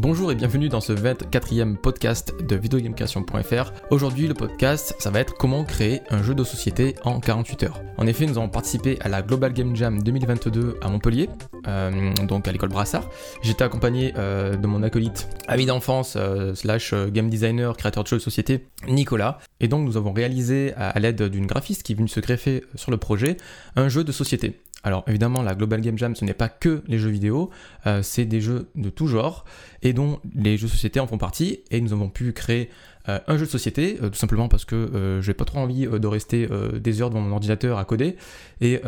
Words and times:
Bonjour 0.00 0.32
et 0.32 0.34
bienvenue 0.34 0.68
dans 0.68 0.80
ce 0.80 0.92
24e 0.92 1.76
podcast 1.76 2.34
de 2.42 2.56
videogamecreation.fr. 2.56 3.72
Aujourd'hui, 3.90 4.26
le 4.26 4.34
podcast, 4.34 4.96
ça 4.98 5.10
va 5.10 5.20
être 5.20 5.34
comment 5.34 5.62
créer 5.64 6.00
un 6.10 6.20
jeu 6.20 6.34
de 6.34 6.42
société 6.42 6.96
en 7.04 7.20
48 7.20 7.62
heures. 7.62 7.80
En 7.96 8.08
effet, 8.08 8.26
nous 8.26 8.36
avons 8.36 8.48
participé 8.48 8.98
à 9.02 9.08
la 9.08 9.22
Global 9.22 9.52
Game 9.52 9.76
Jam 9.76 10.02
2022 10.02 10.78
à 10.82 10.88
Montpellier, 10.88 11.30
euh, 11.68 12.12
donc 12.24 12.48
à 12.48 12.52
l'école 12.52 12.70
Brassard. 12.70 13.08
J'étais 13.42 13.62
accompagné 13.62 14.12
euh, 14.18 14.56
de 14.56 14.66
mon 14.66 14.82
acolyte, 14.82 15.28
ami 15.46 15.64
d'enfance, 15.64 16.14
euh, 16.16 16.56
slash 16.56 16.92
game 17.12 17.30
designer, 17.30 17.76
créateur 17.76 18.02
de 18.02 18.08
jeux 18.08 18.16
de 18.16 18.22
société, 18.22 18.66
Nicolas. 18.88 19.38
Et 19.60 19.68
donc, 19.68 19.86
nous 19.86 19.96
avons 19.96 20.12
réalisé, 20.12 20.74
à 20.76 20.98
l'aide 20.98 21.22
d'une 21.22 21.46
graphiste 21.46 21.84
qui 21.84 21.92
est 21.92 21.96
venue 21.96 22.08
se 22.08 22.18
greffer 22.18 22.64
sur 22.74 22.90
le 22.90 22.96
projet, 22.96 23.36
un 23.76 23.88
jeu 23.88 24.02
de 24.02 24.10
société. 24.10 24.60
Alors 24.84 25.02
évidemment, 25.08 25.42
la 25.42 25.54
Global 25.54 25.80
Game 25.80 25.96
Jam, 25.96 26.14
ce 26.14 26.24
n'est 26.24 26.34
pas 26.34 26.50
que 26.50 26.82
les 26.86 26.98
jeux 26.98 27.08
vidéo, 27.08 27.50
euh, 27.86 28.02
c'est 28.02 28.26
des 28.26 28.42
jeux 28.42 28.68
de 28.76 28.90
tout 28.90 29.06
genre, 29.06 29.44
et 29.82 29.94
dont 29.94 30.20
les 30.34 30.58
jeux 30.58 30.66
de 30.66 30.72
société 30.72 31.00
en 31.00 31.06
font 31.06 31.18
partie, 31.18 31.62
et 31.70 31.80
nous 31.80 31.94
avons 31.94 32.10
pu 32.10 32.32
créer 32.34 32.68
un 33.06 33.36
jeu 33.36 33.44
de 33.44 33.50
société, 33.50 33.98
euh, 34.02 34.08
tout 34.08 34.18
simplement 34.18 34.48
parce 34.48 34.64
que 34.64 34.74
euh, 34.74 35.20
j'ai 35.20 35.34
pas 35.34 35.44
trop 35.44 35.58
envie 35.58 35.86
de 35.86 36.06
rester 36.06 36.48
des 36.74 37.02
heures 37.02 37.10
devant 37.10 37.20
mon 37.20 37.32
ordinateur 37.32 37.78
à 37.78 37.84
coder, 37.84 38.16
et 38.60 38.80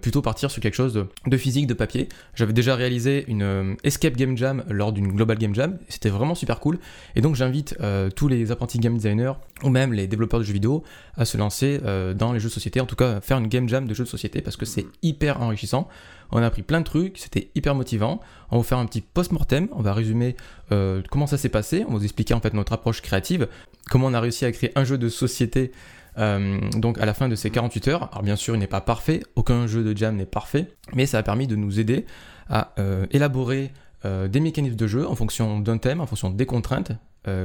plutôt 0.00 0.22
partir 0.22 0.50
sur 0.50 0.60
quelque 0.60 0.74
chose 0.74 1.06
de, 1.26 1.36
physique, 1.36 1.66
de 1.66 1.74
papier. 1.74 2.08
J'avais 2.34 2.52
déjà 2.52 2.74
réalisé 2.74 3.24
une 3.28 3.76
Escape 3.84 4.16
Game 4.16 4.36
Jam 4.36 4.64
lors 4.68 4.92
d'une 4.92 5.12
Global 5.12 5.38
Game 5.38 5.54
Jam, 5.54 5.78
c'était 5.88 6.08
vraiment 6.08 6.34
super 6.34 6.60
cool, 6.60 6.78
et 7.16 7.20
donc 7.20 7.36
j'invite 7.36 7.76
tous 8.16 8.28
les 8.28 8.50
apprentis 8.50 8.78
game 8.78 8.96
designers, 8.96 9.32
ou 9.62 9.68
même 9.68 9.92
les 9.92 10.06
développeurs 10.06 10.40
de 10.40 10.44
jeux 10.44 10.52
vidéo, 10.52 10.82
à 11.16 11.24
se 11.24 11.36
lancer 11.36 11.80
dans 12.16 12.32
les 12.32 12.40
jeux 12.40 12.48
de 12.48 12.54
société, 12.54 12.80
en 12.80 12.86
tout 12.86 12.96
cas 12.96 13.20
faire 13.20 13.38
une 13.38 13.48
game 13.48 13.68
jam 13.68 13.86
de 13.86 13.94
jeux 13.94 14.04
de 14.04 14.08
société, 14.08 14.40
parce 14.40 14.56
que 14.56 14.66
c'est 14.66 14.86
hyper 15.02 15.40
enrichissant. 15.40 15.88
On 16.32 16.42
a 16.42 16.46
appris 16.46 16.62
plein 16.62 16.80
de 16.80 16.84
trucs, 16.84 17.18
c'était 17.18 17.50
hyper 17.54 17.74
motivant. 17.74 18.20
On 18.50 18.58
va 18.58 18.64
faire 18.64 18.78
un 18.78 18.86
petit 18.86 19.00
post-mortem, 19.00 19.68
on 19.72 19.82
va 19.82 19.92
résumer 19.92 20.36
euh, 20.72 21.02
comment 21.10 21.26
ça 21.26 21.38
s'est 21.38 21.48
passé, 21.48 21.84
on 21.86 21.92
va 21.92 21.98
vous 21.98 22.04
expliquer 22.04 22.34
en 22.34 22.40
fait 22.40 22.54
notre 22.54 22.72
approche 22.72 23.02
créative, 23.02 23.48
comment 23.90 24.06
on 24.06 24.14
a 24.14 24.20
réussi 24.20 24.44
à 24.44 24.52
créer 24.52 24.72
un 24.76 24.84
jeu 24.84 24.98
de 24.98 25.08
société 25.08 25.72
euh, 26.18 26.58
donc 26.72 26.98
à 26.98 27.06
la 27.06 27.14
fin 27.14 27.28
de 27.28 27.34
ces 27.34 27.50
48 27.50 27.88
heures. 27.88 28.08
Alors 28.12 28.22
bien 28.22 28.36
sûr, 28.36 28.54
il 28.54 28.58
n'est 28.58 28.66
pas 28.66 28.80
parfait, 28.80 29.22
aucun 29.36 29.66
jeu 29.66 29.82
de 29.84 29.96
jam 29.96 30.16
n'est 30.16 30.26
parfait, 30.26 30.68
mais 30.94 31.06
ça 31.06 31.18
a 31.18 31.22
permis 31.22 31.46
de 31.46 31.56
nous 31.56 31.78
aider 31.78 32.06
à 32.48 32.72
euh, 32.78 33.06
élaborer 33.10 33.72
des 34.02 34.40
mécanismes 34.40 34.76
de 34.76 34.86
jeu 34.86 35.06
en 35.06 35.14
fonction 35.14 35.60
d'un 35.60 35.76
thème, 35.76 36.00
en 36.00 36.06
fonction 36.06 36.30
des 36.30 36.46
contraintes, 36.46 36.92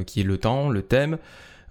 qui 0.07 0.21
est 0.21 0.23
le 0.23 0.37
temps, 0.37 0.69
le 0.69 0.83
thème, 0.83 1.17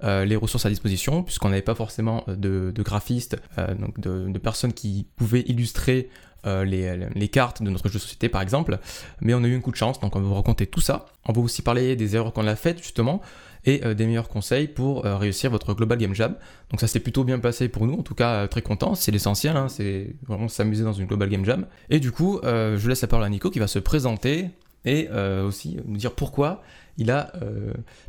les 0.02 0.36
ressources 0.36 0.66
à 0.66 0.68
disposition, 0.68 1.22
puisqu'on 1.22 1.48
n'avait 1.48 1.62
pas 1.62 1.74
forcément 1.74 2.22
de, 2.28 2.70
graphistes, 2.76 3.38
donc 3.80 3.98
de, 3.98 4.28
de, 4.28 4.38
personnes 4.38 4.74
qui 4.74 5.06
pouvaient 5.16 5.40
illustrer 5.46 6.10
euh, 6.46 6.64
les, 6.64 7.28
cartes 7.28 7.62
de 7.62 7.70
notre 7.70 7.88
jeu 7.88 7.94
de 7.94 7.98
société 7.98 8.28
par 8.28 8.42
exemple, 8.42 8.78
mais 9.20 9.34
on 9.34 9.42
a 9.42 9.46
eu 9.46 9.56
un 9.56 9.60
coup 9.60 9.70
de 9.70 9.76
chance, 9.76 10.00
donc 10.00 10.14
on 10.16 10.20
va 10.20 10.26
vous 10.26 10.34
raconter 10.34 10.66
tout 10.66 10.80
ça. 10.80 11.06
On 11.26 11.32
va 11.32 11.40
aussi 11.40 11.62
parler 11.62 11.96
des 11.96 12.16
erreurs 12.16 12.32
qu'on 12.32 12.46
a 12.46 12.56
faites 12.56 12.82
justement 12.82 13.20
et 13.64 13.84
euh, 13.84 13.94
des 13.94 14.06
meilleurs 14.06 14.28
conseils 14.28 14.68
pour 14.68 15.06
euh, 15.06 15.16
réussir 15.16 15.50
votre 15.50 15.74
Global 15.74 15.98
Game 15.98 16.14
Jam. 16.14 16.36
Donc 16.70 16.80
ça 16.80 16.86
s'est 16.86 17.00
plutôt 17.00 17.24
bien 17.24 17.38
passé 17.38 17.68
pour 17.68 17.86
nous, 17.86 17.94
en 17.94 18.02
tout 18.02 18.14
cas 18.14 18.46
très 18.48 18.62
content, 18.62 18.94
c'est 18.94 19.10
l'essentiel, 19.10 19.56
hein, 19.56 19.68
c'est 19.68 20.14
vraiment 20.26 20.48
s'amuser 20.48 20.84
dans 20.84 20.92
une 20.92 21.06
Global 21.06 21.28
Game 21.28 21.44
Jam. 21.44 21.66
Et 21.90 22.00
du 22.00 22.12
coup, 22.12 22.40
je 22.42 22.88
laisse 22.88 23.02
la 23.02 23.08
parole 23.08 23.24
à 23.24 23.28
Nico 23.28 23.50
qui 23.50 23.58
va 23.58 23.66
se 23.66 23.78
présenter 23.78 24.50
et 24.84 25.08
aussi 25.08 25.78
nous 25.86 25.96
dire 25.96 26.14
pourquoi 26.14 26.62
il 26.98 27.10
a 27.10 27.32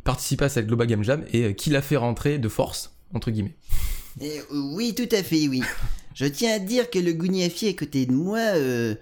participé 0.04 0.44
à 0.44 0.48
cette 0.48 0.66
Global 0.66 0.86
Game 0.86 1.02
Jam 1.02 1.24
et 1.32 1.54
qui 1.54 1.70
l'a 1.70 1.80
fait 1.80 1.96
rentrer 1.96 2.38
de 2.38 2.48
force, 2.48 2.92
entre 3.14 3.30
guillemets. 3.30 3.56
Eh, 4.20 4.40
oui, 4.50 4.94
tout 4.94 5.08
à 5.12 5.22
fait, 5.22 5.46
oui. 5.48 5.62
Je 6.16 6.24
tiens 6.24 6.54
à 6.54 6.58
dire 6.58 6.88
que 6.88 6.98
le 6.98 7.12
Gouniafi 7.12 7.68
à 7.68 7.74
côté 7.74 8.06
de 8.06 8.12
moi, 8.12 8.38
euh, 8.38 8.94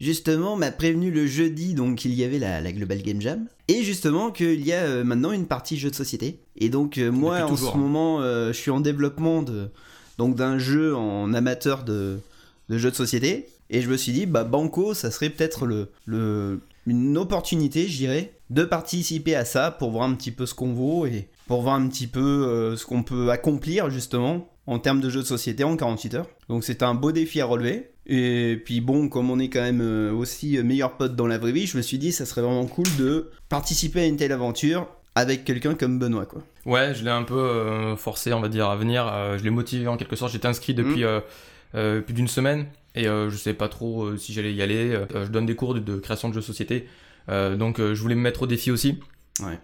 justement, 0.00 0.54
m'a 0.54 0.70
prévenu 0.70 1.10
le 1.10 1.26
jeudi, 1.26 1.74
donc 1.74 1.96
qu'il 1.98 2.14
y 2.14 2.22
avait 2.22 2.38
la, 2.38 2.62
Global 2.72 3.02
Game 3.02 3.20
Jam, 3.20 3.46
et 3.66 3.82
justement 3.82 4.30
qu'il 4.30 4.64
y 4.64 4.72
a 4.72 4.84
euh, 4.84 5.02
maintenant 5.02 5.32
une 5.32 5.46
partie 5.46 5.76
jeu 5.76 5.90
de 5.90 5.96
société. 5.96 6.38
Et 6.56 6.68
donc 6.68 6.96
euh, 6.96 7.10
moi, 7.10 7.42
en 7.42 7.56
ce 7.56 7.76
moment, 7.76 8.22
je 8.22 8.52
suis 8.52 8.70
en 8.70 8.78
développement 8.78 9.42
de, 9.42 9.68
donc 10.16 10.36
d'un 10.36 10.58
jeu 10.58 10.94
en 10.94 11.34
amateur 11.34 11.82
de, 11.82 12.20
de 12.68 12.78
jeux 12.78 12.92
de 12.92 12.96
société, 12.96 13.48
et 13.68 13.82
je 13.82 13.90
me 13.90 13.96
suis 13.96 14.12
dit, 14.12 14.26
bah 14.26 14.44
Banco, 14.44 14.94
ça 14.94 15.10
serait 15.10 15.30
peut-être 15.30 15.66
le, 15.66 15.88
le, 16.04 16.60
une 16.86 17.18
opportunité, 17.18 17.88
je 17.88 17.96
dirais, 17.96 18.32
de 18.48 18.62
participer 18.62 19.34
à 19.34 19.44
ça 19.44 19.72
pour 19.72 19.90
voir 19.90 20.04
un 20.04 20.14
petit 20.14 20.30
peu 20.30 20.46
ce 20.46 20.54
qu'on 20.54 20.72
vaut 20.72 21.04
et 21.06 21.26
pour 21.48 21.62
voir 21.62 21.74
un 21.74 21.88
petit 21.88 22.06
peu 22.06 22.76
ce 22.76 22.86
qu'on 22.86 23.02
peut 23.02 23.30
accomplir 23.30 23.90
justement 23.90 24.49
en 24.66 24.78
termes 24.78 25.00
de 25.00 25.10
jeux 25.10 25.20
de 25.20 25.26
société 25.26 25.64
en 25.64 25.76
48 25.76 26.14
heures. 26.14 26.26
Donc 26.48 26.64
c'est 26.64 26.82
un 26.82 26.94
beau 26.94 27.12
défi 27.12 27.40
à 27.40 27.46
relever. 27.46 27.90
Et 28.06 28.60
puis 28.64 28.80
bon, 28.80 29.08
comme 29.08 29.30
on 29.30 29.38
est 29.38 29.48
quand 29.48 29.60
même 29.60 29.80
euh, 29.80 30.12
aussi 30.12 30.60
meilleurs 30.62 30.96
potes 30.96 31.14
dans 31.14 31.26
la 31.26 31.38
vraie 31.38 31.52
vie, 31.52 31.66
je 31.66 31.76
me 31.76 31.82
suis 31.82 31.98
dit 31.98 32.12
ça 32.12 32.26
serait 32.26 32.42
vraiment 32.42 32.66
cool 32.66 32.86
de 32.98 33.30
participer 33.48 34.00
à 34.00 34.06
une 34.06 34.16
telle 34.16 34.32
aventure 34.32 34.88
avec 35.14 35.44
quelqu'un 35.44 35.74
comme 35.74 35.98
Benoît 35.98 36.26
quoi. 36.26 36.42
Ouais, 36.66 36.94
je 36.94 37.04
l'ai 37.04 37.10
un 37.10 37.22
peu 37.22 37.38
euh, 37.38 37.96
forcé, 37.96 38.32
on 38.32 38.40
va 38.40 38.48
dire, 38.48 38.68
à 38.68 38.76
venir. 38.76 39.06
Euh, 39.06 39.38
je 39.38 39.44
l'ai 39.44 39.50
motivé 39.50 39.86
en 39.86 39.96
quelque 39.96 40.16
sorte. 40.16 40.32
J'étais 40.32 40.48
inscrit 40.48 40.74
depuis 40.74 41.04
mmh. 41.04 42.02
plus 42.02 42.14
d'une 42.14 42.28
semaine 42.28 42.66
et 42.94 43.04
je 43.04 43.36
sais 43.36 43.54
pas 43.54 43.68
trop 43.68 44.16
si 44.16 44.32
j'allais 44.32 44.52
y 44.52 44.62
aller. 44.62 44.98
je 45.14 45.28
donne 45.28 45.46
des 45.46 45.54
cours 45.54 45.74
de, 45.74 45.96
création 45.98 46.28
de 46.28 46.34
jeux 46.34 46.40
de 46.40 46.44
société, 46.44 46.88
donc 47.28 47.78
je 47.78 48.00
voulais 48.00 48.16
me 48.16 48.22
mettre 48.22 48.42
au 48.42 48.46
défi 48.46 48.72
aussi. 48.72 48.98
Ouais. 49.40 49.58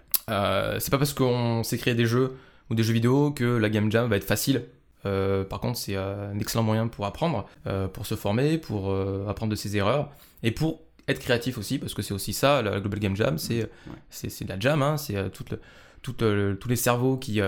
c'est 0.79 0.91
pas 0.91 0.99
parce 0.99 1.13
qu'on 1.13 1.65
sait 1.65 1.79
créer 1.79 1.95
des 1.95 2.07
jeux 2.07 2.37
ou 2.71 2.75
des 2.77 2.85
jeux 2.85 2.93
vidéo 2.93 3.33
que 3.33 3.45
la 3.45 3.69
game 3.69 3.91
jam 3.91 4.09
va 4.09 4.17
être 4.17 4.25
facile. 4.25 4.63
Euh, 5.07 5.45
par 5.45 5.61
contre, 5.61 5.79
c'est 5.79 5.97
un 5.97 6.39
excellent 6.39 6.65
moyen 6.65 6.89
pour 6.89 7.07
apprendre, 7.07 7.47
euh, 7.67 7.89
pour 7.89 8.07
se 8.07 8.15
former, 8.15 8.59
pour 8.59 8.91
euh, 8.91 9.27
apprendre 9.29 9.51
de 9.51 9.57
ses 9.57 9.77
erreurs 9.77 10.11
et 10.43 10.51
pour 10.51 10.81
être 11.09 11.21
créatif 11.21 11.57
aussi, 11.57 11.79
parce 11.79 11.95
que 11.95 12.03
c'est 12.03 12.15
aussi 12.15 12.33
ça, 12.33 12.63
la 12.63 12.81
Global 12.81 12.99
Game 12.99 13.17
Jam, 13.17 13.39
c'est 13.39 13.61
de 13.61 14.49
la 14.49 14.59
jam, 14.59 14.83
hein, 14.83 14.97
c'est 14.97 15.31
tous 15.31 16.69
les 16.69 16.77
cerveaux 16.77 17.17
qui, 17.17 17.41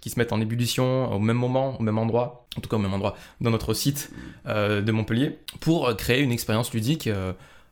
qui 0.00 0.10
se 0.10 0.18
mettent 0.18 0.32
en 0.32 0.40
ébullition 0.40 1.12
au 1.12 1.18
même 1.18 1.36
moment, 1.36 1.76
au 1.80 1.82
même 1.82 1.98
endroit, 1.98 2.46
en 2.56 2.60
tout 2.60 2.68
cas 2.68 2.76
au 2.76 2.80
même 2.80 2.94
endroit, 2.94 3.16
dans 3.40 3.50
notre 3.50 3.74
site 3.74 4.12
de 4.46 4.92
Montpellier, 4.92 5.40
pour 5.60 5.96
créer 5.96 6.22
une 6.22 6.30
expérience 6.30 6.72
ludique, 6.72 7.10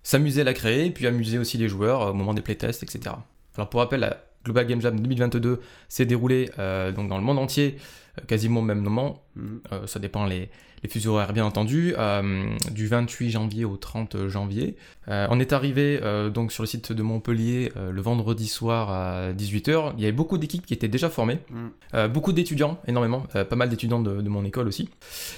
s'amuser 0.02 0.40
à 0.40 0.44
la 0.44 0.54
créer, 0.54 0.90
puis 0.90 1.06
amuser 1.06 1.38
aussi 1.38 1.56
les 1.56 1.68
joueurs 1.68 2.10
au 2.10 2.14
moment 2.14 2.34
des 2.34 2.42
playtests, 2.42 2.82
etc. 2.82 3.14
Alors 3.54 3.70
pour 3.70 3.78
rappel, 3.78 4.00
la 4.00 4.24
Global 4.44 4.66
Game 4.66 4.80
Jam 4.80 4.98
2022 4.98 5.60
s'est 5.88 6.06
déroulée 6.06 6.50
donc 6.94 7.08
dans 7.08 7.18
le 7.18 7.24
monde 7.24 7.38
entier 7.38 7.76
euh, 8.18 8.24
quasiment 8.26 8.60
au 8.60 8.62
même 8.62 8.80
moment. 8.80 9.22
Mhm. 9.36 9.60
Euh, 9.72 9.86
ça 9.86 9.98
dépend 9.98 10.26
les, 10.26 10.50
les 10.82 10.88
fuseaux 10.88 11.14
horaires 11.14 11.32
bien 11.32 11.46
entendu, 11.46 11.94
euh, 11.96 12.44
du 12.70 12.86
28 12.86 13.30
janvier 13.30 13.64
au 13.64 13.76
30 13.78 14.28
janvier. 14.28 14.76
on 15.06 15.40
est 15.40 15.52
arrivé 15.52 16.00
donc 16.32 16.52
sur 16.52 16.62
le 16.62 16.66
site 16.66 16.92
de 16.92 17.02
Montpellier 17.02 17.72
le 17.76 18.02
vendredi 18.02 18.48
soir 18.48 18.90
à 18.90 19.32
18h. 19.32 19.92
Il 19.96 20.02
y 20.02 20.06
avait 20.06 20.12
beaucoup 20.12 20.38
d'équipes 20.38 20.66
qui 20.66 20.74
étaient 20.74 20.88
déjà 20.88 21.08
formées, 21.08 21.38
mhm. 21.50 22.08
beaucoup 22.08 22.32
d'étudiants, 22.32 22.78
énormément, 22.86 23.20
pas 23.32 23.56
mal 23.56 23.68
d'étudiants 23.68 24.00
de, 24.00 24.28
mon 24.28 24.44
école 24.44 24.66
aussi, 24.68 24.88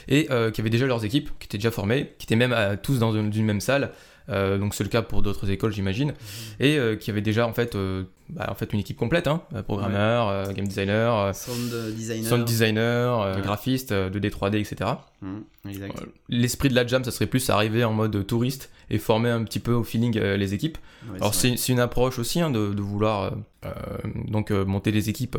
et 0.08 0.28
qui 0.52 0.60
avaient 0.60 0.70
déjà 0.70 0.86
leurs 0.86 1.04
équipes, 1.04 1.30
qui 1.38 1.46
étaient 1.46 1.58
déjà 1.58 1.70
formées, 1.70 2.12
qui 2.18 2.26
étaient 2.26 2.36
même 2.36 2.54
tous 2.82 2.98
dans 2.98 3.12
une 3.12 3.44
même 3.44 3.60
salle. 3.60 3.92
Euh, 4.30 4.58
donc 4.58 4.74
c'est 4.74 4.84
le 4.84 4.88
cas 4.88 5.02
pour 5.02 5.22
d'autres 5.22 5.50
écoles 5.50 5.72
j'imagine, 5.72 6.14
et 6.58 6.78
euh, 6.78 6.96
qui 6.96 7.10
avait 7.10 7.20
déjà 7.20 7.46
en 7.46 7.52
fait, 7.52 7.74
euh, 7.74 8.04
bah, 8.30 8.46
en 8.50 8.54
fait 8.54 8.72
une 8.72 8.80
équipe 8.80 8.96
complète, 8.96 9.26
hein, 9.26 9.42
programmeur, 9.66 10.52
game 10.54 10.66
designer, 10.66 11.34
sound 11.34 11.94
designer, 11.94 12.28
sound 12.28 12.44
designer 12.44 13.40
graphiste, 13.42 13.92
2D, 13.92 14.30
3D, 14.30 14.56
etc. 14.56 14.90
L'esprit 16.28 16.68
de 16.68 16.74
la 16.74 16.86
jam, 16.86 17.04
ça 17.04 17.10
serait 17.10 17.26
plus 17.26 17.50
arriver 17.50 17.84
en 17.84 17.92
mode 17.92 18.26
touriste 18.26 18.70
et 18.90 18.98
former 18.98 19.30
un 19.30 19.44
petit 19.44 19.60
peu 19.60 19.72
au 19.72 19.84
feeling 19.84 20.18
les 20.18 20.54
équipes. 20.54 20.78
Alors 21.16 21.34
c'est 21.34 21.68
une 21.68 21.80
approche 21.80 22.18
aussi 22.18 22.40
hein, 22.40 22.50
de, 22.50 22.72
de, 22.72 22.82
vouloir 22.82 23.34
donc 24.28 24.50
monter 24.50 24.90
les 24.90 25.10
équipes 25.10 25.36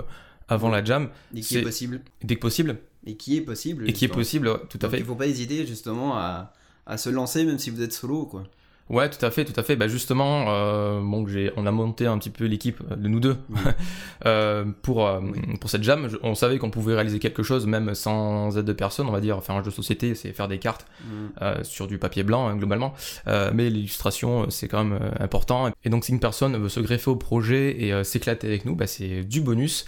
avant 0.47 0.69
la 0.69 0.83
jam. 0.83 1.09
Dès 1.31 1.39
est 1.39 1.61
possible. 1.63 2.01
Dès 2.23 2.35
que 2.35 2.41
possible. 2.41 2.77
Et 3.07 3.15
qui 3.15 3.37
est 3.37 3.41
possible. 3.41 3.87
Et 3.89 3.93
qui 3.93 4.05
est 4.05 4.09
possible, 4.09 4.59
tout 4.69 4.79
à 4.81 4.89
fait. 4.89 4.99
Il 4.99 5.05
faut 5.05 5.15
pas 5.15 5.27
hésiter 5.27 5.65
justement 5.65 6.17
à, 6.17 6.53
à 6.85 6.97
se 6.97 7.09
lancer 7.09 7.45
même 7.45 7.59
si 7.59 7.69
vous 7.69 7.81
êtes 7.81 7.93
solo 7.93 8.25
quoi. 8.25 8.43
Ouais, 8.87 9.09
tout 9.09 9.23
à 9.25 9.31
fait, 9.31 9.45
tout 9.45 9.59
à 9.59 9.63
fait. 9.63 9.75
Bah 9.75 9.87
justement, 9.87 10.45
euh, 10.49 11.01
bon, 11.01 11.25
j'ai, 11.27 11.51
on 11.57 11.65
a 11.65 11.71
monté 11.71 12.05
un 12.05 12.19
petit 12.19 12.29
peu 12.29 12.45
l'équipe 12.45 12.83
de 12.95 13.07
nous 13.07 13.19
deux 13.19 13.35
euh, 14.27 14.63
pour 14.83 15.07
euh, 15.07 15.21
pour 15.59 15.71
cette 15.71 15.81
jam. 15.81 16.07
on 16.21 16.35
savait 16.35 16.59
qu'on 16.59 16.69
pouvait 16.69 16.93
réaliser 16.93 17.17
quelque 17.17 17.41
chose 17.41 17.65
même 17.65 17.95
sans 17.95 18.55
aide 18.59 18.65
de 18.65 18.73
personne, 18.73 19.07
on 19.07 19.11
va 19.11 19.21
dire. 19.21 19.43
Faire 19.43 19.55
un 19.55 19.63
jeu 19.63 19.71
de 19.71 19.75
société, 19.75 20.13
c'est 20.13 20.33
faire 20.33 20.47
des 20.47 20.59
cartes 20.59 20.85
mm. 21.03 21.05
euh, 21.41 21.63
sur 21.63 21.87
du 21.87 21.97
papier 21.97 22.21
blanc 22.21 22.47
hein, 22.47 22.55
globalement. 22.55 22.93
Euh, 23.27 23.49
mais 23.55 23.71
l'illustration, 23.71 24.51
c'est 24.51 24.67
quand 24.67 24.83
même 24.83 24.99
important. 25.19 25.71
Et 25.83 25.89
donc, 25.89 26.05
si 26.05 26.11
une 26.11 26.19
personne 26.19 26.55
veut 26.55 26.69
se 26.69 26.79
greffer 26.79 27.09
au 27.09 27.15
projet 27.15 27.81
et 27.81 28.03
s'éclater 28.03 28.47
avec 28.47 28.65
nous, 28.65 28.75
bah, 28.75 28.85
c'est 28.85 29.23
du 29.23 29.41
bonus. 29.41 29.87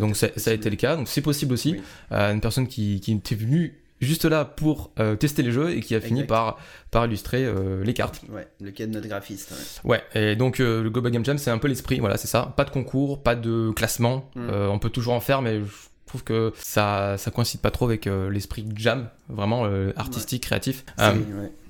donc, 0.00 0.14
ça, 0.14 0.28
ça, 0.36 0.52
a 0.52 0.54
été 0.54 0.70
le 0.70 0.76
cas. 0.76 0.94
Donc, 0.94 1.08
c'est 1.08 1.22
possible 1.22 1.54
aussi. 1.54 1.76
une 2.12 2.40
personne 2.40 2.68
qui 2.68 3.00
qui 3.00 3.12
était 3.12 3.34
venue 3.34 3.80
juste 4.00 4.24
là 4.24 4.44
pour 4.44 4.92
euh, 4.98 5.16
tester 5.16 5.42
les 5.42 5.52
jeux 5.52 5.70
et 5.70 5.80
qui 5.80 5.94
a 5.94 6.00
fini 6.00 6.24
par, 6.24 6.58
par 6.90 7.06
illustrer 7.06 7.44
euh, 7.44 7.82
les 7.84 7.94
cartes. 7.94 8.22
Ouais, 8.30 8.46
le 8.60 8.70
cas 8.70 8.86
de 8.86 8.92
notre 8.92 9.08
graphiste. 9.08 9.52
Ouais, 9.84 10.02
et 10.14 10.36
donc 10.36 10.60
euh, 10.60 10.82
le 10.82 10.90
Global 10.90 11.12
Game 11.12 11.24
Jam, 11.24 11.38
c'est 11.38 11.50
un 11.50 11.58
peu 11.58 11.68
l'esprit, 11.68 11.98
voilà, 12.00 12.16
c'est 12.16 12.28
ça. 12.28 12.54
Pas 12.56 12.64
de 12.64 12.70
concours, 12.70 13.22
pas 13.22 13.34
de 13.34 13.70
classement. 13.70 14.30
Mm. 14.34 14.50
on 14.50 14.78
peut 14.78 14.90
toujours 14.90 15.14
en 15.14 15.20
faire, 15.20 15.42
mais 15.42 15.60
je 15.60 15.72
trouve 16.06 16.24
que 16.24 16.52
ça, 16.56 17.16
ça 17.18 17.30
coïncide 17.30 17.60
pas 17.60 17.70
trop 17.70 17.84
avec 17.84 18.06
l'esprit 18.06 18.66
jam, 18.74 19.08
vraiment 19.28 19.68
artistique, 19.96 20.44
créatif. 20.44 20.84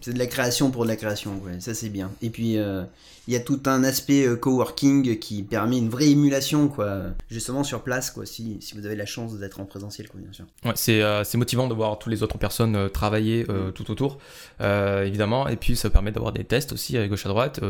C'est 0.00 0.12
de 0.12 0.18
la 0.18 0.26
création 0.26 0.70
pour 0.70 0.84
de 0.84 0.88
la 0.88 0.96
création, 0.96 1.40
ouais, 1.44 1.60
ça 1.60 1.74
c'est 1.74 1.88
bien. 1.88 2.10
Et 2.22 2.30
puis 2.30 2.58
euh, 2.58 2.84
il 3.28 3.34
y 3.34 3.36
a 3.36 3.40
tout 3.40 3.60
un 3.66 3.84
aspect 3.84 4.26
euh, 4.26 4.36
coworking 4.36 5.18
qui 5.18 5.42
permet 5.42 5.76
une 5.76 5.90
vraie 5.90 6.08
émulation, 6.08 6.68
quoi, 6.68 7.02
justement 7.30 7.62
sur 7.62 7.82
place, 7.82 8.10
quoi, 8.10 8.24
si, 8.24 8.56
si 8.60 8.74
vous 8.74 8.86
avez 8.86 8.96
la 8.96 9.04
chance 9.04 9.38
d'être 9.38 9.60
en 9.60 9.66
présentiel, 9.66 10.08
quoi, 10.08 10.18
bien 10.18 10.32
sûr. 10.32 10.46
Ouais, 10.64 10.72
c'est 10.76 11.02
euh, 11.02 11.24
c'est 11.24 11.36
motivant 11.36 11.68
de 11.68 11.74
voir 11.74 11.98
toutes 11.98 12.10
les 12.10 12.22
autres 12.22 12.38
personnes 12.38 12.88
travailler 12.88 13.44
euh, 13.50 13.70
tout 13.70 13.90
autour, 13.90 14.18
évidemment, 14.60 15.46
et 15.46 15.56
puis 15.56 15.76
ça 15.76 15.90
permet 15.90 16.10
d'avoir 16.10 16.32
des 16.32 16.44
tests 16.44 16.72
aussi 16.72 16.96
à 16.96 17.06
gauche 17.06 17.26
à 17.26 17.28
droite, 17.28 17.60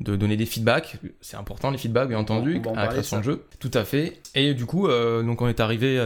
de, 0.00 0.16
donner 0.16 0.36
des 0.36 0.46
feedbacks. 0.46 0.96
C'est 1.20 1.36
important 1.36 1.70
les 1.70 1.78
feedbacks, 1.78 2.08
bien 2.08 2.18
entendu, 2.18 2.60
On 2.66 2.70
va 2.70 2.70
en 2.70 2.74
à 2.74 2.80
la 2.80 2.86
de 2.88 2.92
création 2.94 3.18
de 3.18 3.22
jeu. 3.22 3.44
Tout 3.60 3.70
à 3.74 3.84
fait. 3.84 4.20
Et 4.34 4.52
du 4.52 4.66
coup, 4.66 4.88
donc 4.88 5.40
on 5.42 5.46
est 5.46 5.60
arrivé 5.60 6.00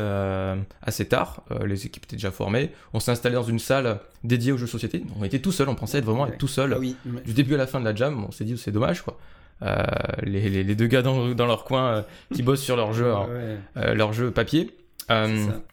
assez 0.83 1.07
tard. 1.07 1.45
les 1.65 1.87
équipes 1.87 2.05
étaient 2.05 2.17
déjà 2.17 2.31
formées. 2.31 2.73
On 2.93 3.01
s'est 3.01 3.13
installé 3.13 3.37
dans 3.37 3.43
une 3.43 3.59
salle 3.59 4.01
dédiée 4.23 4.53
aux 4.53 4.59
jeux 4.59 4.67
de 4.67 4.71
société. 4.71 5.03
On 5.19 5.25
était 5.25 5.36
tout 5.41 5.53
seul. 5.53 5.69
On 5.69 5.75
pensait 5.75 5.99
être 5.99 6.05
vraiment 6.05 6.25
Ouais. 6.25 6.31
être 6.31 6.39
tout 6.39 6.49
seul. 6.49 6.73
Ah 6.75 6.79
oui. 6.79 6.97
Du 7.25 7.33
début 7.33 7.55
à 7.55 7.59
la 7.59 7.67
fin 7.67 7.81
de 7.81 7.85
la 7.85 7.95
jam, 7.95 8.25
on 8.27 8.31
s'est 8.33 8.45
dit 8.45 8.57
c'est 8.59 8.73
dommage 8.73 9.03
quoi. 9.03 9.19
Euh, 9.63 9.83
les, 10.23 10.51
les- 10.51 10.63
les 10.65 10.75
deux 10.75 10.87
gars 10.87 11.01
dans, 11.03 11.29
dans 11.35 11.47
leur 11.47 11.65
coin 11.65 11.87
euh, 11.89 12.03
qui 12.35 12.43
bossent 12.43 12.63
sur 12.63 12.77
leur 12.77 12.93
jeu, 12.93 13.13
hein, 13.15 13.27
Ouais, 13.31 13.57
euh, 13.79 13.95
leur 13.95 14.13
jeu 14.13 14.31
papier. 14.31 14.71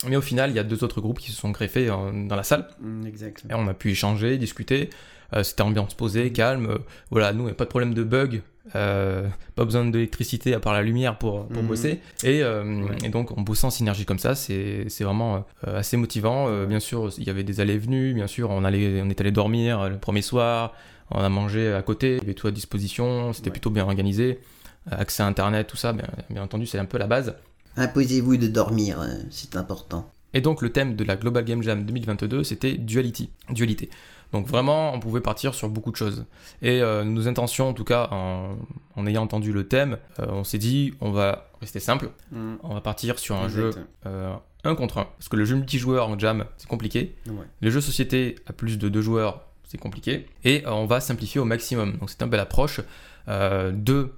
Mais 0.07 0.15
au 0.15 0.21
final, 0.21 0.51
il 0.51 0.55
y 0.55 0.59
a 0.59 0.63
deux 0.63 0.83
autres 0.83 1.01
groupes 1.01 1.19
qui 1.19 1.31
se 1.31 1.37
sont 1.37 1.49
greffés 1.51 1.87
dans 1.87 2.35
la 2.35 2.43
salle. 2.43 2.67
Mm, 2.79 3.05
exact. 3.07 3.43
Et 3.49 3.53
on 3.55 3.67
a 3.67 3.73
pu 3.73 3.91
échanger, 3.91 4.37
discuter. 4.37 4.89
Euh, 5.35 5.43
C'était 5.43 5.61
ambiance 5.63 5.93
posée, 5.93 6.31
calme. 6.31 6.67
Euh, 6.69 6.77
voilà, 7.11 7.33
nous, 7.33 7.41
il 7.43 7.45
n'y 7.45 7.51
a 7.51 7.55
pas 7.55 7.65
de 7.65 7.69
problème 7.69 7.93
de 7.93 8.03
bug. 8.03 8.41
Euh, 8.75 9.27
pas 9.55 9.65
besoin 9.65 9.83
d'électricité 9.85 10.53
à 10.53 10.59
part 10.59 10.73
la 10.73 10.81
lumière 10.83 11.17
pour, 11.17 11.47
pour 11.47 11.61
Mhm. 11.63 11.67
bosser. 11.67 11.99
Et, 12.23 12.41
euh, 12.43 12.63
Ouais. 12.83 12.95
et 13.03 13.09
donc, 13.09 13.31
en 13.37 13.41
bossant 13.41 13.67
en 13.67 13.71
synergie 13.71 14.05
comme 14.05 14.19
ça, 14.19 14.35
c'est 14.35 14.85
c'est 14.89 15.03
vraiment 15.03 15.45
euh, 15.67 15.79
assez 15.79 15.97
motivant. 15.97 16.47
Euh, 16.47 16.65
bien 16.65 16.79
sûr, 16.79 17.09
il 17.17 17.23
y 17.25 17.29
avait 17.29 17.43
des 17.43 17.59
allées 17.59 17.73
et 17.73 17.77
venues. 17.77 18.13
Bien 18.13 18.27
sûr, 18.27 18.49
on, 18.51 18.63
allait, 18.63 19.01
on 19.03 19.09
est 19.09 19.19
allé 19.19 19.31
dormir 19.31 19.81
euh, 19.81 19.89
le 19.89 19.97
premier 19.97 20.21
soir. 20.21 20.73
On 21.11 21.19
a 21.19 21.29
mangé 21.29 21.73
à 21.73 21.81
côté. 21.81 22.13
Il 22.15 22.19
y 22.19 22.21
avait 22.25 22.33
tout 22.35 22.47
à 22.47 22.51
disposition. 22.51 23.33
C'était 23.33 23.47
Ouais. 23.49 23.51
plutôt 23.51 23.69
bien 23.69 23.83
organisé. 23.83 24.39
Euh, 24.91 24.95
accès 24.97 25.23
à 25.23 25.27
Internet, 25.27 25.67
tout 25.67 25.77
ça, 25.77 25.91
bien, 25.93 26.07
bien 26.29 26.43
entendu, 26.43 26.65
c'est 26.65 26.79
un 26.79 26.85
peu 26.85 26.97
la 26.97 27.07
base. 27.07 27.35
Imposez-vous 27.75 28.37
de 28.37 28.47
dormir, 28.47 29.01
euh, 29.01 29.07
c'est 29.31 29.55
important. 29.55 30.09
Et 30.33 30.41
donc 30.41 30.61
le 30.61 30.71
thème 30.71 30.95
de 30.95 31.03
la 31.03 31.15
Global 31.15 31.43
Game 31.45 31.61
Jam 31.63 31.85
2022, 31.85 32.43
c'était 32.43 32.73
duality, 32.73 33.29
dualité. 33.49 33.89
Donc 34.31 34.47
vraiment, 34.47 34.93
on 34.93 34.99
pouvait 34.99 35.21
partir 35.21 35.53
sur 35.53 35.69
beaucoup 35.69 35.91
de 35.91 35.95
choses. 35.95 36.25
Et 36.63 36.81
euh, 36.81 37.03
nos 37.03 37.27
intentions, 37.27 37.69
en 37.69 37.73
tout 37.73 37.83
cas, 37.83 38.07
en, 38.11 38.55
en 38.95 39.05
ayant 39.05 39.21
entendu 39.21 39.53
le 39.53 39.67
thème, 39.67 39.97
euh, 40.19 40.25
on 40.29 40.43
s'est 40.43 40.57
dit, 40.57 40.95
on 41.01 41.11
va 41.11 41.49
rester 41.61 41.79
simple, 41.79 42.09
Mm, 42.31 42.55
on 42.63 42.73
va 42.73 42.81
partir 42.81 43.19
sur 43.19 43.35
un 43.35 43.43
exact. 43.45 43.55
jeu 43.59 43.71
euh, 44.07 44.33
un 44.63 44.73
contre 44.75 44.97
un. 44.97 45.03
Parce 45.19 45.29
que 45.29 45.35
le 45.35 45.45
jeu 45.45 45.55
multijoueur 45.55 46.07
en 46.09 46.17
jam, 46.17 46.45
c'est 46.57 46.67
compliqué. 46.67 47.15
Ouais. 47.27 47.45
Les 47.61 47.69
jeux 47.69 47.81
société 47.81 48.35
à 48.47 48.53
plus 48.53 48.79
de 48.79 48.89
deux 48.89 49.01
joueurs, 49.01 49.41
c'est 49.65 49.77
compliqué. 49.79 50.25
Et 50.43 50.65
euh, 50.65 50.71
on 50.71 50.87
va 50.87 50.99
simplifier 50.99 51.39
au 51.39 51.45
maximum. 51.45 51.97
Donc 51.97 52.09
c'est 52.09 52.21
une 52.23 52.29
belle 52.29 52.39
approche 52.39 52.81
de 53.27 54.09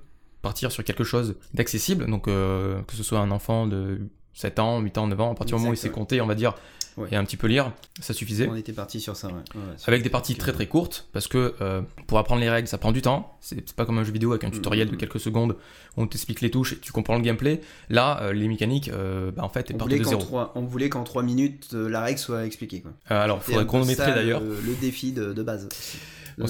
partir 0.42 0.72
sur 0.72 0.84
quelque 0.84 1.04
chose 1.04 1.36
d'accessible. 1.54 2.06
Donc 2.10 2.26
que 2.26 2.84
ce 2.94 3.04
soit 3.04 3.20
un 3.20 3.32
enfant 3.32 3.68
de 3.68 4.00
7 4.36 4.60
ans, 4.60 4.80
8 4.80 4.98
ans, 5.00 5.08
9 5.08 5.20
ans, 5.22 5.32
à 5.32 5.36
partir 5.36 5.56
du 5.58 5.62
moment 5.62 5.72
où 5.72 5.74
il 5.74 5.78
sait 5.78 5.90
compter, 5.90 6.22
on 6.22 6.28
va 6.28 6.36
dire, 6.36 6.54
Ouais. 6.98 7.10
et 7.12 7.16
un 7.18 7.26
petit 7.26 7.36
peu 7.36 7.48
lire, 7.48 7.74
ça 8.00 8.14
suffisait. 8.14 8.48
On 8.50 8.56
était 8.56 8.72
parti 8.72 9.02
sur 9.02 9.18
ça, 9.18 9.28
ouais. 9.28 9.34
Ouais, 9.34 9.40
ouais, 9.56 9.62
sur- 9.78 9.90
Avec 9.90 10.02
des 10.02 10.10
parties 10.10 10.36
très 10.36 10.54
très 10.54 10.66
courtes, 10.66 11.10
parce 11.12 11.28
que 11.28 11.54
euh, 11.60 11.82
pour 12.08 12.20
apprendre 12.20 12.40
les 12.40 12.50
règles, 12.50 12.70
ça 12.70 12.78
prend 12.78 12.94
du 12.94 13.02
temps. 13.02 13.38
C'est 13.42 13.74
pas 13.74 13.86
comme 13.86 13.98
un 13.98 14.06
jeu 14.06 14.14
vidéo 14.14 14.32
avec 14.32 14.46
un 14.46 14.50
tutoriel 14.50 14.88
de 14.88 14.94
Mhm. 14.94 14.98
quelques 15.00 15.20
secondes 15.20 15.58
où 15.98 16.02
on 16.04 16.08
t'explique 16.08 16.40
les 16.40 16.50
touches 16.52 16.72
et 16.74 16.78
tu 16.80 16.94
comprends 16.94 17.16
le 17.18 17.22
gameplay. 17.22 17.60
Là, 17.90 18.22
euh, 18.22 18.32
les 18.32 18.48
mécaniques, 18.48 18.88
euh, 18.90 19.32
bah, 19.32 19.44
en 19.44 19.50
fait, 19.50 19.70
elles 19.72 19.78
partent 19.78 19.92
de 19.92 20.02
zéro. 20.04 20.22
on 20.56 20.62
voulait 20.62 20.88
qu'en 20.88 21.04
3 21.04 21.22
minutes, 21.24 21.74
la 21.74 22.00
règle 22.02 22.20
soit 22.20 22.46
expliquée, 22.46 22.80
quoi. 22.80 22.92
Alors, 23.08 23.40
il 23.42 23.52
faudrait 23.52 23.66
chronométrer 23.68 24.14
d'ailleurs. 24.14 24.40
Le, 24.40 24.56
le 24.62 24.76
défi 24.80 25.12
de, 25.12 25.34
de 25.34 25.44
base 25.44 25.68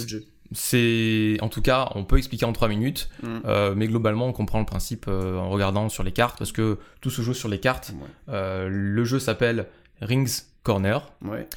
jeu. 0.08 0.26
C'est, 0.52 1.38
en 1.42 1.50
tout 1.50 1.62
cas, 1.62 1.90
on 1.96 2.04
peut 2.04 2.18
expliquer 2.18 2.46
en 2.46 2.54
3 2.54 2.68
minutes, 2.68 3.10
Mm. 3.24 3.28
euh, 3.46 3.74
mais 3.76 3.88
globalement, 3.88 4.28
on 4.28 4.32
comprend 4.34 4.60
le 4.60 4.66
principe 4.66 5.06
euh, 5.08 5.38
en 5.38 5.50
regardant 5.50 5.90
sur 5.90 6.04
les 6.04 6.12
cartes, 6.12 6.38
parce 6.38 6.52
que 6.52 6.78
tout 7.02 7.10
se 7.10 7.22
joue 7.22 7.34
sur 7.34 7.50
les 7.50 7.60
cartes. 7.60 7.94
Ouais. 7.96 8.08
Euh, 8.30 8.68
le 8.70 9.04
jeu 9.06 9.20
s'appelle 9.20 9.68
Rings 10.02 10.44
Corner. 10.64 11.12
Ouais. 11.24 11.48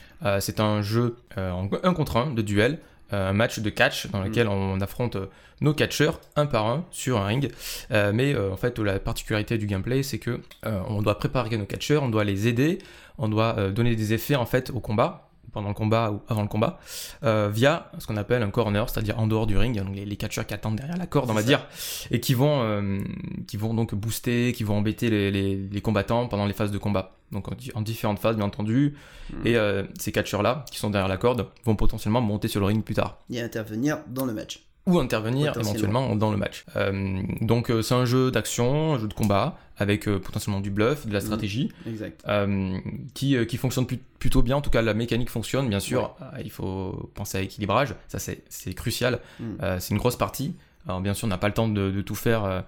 C'est 0.41 0.59
un 0.61 0.83
jeu 0.83 1.17
en 1.37 1.69
un 1.83 1.95
contre 1.95 2.17
un 2.17 2.33
de 2.33 2.43
duel, 2.43 2.79
un 3.13 3.33
match 3.33 3.61
de 3.61 3.71
catch 3.71 4.09
dans 4.11 4.21
lequel 4.23 4.49
on 4.49 4.81
affronte 4.81 5.17
nos 5.61 5.73
catcheurs 5.75 6.21
un 6.37 6.45
par 6.47 6.67
un 6.67 6.85
sur 6.91 7.19
un 7.19 7.27
ring. 7.27 7.51
Mais 7.91 8.37
en 8.37 8.57
fait, 8.57 8.79
la 8.81 8.99
particularité 8.99 9.57
du 9.59 9.67
gameplay, 9.67 10.03
c'est 10.03 10.19
que 10.19 10.41
on 10.65 11.01
doit 11.03 11.19
préparer 11.19 11.57
nos 11.57 11.65
catcheurs, 11.67 12.03
on 12.03 12.09
doit 12.11 12.25
les 12.25 12.49
aider, 12.49 12.79
on 13.17 13.29
doit 13.29 13.71
donner 13.71 13.95
des 13.97 14.13
effets 14.13 14.37
en 14.37 14.45
fait 14.47 14.71
au 14.71 14.81
combat 14.81 15.28
pendant 15.53 15.69
le 15.69 15.75
combat 15.75 16.11
ou 16.13 16.21
avant 16.29 16.43
le 16.43 16.49
combat, 16.49 16.79
euh, 17.25 17.49
via 17.53 17.91
ce 17.99 18.07
qu'on 18.07 18.17
appelle 18.17 18.43
un 18.43 18.51
corner, 18.51 18.89
c'est-à-dire 18.89 19.19
en 19.19 19.27
dehors 19.27 19.47
du 19.47 19.57
ring, 19.57 19.77
donc 19.83 19.95
les, 19.95 20.05
les 20.05 20.17
catcheurs 20.17 20.47
qui 20.47 20.55
attendent 20.55 20.77
derrière 20.77 20.97
la 20.97 21.07
corde, 21.07 21.31
on 21.31 21.35
va 21.35 21.43
dire, 21.43 21.67
et 22.11 22.21
qui 22.21 22.35
vont, 22.35 22.61
euh, 22.63 22.99
qui 23.47 23.57
vont 23.57 23.75
donc 23.75 23.95
booster, 23.95 24.53
qui 24.53 24.65
vont 24.65 24.77
embêter 24.77 25.11
les, 25.11 25.31
les- 25.31 25.57
les 25.57 25.81
combattants 25.81 26.27
pendant 26.29 26.47
les 26.47 26.53
phases 26.55 26.71
de 26.71 26.79
combat. 26.79 27.15
Donc 27.33 27.49
en, 27.53 27.55
di- 27.55 27.71
en 27.75 27.83
différentes 27.83 28.19
phases, 28.19 28.37
bien 28.37 28.47
entendu. 28.47 28.95
Mhm. 29.33 29.47
Et 29.47 29.57
euh, 29.57 29.85
ces 29.99 30.13
catcheurs-là, 30.13 30.65
qui 30.71 30.79
sont 30.79 30.91
derrière 30.91 31.09
la 31.09 31.19
corde, 31.19 31.47
vont 31.65 31.77
potentiellement 31.77 32.21
monter 32.21 32.49
sur 32.49 32.61
le 32.61 32.67
ring 32.67 32.83
plus 32.83 32.95
tard. 32.95 33.19
Et 33.31 33.41
intervenir 33.41 33.99
dans 34.09 34.25
le 34.25 34.33
match. 34.33 34.65
Ou 34.89 34.99
intervenir 34.99 35.57
éventuellement 35.59 36.17
dans 36.17 36.31
le 36.31 36.37
match. 36.37 36.65
Euh, 36.77 37.23
donc 37.41 37.71
euh, 37.71 37.83
c'est 37.83 37.95
un 37.95 38.05
jeu 38.05 38.31
d'action, 38.31 38.95
un 38.95 38.99
jeu 38.99 39.07
de 39.09 39.15
combat, 39.15 39.57
avec 39.77 40.09
euh, 40.09 40.19
potentiellement 40.19 40.61
du 40.61 40.71
bluff, 40.71 41.07
de 41.07 41.13
la 41.13 41.21
Mhm. 41.21 41.25
stratégie, 41.27 41.73
Exact. 41.87 42.23
euh, 42.27 42.79
qui, 43.15 43.37
euh, 43.37 43.45
qui 43.45 43.57
fonctionne 43.59 43.87
plut- 43.87 44.03
plutôt 44.19 44.43
bien. 44.43 44.57
En 44.57 44.61
tout 44.61 44.71
cas, 44.71 44.83
la 44.83 44.95
mécanique 44.95 45.31
fonctionne, 45.31 45.69
bien 45.69 45.79
sûr. 45.81 46.17
Il 46.43 46.51
faut 46.51 47.11
penser 47.15 47.39
à 47.39 47.41
l'équilibrage, 47.43 47.95
ça 48.09 48.19
c'est 48.19 48.75
crucial. 48.75 49.21
Mm. 49.39 49.45
C'est 49.79 49.91
une 49.95 49.99
grosse 49.99 50.17
partie. 50.17 50.55
Alors 50.87 51.01
bien 51.03 51.13
sûr, 51.15 51.27
on 51.27 51.29
n'a 51.29 51.39
pas 51.39 51.49
le 51.49 51.55
temps 51.55 51.69
de, 51.69 51.91
de 51.91 52.01
tout 52.03 52.15
faire 52.15 52.65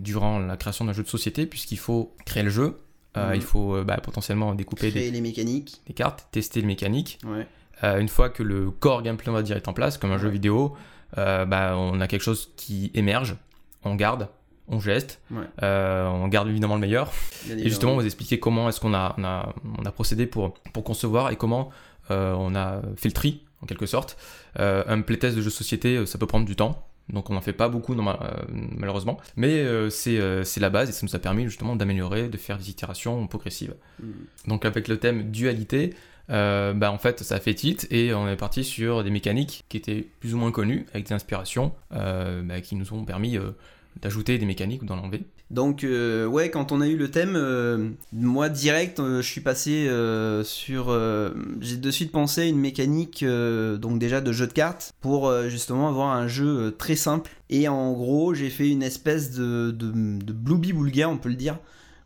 durant 0.00 0.38
la 0.38 0.56
création 0.56 0.84
d'un 0.84 0.92
jeu 0.92 1.02
de 1.02 1.08
société, 1.08 1.46
puisqu'il 1.46 1.78
faut 1.78 2.14
créer 2.24 2.42
le 2.42 2.50
jeu, 2.50 2.78
Mhm. 3.16 3.34
il 3.34 3.42
faut 3.42 3.84
bah, 3.84 3.98
potentiellement 4.02 4.54
découper 4.54 4.90
des, 4.90 5.10
les 5.10 5.20
mécaniques. 5.20 5.82
des 5.86 5.92
cartes, 5.92 6.26
tester 6.32 6.60
les 6.62 6.66
mécaniques. 6.66 7.18
Ouais. 7.26 7.46
Euh, 7.84 7.98
une 7.98 8.08
fois 8.08 8.28
que 8.28 8.42
le 8.42 8.70
core 8.70 9.02
gameplay, 9.02 9.28
on 9.30 9.34
va 9.34 9.42
dire, 9.42 9.56
est 9.56 9.68
en 9.68 9.72
place, 9.72 9.98
comme 9.98 10.12
un 10.12 10.18
jeu 10.18 10.28
vidéo, 10.28 10.76
euh, 11.18 11.44
bah, 11.44 11.74
on 11.76 12.00
a 12.00 12.06
quelque 12.08 12.22
chose 12.22 12.52
qui 12.56 12.90
émerge, 12.94 13.36
on 13.84 13.94
garde, 13.94 14.28
on 14.68 14.80
geste, 14.80 15.20
Ouais. 15.30 15.44
euh, 15.62 16.06
on 16.06 16.28
garde 16.28 16.48
évidemment 16.48 16.74
le 16.74 16.80
meilleur. 16.80 17.08
Et 17.08 17.48
justement, 17.48 17.64
évidemment. 17.64 17.94
vous 17.96 18.06
expliquer 18.06 18.38
comment 18.38 18.68
est-ce 18.68 18.80
qu'on 18.80 18.94
a, 18.94 19.14
on 19.18 19.24
a, 19.24 19.54
on 19.78 19.84
a 19.84 19.92
procédé 19.92 20.26
pour, 20.26 20.54
pour 20.72 20.84
concevoir 20.84 21.30
et 21.30 21.36
comment 21.36 21.70
on 22.10 22.54
a 22.54 22.82
fait 22.96 23.08
le 23.08 23.14
tri, 23.14 23.42
en 23.62 23.66
quelque 23.66 23.86
sorte. 23.86 24.18
Un 24.56 25.00
playtest 25.00 25.34
de 25.34 25.40
jeu 25.40 25.48
de 25.48 25.54
société, 25.54 26.04
ça 26.04 26.18
peut 26.18 26.26
prendre 26.26 26.44
du 26.44 26.56
temps. 26.56 26.86
Donc 27.08 27.30
on 27.30 27.34
n'en 27.34 27.40
fait 27.40 27.52
pas 27.52 27.68
beaucoup 27.68 27.94
malheureusement, 27.94 29.18
mais 29.36 29.58
euh, 29.58 29.90
c'est 29.90 30.18
euh, 30.18 30.44
la 30.58 30.70
base 30.70 30.88
et 30.88 30.92
ça 30.92 31.00
nous 31.04 31.14
a 31.16 31.18
permis 31.18 31.44
justement 31.44 31.76
d'améliorer, 31.76 32.28
de 32.28 32.36
faire 32.36 32.58
des 32.58 32.70
itérations 32.70 33.26
progressives. 33.26 33.74
Mm. 34.00 34.10
Donc 34.48 34.64
avec 34.64 34.88
le 34.88 34.98
thème 34.98 35.30
dualité, 35.30 35.94
euh, 36.30 36.72
bah 36.72 36.92
en 36.92 36.98
fait 36.98 37.22
ça 37.22 37.36
a 37.36 37.40
fait 37.40 37.54
tilt 37.54 37.86
et 37.90 38.14
on 38.14 38.28
est 38.28 38.36
parti 38.36 38.64
sur 38.64 39.02
des 39.02 39.10
mécaniques 39.10 39.64
qui 39.68 39.76
étaient 39.76 40.06
plus 40.20 40.34
ou 40.34 40.38
moins 40.38 40.52
connues 40.52 40.86
avec 40.94 41.08
des 41.08 41.14
inspirations 41.14 41.72
euh, 41.92 42.42
bah, 42.42 42.60
qui 42.60 42.76
nous 42.76 42.92
ont 42.92 43.04
permis 43.04 43.36
euh, 43.36 43.50
d'ajouter 44.00 44.38
des 44.38 44.46
mécaniques 44.46 44.82
ou 44.82 44.86
d'en 44.86 44.98
enlever. 44.98 45.22
Donc 45.50 45.84
ouais, 45.84 46.48
quand 46.48 46.72
on 46.72 46.80
a 46.80 46.88
eu 46.88 46.96
le 46.96 47.10
thème, 47.10 47.94
moi 48.10 48.48
direct, 48.48 49.02
je 49.02 49.20
suis 49.20 49.42
passé 49.42 49.86
sur, 50.44 50.98
j'ai 51.60 51.76
de 51.76 51.90
suite 51.90 52.10
pensé 52.10 52.40
à 52.40 52.44
une 52.46 52.58
mécanique 52.58 53.22
donc 53.22 53.98
déjà 53.98 54.22
de 54.22 54.32
jeu 54.32 54.46
de 54.46 54.52
cartes 54.54 54.94
pour 55.02 55.30
justement 55.50 55.90
avoir 55.90 56.08
un 56.08 56.26
jeu 56.26 56.74
très 56.78 56.96
simple. 56.96 57.30
Et 57.50 57.68
en 57.68 57.92
gros, 57.92 58.32
j'ai 58.32 58.48
fait 58.48 58.70
une 58.70 58.82
espèce 58.82 59.32
de 59.32 59.70
de, 59.72 59.90
de 60.24 60.32
Blooby 60.32 60.72
on 61.04 61.18
peut 61.18 61.28
le 61.28 61.34
dire, 61.34 61.58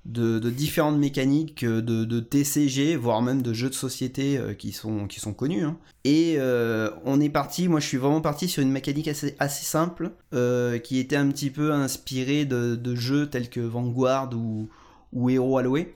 de, 0.07 0.51
différentes 0.51 0.99
mécaniques 0.99 1.65
euh, 1.65 1.81
de, 1.83 2.21
TCG, 2.21 2.97
voire 2.97 3.23
même 3.23 3.43
de 3.43 3.53
jeux 3.53 3.69
de 3.69 3.75
société 3.75 4.39
euh, 4.39 4.55
qui 4.55 4.73
sont 4.73 5.09
connus. 5.37 5.65
hein. 5.65 5.77
Et 6.05 6.37
euh, 6.39 6.91
on 7.05 7.21
est 7.21 7.29
parti, 7.29 7.69
moi 7.69 7.81
je 7.81 7.87
suis 7.87 7.97
vraiment 7.97 8.21
parti 8.21 8.49
sur 8.49 8.63
une 8.63 8.71
mécanique 8.71 9.09
assez, 9.09 9.35
simple, 9.39 10.13
qui 10.85 10.99
était 10.99 11.17
un 11.17 11.29
petit 11.29 11.51
peu 11.51 11.73
inspirée 11.73 12.45
de, 12.45 12.77
de 12.77 12.95
jeux 12.95 13.29
tels 13.29 13.51
que 13.51 13.61
Vanguard 13.61 14.31
ou, 14.35 14.69
ou 15.13 15.31
Hero 15.31 15.59
Alloy. 15.59 15.89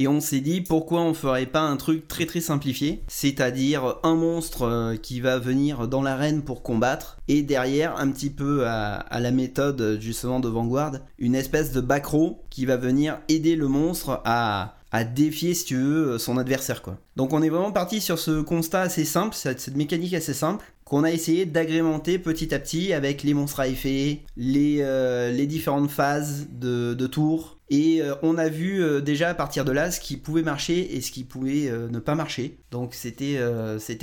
Et 0.00 0.08
on 0.08 0.20
s'est 0.20 0.40
dit 0.40 0.62
pourquoi 0.62 1.02
on 1.02 1.12
ferait 1.12 1.44
pas 1.44 1.60
un 1.60 1.76
truc 1.76 2.08
très 2.08 2.24
très 2.24 2.40
simplifié, 2.40 3.02
c'est-à-dire 3.06 3.96
un 4.02 4.14
monstre 4.14 4.62
euh, 4.62 4.96
qui 4.96 5.20
va 5.20 5.38
venir 5.38 5.88
dans 5.88 6.00
l'arène 6.00 6.40
pour 6.40 6.62
combattre, 6.62 7.18
et 7.28 7.42
derrière, 7.42 7.98
un 7.98 8.10
petit 8.10 8.30
peu 8.30 8.66
à, 8.66 9.04
la 9.20 9.30
méthode 9.30 9.98
justement 10.00 10.40
de 10.40 10.48
Vanguard, 10.48 10.92
une 11.18 11.34
espèce 11.34 11.72
de 11.72 11.82
back 11.82 12.06
row 12.06 12.42
qui 12.48 12.64
va 12.64 12.78
venir 12.78 13.20
aider 13.28 13.56
le 13.56 13.68
monstre 13.68 14.22
à, 14.24 14.76
défier, 15.14 15.52
si 15.52 15.66
tu 15.66 15.76
veux, 15.76 16.16
son 16.16 16.38
adversaire. 16.38 16.80
Donc 17.16 17.34
on 17.34 17.42
est 17.42 17.50
vraiment 17.50 17.70
parti 17.70 18.00
sur 18.00 18.18
ce 18.18 18.40
constat 18.40 18.80
assez 18.80 19.04
simple, 19.04 19.36
cette 19.36 19.76
mécanique 19.76 20.14
assez 20.14 20.32
simple, 20.32 20.64
qu'on 20.90 21.04
a 21.04 21.12
essayé 21.12 21.46
d'agrémenter 21.46 22.18
petit 22.18 22.52
à 22.52 22.58
petit 22.58 22.92
avec 22.92 23.22
les 23.22 23.32
monstres 23.32 23.60
à 23.60 23.68
effet, 23.68 24.22
les, 24.36 24.78
euh, 24.80 25.30
les 25.30 25.46
différentes 25.46 25.88
phases 25.88 26.48
de, 26.50 26.94
de 26.94 27.06
tours. 27.06 27.58
Et 27.70 28.02
euh, 28.02 28.16
on 28.22 28.36
a 28.36 28.48
vu 28.48 28.82
euh, 28.82 29.00
déjà 29.00 29.28
à 29.28 29.34
partir 29.34 29.64
de 29.64 29.70
là 29.70 29.92
ce 29.92 30.00
qui 30.00 30.16
pouvait 30.16 30.42
marcher 30.42 30.96
et 30.96 31.00
ce 31.00 31.12
qui 31.12 31.22
pouvait 31.22 31.70
ne 31.70 31.98
pas 32.00 32.16
marcher. 32.16 32.58
Donc 32.72 32.94
c'était 32.94 33.38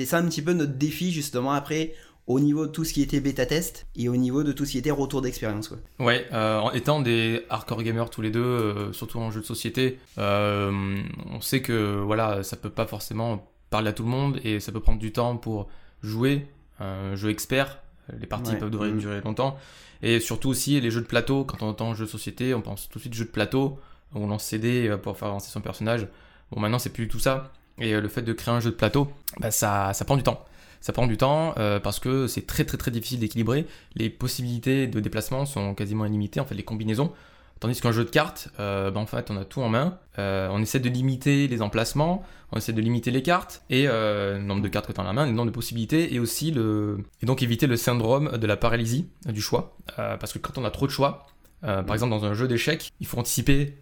ça 0.05 0.17
un 0.17 0.25
petit 0.29 0.41
peu 0.41 0.53
notre 0.53 0.75
défi 0.75 1.11
justement 1.11 1.51
après 1.51 1.93
au 2.25 2.39
niveau 2.39 2.67
de 2.67 2.71
tout 2.71 2.85
ce 2.85 2.93
qui 2.93 3.01
était 3.01 3.19
bêta 3.19 3.45
test 3.45 3.85
et 3.97 4.07
au 4.07 4.15
niveau 4.15 4.43
de 4.43 4.53
tout 4.53 4.63
ce 4.63 4.71
qui 4.71 4.77
était 4.77 4.89
retour 4.89 5.21
d'expérience. 5.21 5.67
quoi. 5.67 5.77
Ouais, 5.99 6.25
en 6.31 6.71
étant 6.71 7.01
des 7.01 7.41
hardcore 7.49 7.83
gamers 7.83 8.09
tous 8.09 8.21
les 8.21 8.31
deux, 8.31 8.93
surtout 8.93 9.19
en 9.19 9.29
jeu 9.29 9.41
de 9.41 9.45
société, 9.45 9.99
on 10.17 11.41
sait 11.41 11.61
que 11.61 11.99
voilà, 11.99 12.43
ça 12.43 12.55
peut 12.55 12.69
pas 12.69 12.87
forcément 12.87 13.51
parler 13.69 13.89
à 13.89 13.93
tout 13.93 14.03
le 14.03 14.09
monde 14.09 14.39
et 14.45 14.61
ça 14.61 14.71
peut 14.71 14.79
prendre 14.79 14.99
du 14.99 15.11
temps 15.11 15.35
pour 15.35 15.67
jouer 16.01 16.47
un 16.79 17.15
jeu 17.15 17.29
expert. 17.29 17.79
Les 18.19 18.27
parties 18.27 18.51
Ouais. 18.51 18.57
peuvent 18.59 18.69
durer, 18.71 18.91
Mhm. 18.91 18.99
durer 18.99 19.21
longtemps. 19.21 19.57
Et 20.01 20.19
surtout 20.19 20.49
aussi 20.49 20.79
les 20.79 20.91
jeux 20.91 21.01
de 21.01 21.05
plateau, 21.07 21.43
quand 21.43 21.61
on 21.63 21.69
entend 21.69 21.93
jeu 21.95 22.05
de 22.05 22.09
société, 22.09 22.53
on 22.53 22.61
pense 22.61 22.87
tout 22.89 22.99
de 22.99 23.01
suite 23.01 23.13
jeu 23.13 23.25
de 23.25 23.29
plateau, 23.29 23.79
où 24.13 24.19
on 24.19 24.27
lance 24.27 24.43
CD 24.45 24.87
euh, 24.87 24.97
pour 24.97 25.17
faire 25.17 25.27
avancer 25.29 25.49
son 25.51 25.59
personnage. 25.61 26.07
Bon, 26.51 26.59
maintenant 26.61 26.79
c'est 26.79 26.91
plus 26.91 27.07
tout 27.07 27.19
ça. 27.19 27.51
Et 27.79 27.93
euh, 27.93 28.01
le 28.01 28.07
fait 28.07 28.21
de 28.21 28.31
créer 28.33 28.53
un 28.53 28.59
jeu 28.59 28.69
de 28.71 28.75
plateau, 28.75 29.11
bah, 29.39 29.51
ça, 29.51 29.91
ça 29.93 30.05
prend 30.05 30.15
du 30.15 30.23
temps. 30.23 30.45
Ça 30.79 30.93
prend 30.93 31.07
du 31.07 31.17
temps 31.17 31.53
euh, 31.57 31.79
parce 31.79 31.99
que 31.99 32.27
c'est 32.27 32.45
très 32.47 32.63
très 32.63 32.77
très 32.77 32.91
difficile 32.91 33.19
d'équilibrer. 33.19 33.65
Les 33.95 34.09
possibilités 34.09 34.87
de 34.87 34.99
déplacement 34.99 35.45
sont 35.45 35.73
quasiment 35.75 36.05
illimitées, 36.05 36.39
en 36.39 36.45
fait 36.45 36.55
les 36.55 36.63
combinaisons. 36.63 37.11
Tandis 37.59 37.81
qu'un 37.81 37.91
jeu 37.91 38.03
de 38.03 38.09
cartes, 38.09 38.49
euh, 38.59 38.91
bah, 38.91 38.99
en 38.99 39.05
fait 39.05 39.31
on 39.31 39.37
a 39.37 39.45
tout 39.45 39.61
en 39.61 39.69
main. 39.69 39.97
Euh, 40.19 40.49
on 40.51 40.61
essaie 40.61 40.79
de 40.79 40.89
limiter 40.89 41.47
les 41.47 41.61
emplacements, 41.61 42.23
on 42.51 42.57
essaie 42.57 42.73
de 42.73 42.81
limiter 42.81 43.09
les 43.09 43.23
cartes 43.23 43.63
et 43.69 43.87
euh, 43.87 44.37
le 44.37 44.43
nombre 44.43 44.61
de 44.61 44.67
cartes 44.67 44.87
que 44.87 44.91
tu 44.91 44.99
as 44.99 45.03
en 45.03 45.07
la 45.07 45.13
main, 45.13 45.25
le 45.25 45.31
nombre 45.31 45.47
de 45.47 45.55
possibilités 45.55 46.13
et 46.13 46.19
aussi 46.19 46.51
le 46.51 46.99
et 47.21 47.25
donc 47.25 47.41
éviter 47.41 47.65
le 47.67 47.75
syndrome 47.75 48.37
de 48.37 48.47
la 48.47 48.57
paralysie 48.57 49.07
du 49.25 49.41
choix. 49.41 49.75
Parce 49.95 50.33
que 50.33 50.39
quand 50.39 50.57
on 50.57 50.65
a 50.65 50.71
trop 50.71 50.85
de 50.85 50.91
choix, 50.91 51.25
par 51.61 51.93
exemple 51.93 52.11
dans 52.11 52.25
un 52.25 52.33
jeu 52.33 52.47
d'échecs, 52.47 52.91
il 52.99 53.07
faut 53.07 53.17
anticiper 53.17 53.77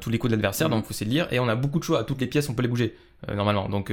tous 0.00 0.10
les 0.10 0.18
coups 0.18 0.30
de 0.30 0.36
l'adversaire, 0.36 0.68
donc 0.68 0.84
il 0.84 0.86
faut 0.86 0.92
essayer 0.92 1.06
de 1.06 1.14
lire 1.14 1.28
et 1.32 1.40
on 1.40 1.48
a 1.48 1.56
beaucoup 1.56 1.78
de 1.78 1.84
choix. 1.84 2.04
Toutes 2.04 2.20
les 2.20 2.26
pièces 2.26 2.48
on 2.48 2.54
peut 2.54 2.62
les 2.62 2.68
bouger 2.68 2.96
normalement. 3.28 3.68
Donc 3.68 3.92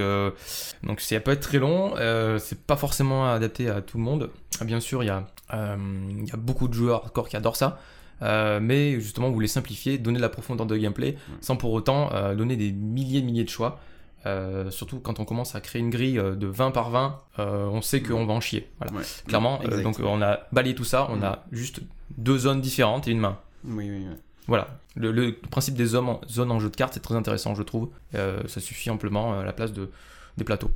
donc 0.84 1.02
ça 1.02 1.20
peut 1.20 1.32
être 1.32 1.42
très 1.42 1.60
long, 1.60 1.94
c'est 2.38 2.62
pas 2.62 2.78
forcément 2.78 3.32
adapté 3.32 3.70
à 3.70 3.82
tout 3.82 3.98
le 3.98 4.04
monde. 4.04 4.30
Bien 4.62 4.80
sûr, 4.80 5.04
il 5.04 5.08
y, 5.08 5.10
a, 5.10 5.26
y 5.52 6.32
a 6.32 6.38
beaucoup 6.38 6.68
de 6.68 6.74
joueurs 6.74 7.04
hardcore 7.04 7.30
qui 7.30 7.36
adorent 7.36 7.56
ça. 7.56 7.80
Euh, 8.22 8.60
mais 8.62 9.00
justement, 9.02 9.28
vous 9.28 9.34
voulez 9.34 9.48
simplifier, 9.48 9.98
donner 9.98 10.18
de 10.18 10.22
la 10.22 10.30
profondeur 10.30 10.66
de 10.66 10.78
gameplay, 10.78 11.18
sans 11.42 11.56
pour 11.58 11.72
autant 11.74 12.10
euh, 12.14 12.36
donner 12.36 12.56
des 12.56 12.72
milliers 12.72 13.22
de 13.22 13.26
milliers 13.26 13.44
de 13.44 13.50
choix. 13.50 13.80
Euh, 14.26 14.72
surtout 14.72 15.00
quand 15.00 15.20
on 15.20 15.26
commence 15.26 15.54
à 15.56 15.60
créer 15.60 15.82
une 15.82 15.90
grille 15.90 16.14
de 16.16 16.48
20 16.48 16.72
par 16.72 16.90
20, 16.92 17.20
euh, 17.40 17.66
on 17.68 17.82
sait 17.82 18.02
qu'on 18.02 18.26
va 18.26 18.34
en 18.34 18.40
chier. 18.40 18.70
Voilà. 18.80 18.94
Ouais. 18.94 19.04
Clairement, 19.28 19.60
donc 19.84 19.98
on 20.02 20.22
a 20.22 20.40
balayé 20.54 20.76
tout 20.76 20.86
ça, 20.86 21.08
on 21.10 21.18
Mm. 21.18 21.24
a 21.24 21.46
juste 21.52 21.82
deux 22.18 22.38
zones 22.38 22.62
différentes 22.62 23.08
et 23.08 23.12
une 23.12 23.20
main. 23.20 23.38
Oui, 23.66 23.90
oui, 23.90 24.06
oui. 24.08 24.16
Voilà. 24.48 24.80
Le, 24.96 25.12
le 25.12 25.34
principe 25.34 25.76
des 25.76 25.88
zones 25.88 26.08
en, 26.08 26.22
zones 26.30 26.52
en 26.52 26.60
jeu 26.60 26.70
de 26.70 26.76
cartes, 26.76 26.94
c'est 26.94 27.00
très 27.02 27.16
intéressant, 27.16 27.56
je 27.56 27.64
trouve. 27.64 27.90
Ça 28.14 28.62
suffit 28.62 28.90
amplement 28.90 29.38
à 29.40 29.44
la 29.44 29.52
place 29.54 29.74
de, 29.74 29.90
des 30.38 30.44
plateaux. 30.46 30.72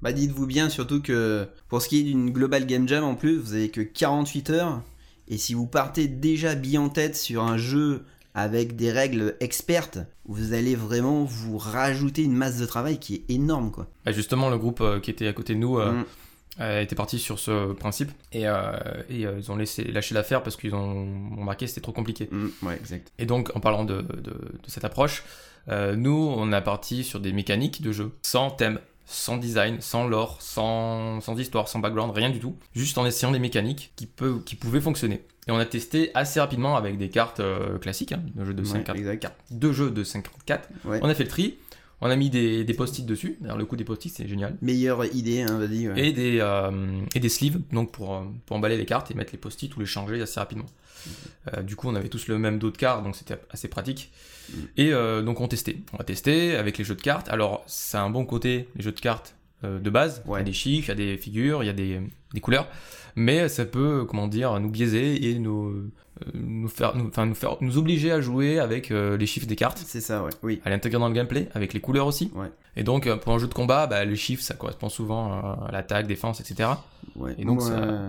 Bah 0.00 0.12
dites-vous 0.12 0.46
bien 0.46 0.68
surtout 0.68 1.02
que 1.02 1.48
pour 1.68 1.82
ce 1.82 1.88
qui 1.88 1.98
est 2.00 2.02
d'une 2.04 2.30
Global 2.30 2.66
Game 2.66 2.86
Jam 2.86 3.02
en 3.02 3.16
plus, 3.16 3.36
vous 3.36 3.54
avez 3.54 3.68
que 3.70 3.80
48 3.80 4.50
heures. 4.50 4.80
Et 5.28 5.38
si 5.38 5.54
vous 5.54 5.66
partez 5.66 6.08
déjà 6.08 6.54
bien 6.54 6.80
en 6.82 6.88
tête 6.88 7.16
sur 7.16 7.42
un 7.42 7.56
jeu 7.58 8.04
avec 8.34 8.76
des 8.76 8.90
règles 8.92 9.34
expertes, 9.40 9.98
vous 10.26 10.52
allez 10.52 10.74
vraiment 10.76 11.24
vous 11.24 11.58
rajouter 11.58 12.22
une 12.22 12.34
masse 12.36 12.58
de 12.58 12.66
travail 12.66 12.98
qui 12.98 13.14
est 13.16 13.24
énorme 13.34 13.70
quoi. 13.70 13.86
Bah, 14.04 14.12
justement, 14.12 14.48
le 14.50 14.58
groupe 14.58 14.80
euh, 14.80 15.00
qui 15.00 15.10
était 15.10 15.26
à 15.28 15.32
côté 15.32 15.54
de 15.54 15.58
nous 15.58 15.78
euh, 15.78 15.92
Mm. 15.92 16.04
euh, 16.60 16.80
était 16.82 16.94
parti 16.94 17.18
sur 17.18 17.38
ce 17.38 17.72
principe 17.72 18.10
et, 18.32 18.46
euh, 18.46 18.72
et, 19.10 19.26
euh, 19.26 19.38
ils 19.38 19.50
ont 19.50 19.56
laissé 19.56 19.84
lâché 19.84 20.14
l'affaire 20.14 20.42
parce 20.42 20.56
qu'ils 20.56 20.74
ont 20.74 21.06
remarqué 21.36 21.64
que 21.66 21.70
c'était 21.70 21.80
trop 21.80 21.92
compliqué. 21.92 22.28
Mm, 22.30 22.48
ouais, 22.62 22.76
exact. 22.76 23.12
Et 23.18 23.26
donc, 23.26 23.50
en 23.56 23.60
parlant 23.60 23.84
de, 23.84 24.02
de- 24.02 24.20
de 24.30 24.40
cette 24.68 24.84
approche, 24.84 25.24
euh, 25.68 25.96
nous, 25.96 26.32
on 26.36 26.50
a 26.52 26.60
parti 26.60 27.04
sur 27.04 27.20
des 27.20 27.32
mécaniques 27.32 27.82
de 27.82 27.92
jeu, 27.92 28.12
sans 28.22 28.50
thème, 28.50 28.78
sans 29.10 29.38
design, 29.38 29.80
sans 29.80 30.06
lore, 30.06 30.36
sans, 30.40 31.20
sans 31.20 31.36
histoire, 31.38 31.68
sans 31.68 31.78
background, 31.78 32.12
rien 32.14 32.30
du 32.30 32.38
tout. 32.40 32.56
Juste 32.74 32.98
en 32.98 33.06
essayant 33.06 33.32
des 33.32 33.38
mécaniques 33.38 33.92
qui, 33.96 34.06
peuvent, 34.06 34.44
qui 34.44 34.54
pouvaient 34.54 34.80
fonctionner. 34.80 35.22
Et 35.46 35.50
on 35.50 35.56
a 35.56 35.64
testé 35.64 36.10
assez 36.14 36.40
rapidement 36.40 36.76
avec 36.76 36.98
des 36.98 37.08
cartes 37.08 37.40
euh, 37.40 37.78
classiques, 37.78 38.12
hein, 38.12 38.20
de 38.34 38.44
jeux 38.44 38.52
de 38.54 38.62
Ouais, 38.62 38.68
5 38.68 38.84
cartes, 38.84 38.98
exact. 38.98 39.26
deux 39.50 39.72
jeux 39.72 39.90
de 39.90 40.04
54. 40.04 40.68
Ouais. 40.84 41.00
On 41.02 41.08
a 41.08 41.14
fait 41.14 41.24
le 41.24 41.30
tri, 41.30 41.56
on 42.00 42.10
a 42.10 42.16
mis 42.16 42.30
des, 42.30 42.64
des 42.64 42.74
post-it 42.74 43.04
dessus. 43.04 43.36
D'ailleurs, 43.40 43.58
le 43.58 43.64
coup 43.64 43.76
des 43.76 43.84
post-it, 43.84 44.12
c'est 44.14 44.28
génial. 44.28 44.56
Meilleure 44.62 45.04
idée, 45.14 45.42
hein, 45.42 45.58
vas-y. 45.58 45.88
ouais. 45.88 46.08
Et 46.08 46.12
des, 46.12 46.38
euh, 46.40 47.00
et 47.14 47.20
des 47.20 47.28
sleeves, 47.28 47.60
donc 47.72 47.90
pour, 47.92 48.14
euh, 48.14 48.22
pour 48.46 48.56
emballer 48.56 48.76
les 48.76 48.86
cartes 48.86 49.10
et 49.10 49.14
mettre 49.14 49.32
les 49.32 49.38
post-it 49.38 49.74
ou 49.76 49.80
les 49.80 49.86
changer 49.86 50.20
assez 50.22 50.38
rapidement. 50.38 50.66
Euh, 51.56 51.62
du 51.62 51.76
coup, 51.76 51.88
on 51.88 51.94
avait 51.94 52.08
tous 52.08 52.28
le 52.28 52.38
même 52.38 52.58
dos 52.58 52.70
de 52.70 52.76
cartes, 52.76 53.02
donc 53.04 53.16
c'était 53.16 53.38
assez 53.50 53.68
pratique. 53.68 54.10
Mhm. 54.50 54.68
Et 54.76 54.92
euh, 54.92 55.22
donc 55.22 55.40
on 55.40 55.48
testait. 55.48 55.78
On 55.92 55.98
a 55.98 56.04
testé 56.04 56.56
avec 56.56 56.78
les 56.78 56.84
jeux 56.84 56.94
de 56.94 57.02
cartes. 57.02 57.28
Alors, 57.28 57.64
c'est 57.66 57.98
un 57.98 58.10
bon 58.10 58.24
côté, 58.24 58.68
les 58.76 58.82
jeux 58.82 58.92
de 58.92 59.00
cartes 59.00 59.34
de 59.62 59.90
base. 59.90 60.22
Il 60.26 60.32
y 60.32 60.36
a 60.36 60.42
des 60.42 60.52
chiffres, 60.52 60.86
il 60.88 60.88
y 60.88 60.92
a 60.92 61.12
des 61.12 61.16
figures, 61.16 61.62
il 61.62 61.66
y 61.66 61.70
a 61.70 61.72
des, 61.72 62.00
des 62.34 62.40
couleurs. 62.40 62.68
Mais 63.16 63.48
ça 63.48 63.64
peut, 63.64 64.04
comment 64.08 64.28
dire, 64.28 64.60
nous 64.60 64.70
biaiser 64.70 65.30
et 65.30 65.38
nous, 65.40 65.70
euh, 65.70 65.90
nous, 66.34 66.68
faire, 66.68 66.94
nous, 66.96 67.08
enfin, 67.08 67.26
nous, 67.26 67.34
faire, 67.34 67.56
nous 67.60 67.76
obliger 67.76 68.12
à 68.12 68.20
jouer 68.20 68.60
avec 68.60 68.90
euh, 68.90 69.16
les 69.16 69.26
chiffres 69.26 69.46
des 69.46 69.56
cartes 69.56 69.82
C'est 69.84 70.00
ça, 70.00 70.22
ouais. 70.22 70.30
Oui. 70.44 70.60
à 70.64 70.70
l'intégrer 70.70 71.00
dans 71.00 71.08
le 71.08 71.14
gameplay, 71.14 71.48
avec 71.54 71.74
les 71.74 71.80
couleurs 71.80 72.06
aussi. 72.06 72.30
Ouais. 72.36 72.50
Et 72.76 72.84
donc, 72.84 73.06
euh, 73.08 73.16
pour 73.16 73.32
un 73.32 73.38
jeu 73.38 73.48
de 73.48 73.54
combat, 73.54 73.88
bah, 73.88 74.04
les 74.04 74.14
chiffres, 74.14 74.42
ça 74.44 74.54
correspond 74.54 74.88
souvent 74.88 75.32
euh, 75.32 75.66
à 75.66 75.72
l'attaque, 75.72 76.06
défense, 76.06 76.40
etc. 76.40 76.70
Ouais. 77.16 77.34
Et 77.38 77.44
donc, 77.44 77.60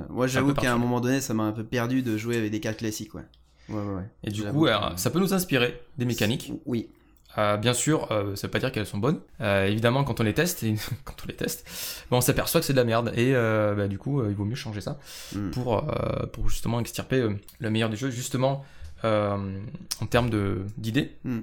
moi, 0.10 0.28
j'avoue 0.28 0.54
qu'à 0.54 0.74
un 0.74 0.78
moment 0.78 1.02
donné, 1.02 1.22
ça 1.22 1.34
m'a 1.34 1.44
un 1.44 1.54
peu 1.54 1.64
perdu 1.64 2.04
de 2.04 2.18
jouer 2.18 2.38
avec 2.38 2.52
des 2.52 2.60
cartes 2.60 2.78
classiques, 2.78 3.16
ouais. 3.16 3.24
Ouais, 3.70 3.76
ouais, 3.76 3.96
ouais. 3.96 4.10
Et 4.24 4.32
du 4.32 4.44
coup, 4.44 4.68
euh, 4.68 4.78
ça 4.96 5.10
peut 5.10 5.20
nous 5.20 5.34
inspirer 5.34 5.80
des 5.98 6.06
mécaniques. 6.06 6.54
Oui. 6.66 6.90
Euh, 7.40 7.58
bien 7.58 7.74
sûr, 7.74 8.12
euh, 8.12 8.36
ça 8.36 8.48
veut 8.48 8.52
pas 8.52 8.60
dire 8.60 8.72
qu'elles 8.72 8.86
sont 8.86 8.98
bonnes. 8.98 9.20
Euh, 9.40 9.66
évidemment, 9.66 10.04
quand 10.04 10.20
on 10.20 10.24
les 10.24 10.34
teste, 10.34 10.64
et 10.64 10.76
quand 11.06 11.16
on 11.24 11.28
les 11.28 11.36
teste, 11.36 11.66
bon, 12.12 12.18
on 12.18 12.22
s'aperçoit 12.22 12.60
que 12.60 12.66
c'est 12.68 12.74
de 12.74 12.78
la 12.78 12.84
merde. 12.84 13.12
Et 13.16 13.34
euh, 13.36 13.76
bah, 13.76 13.88
du 13.88 13.98
coup, 13.98 14.24
il 14.26 14.36
vaut 14.36 14.46
mieux 14.46 14.56
changer 14.56 14.82
ça 14.82 15.00
Mm. 15.36 15.52
pour, 15.52 15.84
pour 16.34 16.50
justement 16.50 16.80
extirper 16.80 17.28
le 17.60 17.70
meilleur 17.70 17.90
des 17.90 17.98
jeux, 17.98 18.10
justement 18.10 18.66
en 19.04 20.06
termes 20.10 20.30
d'idées. 20.78 21.16
Mm. 21.24 21.40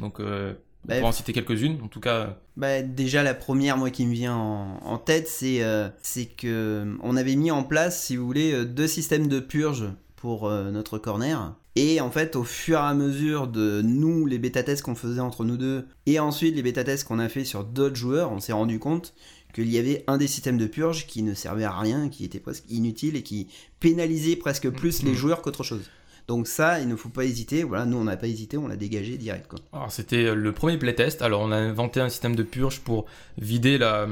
Donc, 0.00 0.20
euh, 0.20 0.52
on 0.84 0.88
Bah, 0.88 0.96
pourra 0.96 1.08
en 1.08 1.12
citer 1.12 1.32
quelques-unes. 1.32 1.78
En 1.82 1.88
tout 1.88 2.00
cas, 2.00 2.36
Bah, 2.56 2.82
déjà, 2.82 3.22
la 3.22 3.34
première, 3.34 3.76
moi, 3.78 3.90
qui 3.90 4.04
me 4.06 4.12
vient 4.12 4.36
en, 4.36 4.80
en 4.84 4.98
tête, 4.98 5.28
c'est 5.28 6.26
que 6.36 6.96
on 7.02 7.16
avait 7.16 7.36
mis 7.36 7.50
en 7.50 7.62
place, 7.62 8.04
si 8.04 8.16
vous 8.16 8.26
voulez, 8.26 8.64
deux 8.66 8.86
systèmes 8.88 9.28
de 9.28 9.40
purge 9.40 9.86
pour 10.16 10.50
notre 10.50 10.98
corner. 10.98 11.54
Et 11.80 12.00
en 12.00 12.10
fait, 12.10 12.34
au 12.34 12.42
fur 12.42 12.76
et 12.76 12.82
à 12.82 12.92
mesure 12.92 13.46
de 13.46 13.82
nous, 13.82 14.26
les 14.26 14.38
bêta-tests 14.38 14.82
qu'on 14.82 14.96
faisait 14.96 15.20
entre 15.20 15.44
nous 15.44 15.56
deux, 15.56 15.86
et 16.06 16.18
ensuite 16.18 16.56
les 16.56 16.62
bêta-tests 16.62 17.06
qu'on 17.06 17.20
a 17.20 17.28
fait 17.28 17.44
sur 17.44 17.62
d'autres 17.62 17.94
joueurs, 17.94 18.32
on 18.32 18.40
s'est 18.40 18.52
rendu 18.52 18.80
compte 18.80 19.14
qu'il 19.54 19.70
y 19.70 19.78
avait 19.78 20.02
un 20.08 20.16
des 20.16 20.26
systèmes 20.26 20.58
de 20.58 20.66
purge 20.66 21.06
qui 21.06 21.22
ne 21.22 21.34
servait 21.34 21.62
à 21.62 21.78
rien, 21.78 22.08
qui 22.08 22.24
était 22.24 22.40
presque 22.40 22.64
inutile 22.68 23.14
et 23.14 23.22
qui 23.22 23.46
pénalisait 23.78 24.34
presque 24.34 24.68
plus 24.70 25.04
les 25.04 25.14
joueurs 25.14 25.40
qu'autre 25.40 25.62
chose. 25.62 25.88
Donc 26.26 26.48
ça, 26.48 26.80
il 26.80 26.88
ne 26.88 26.96
faut 26.96 27.10
pas 27.10 27.24
hésiter. 27.24 27.62
Voilà, 27.62 27.84
nous 27.84 27.96
on 27.96 28.04
n'a 28.04 28.16
pas 28.16 28.26
hésité, 28.26 28.58
on 28.58 28.66
l'a 28.66 28.74
dégagé 28.74 29.16
direct. 29.16 29.48
Alors, 29.72 29.92
c'était 29.92 30.34
le 30.34 30.52
premier 30.52 30.78
playtest. 30.78 31.22
Alors, 31.22 31.42
on 31.42 31.52
a 31.52 31.56
inventé 31.56 32.00
un 32.00 32.08
système 32.08 32.34
de 32.34 32.42
purge 32.42 32.80
pour 32.80 33.06
vider 33.38 33.78
la, 33.78 34.08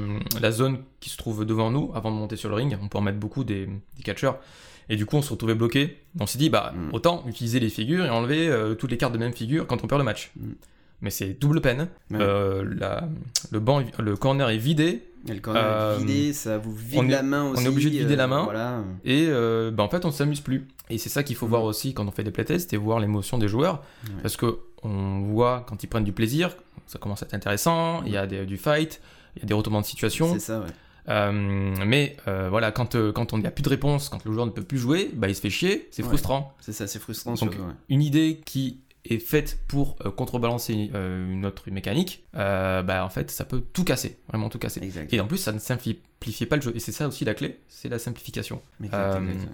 zone 0.53 0.85
qui 1.01 1.11
se 1.11 1.17
trouve 1.17 1.45
devant 1.45 1.73
nous 1.73 1.91
avant 1.97 2.13
de 2.13 2.17
monter 2.17 2.37
sur 2.37 2.49
le 2.49 2.55
ring. 2.55 2.79
On 2.81 2.87
peut 2.87 2.99
en 2.99 3.03
mettre 3.03 3.19
beaucoup 3.19 3.43
des 3.43 3.69
catcheurs. 4.05 4.39
Et 4.89 4.97
du 4.97 5.05
coup, 5.07 5.17
on 5.17 5.23
se 5.23 5.31
retrouvait 5.31 5.55
bloqué. 5.55 5.97
On 6.21 6.27
s'est 6.27 6.39
dit, 6.39 6.49
bah, 6.51 6.73
Mm. 6.77 6.95
autant 6.95 7.25
utiliser 7.27 7.59
les 7.61 7.69
figures 7.71 8.05
et 8.05 8.11
enlever 8.11 8.49
euh, 8.49 8.75
toutes 8.75 8.91
les 8.91 8.97
cartes 8.99 9.13
de 9.13 9.19
même 9.19 9.33
figure 9.33 9.67
quand 9.67 9.83
on 9.83 9.87
perd 9.87 10.01
le 10.01 10.05
match. 10.05 10.31
Mm. 10.37 10.51
Mais 11.03 11.11
c'est 11.11 11.39
double 11.41 11.61
peine. 11.61 11.89
Ouais. 12.11 12.19
Euh, 12.21 12.65
la- 12.79 13.09
le, 13.51 13.61
banc, 13.61 13.83
le 13.99 14.17
corner 14.17 14.49
est 14.49 14.57
vidé. 14.59 15.03
Et 15.29 15.35
le 15.35 15.41
corner 15.41 15.63
Euh, 15.65 15.97
est 15.97 15.99
vidé, 16.05 16.33
ça 16.33 16.57
vous 16.57 16.73
vide 16.75 17.05
est- 17.05 17.09
la 17.09 17.23
main 17.23 17.51
aussi. 17.51 17.63
on 17.63 17.67
est 17.67 17.69
obligé 17.69 17.91
de 17.91 17.97
vider 17.99 18.15
euh, 18.15 18.17
la 18.17 18.27
main. 18.29 18.45
Voilà. 18.45 18.83
Et 19.05 19.27
euh, 19.29 19.71
bah, 19.73 19.83
en 19.83 19.89
fait, 19.89 20.05
on 20.05 20.11
s'amuse 20.13 20.41
plus. 20.41 20.67
Et 20.89 20.99
c'est 20.99 21.09
ça 21.09 21.23
qu'il 21.25 21.35
faut 21.37 21.47
Mm. 21.47 21.51
voir 21.51 21.65
aussi 21.65 21.93
quand 21.95 22.07
on 22.07 22.13
fait 22.13 22.23
des 22.25 22.31
playtests 22.31 22.73
et 22.73 22.77
voir 22.77 23.01
l'émotion 23.01 23.37
des 23.39 23.49
joueurs. 23.49 23.83
Ouais. 24.05 24.11
Parce 24.23 24.37
que 24.37 24.59
on 24.85 25.21
voit 25.23 25.67
quand 25.69 25.83
ils 25.83 25.89
prennent 25.89 26.05
du 26.05 26.13
plaisir, 26.13 26.57
ça 26.87 26.99
commence 27.01 27.23
à 27.25 27.27
être 27.27 27.35
intéressant, 27.35 28.05
il 28.05 28.13
y 28.13 28.17
a 28.17 28.27
des- 28.29 28.47
du 28.47 28.57
fight, 28.57 29.01
il 29.35 29.43
y 29.43 29.45
a 29.45 29.47
des 29.49 29.55
retournements 29.55 29.81
de 29.81 29.87
situation. 29.87 30.33
C'est 30.33 30.39
ça, 30.39 30.61
ouais. 30.61 30.67
Euh, 31.09 31.31
mais 31.87 32.17
euh, 32.29 32.49
voilà, 32.51 32.73
quand, 32.73 32.95
euh, 32.95 33.13
quand 33.13 33.33
on 33.33 33.39
n'y 33.39 33.47
a 33.47 33.51
plus 33.51 33.63
de 33.63 33.69
réponse, 33.69 34.09
quand 34.09 34.25
le 34.25 34.33
joueur 34.33 34.47
ne 34.47 34.51
peut 34.51 34.63
plus 34.65 34.79
jouer, 34.79 35.11
bah, 35.15 35.29
il 35.29 35.35
se 35.35 35.41
fait 35.41 35.51
chier, 35.51 35.89
c'est 35.91 36.03
Ouais. 36.03 36.09
frustrant. 36.09 36.55
C'est 36.61 36.73
ça, 36.73 36.87
c'est 36.87 36.99
frustrant. 36.99 37.33
Donc, 37.33 37.39
surtout, 37.39 37.59
ouais. 37.59 37.75
Une 37.89 38.03
idée 38.03 38.41
qui 38.45 38.81
est 39.09 39.21
faite 39.21 39.61
pour 39.69 39.97
euh, 40.05 40.11
contrebalancer 40.11 40.91
euh, 40.95 41.33
une 41.33 41.47
autre 41.47 41.71
mécanique, 41.71 42.25
euh, 42.35 42.83
bah, 42.83 43.05
en 43.05 43.09
fait, 43.09 43.31
ça 43.31 43.45
peut 43.45 43.63
tout 43.73 43.85
casser, 43.85 44.19
vraiment 44.29 44.49
tout 44.49 44.59
casser. 44.59 44.83
Exact. 44.83 45.13
Et 45.13 45.21
en 45.21 45.29
plus, 45.29 45.39
ça 45.39 45.53
ne 45.53 45.61
simplifie 45.61 46.47
pas 46.47 46.57
le 46.57 46.63
jeu. 46.63 46.73
Et 46.75 46.81
c'est 46.81 46.91
ça 46.93 47.07
aussi 47.07 47.25
la 47.25 47.35
clé, 47.35 47.61
c'est 47.69 47.89
la 47.89 48.01
simplification. 48.01 48.61
Exact, 48.83 49.17
exact. 49.31 49.53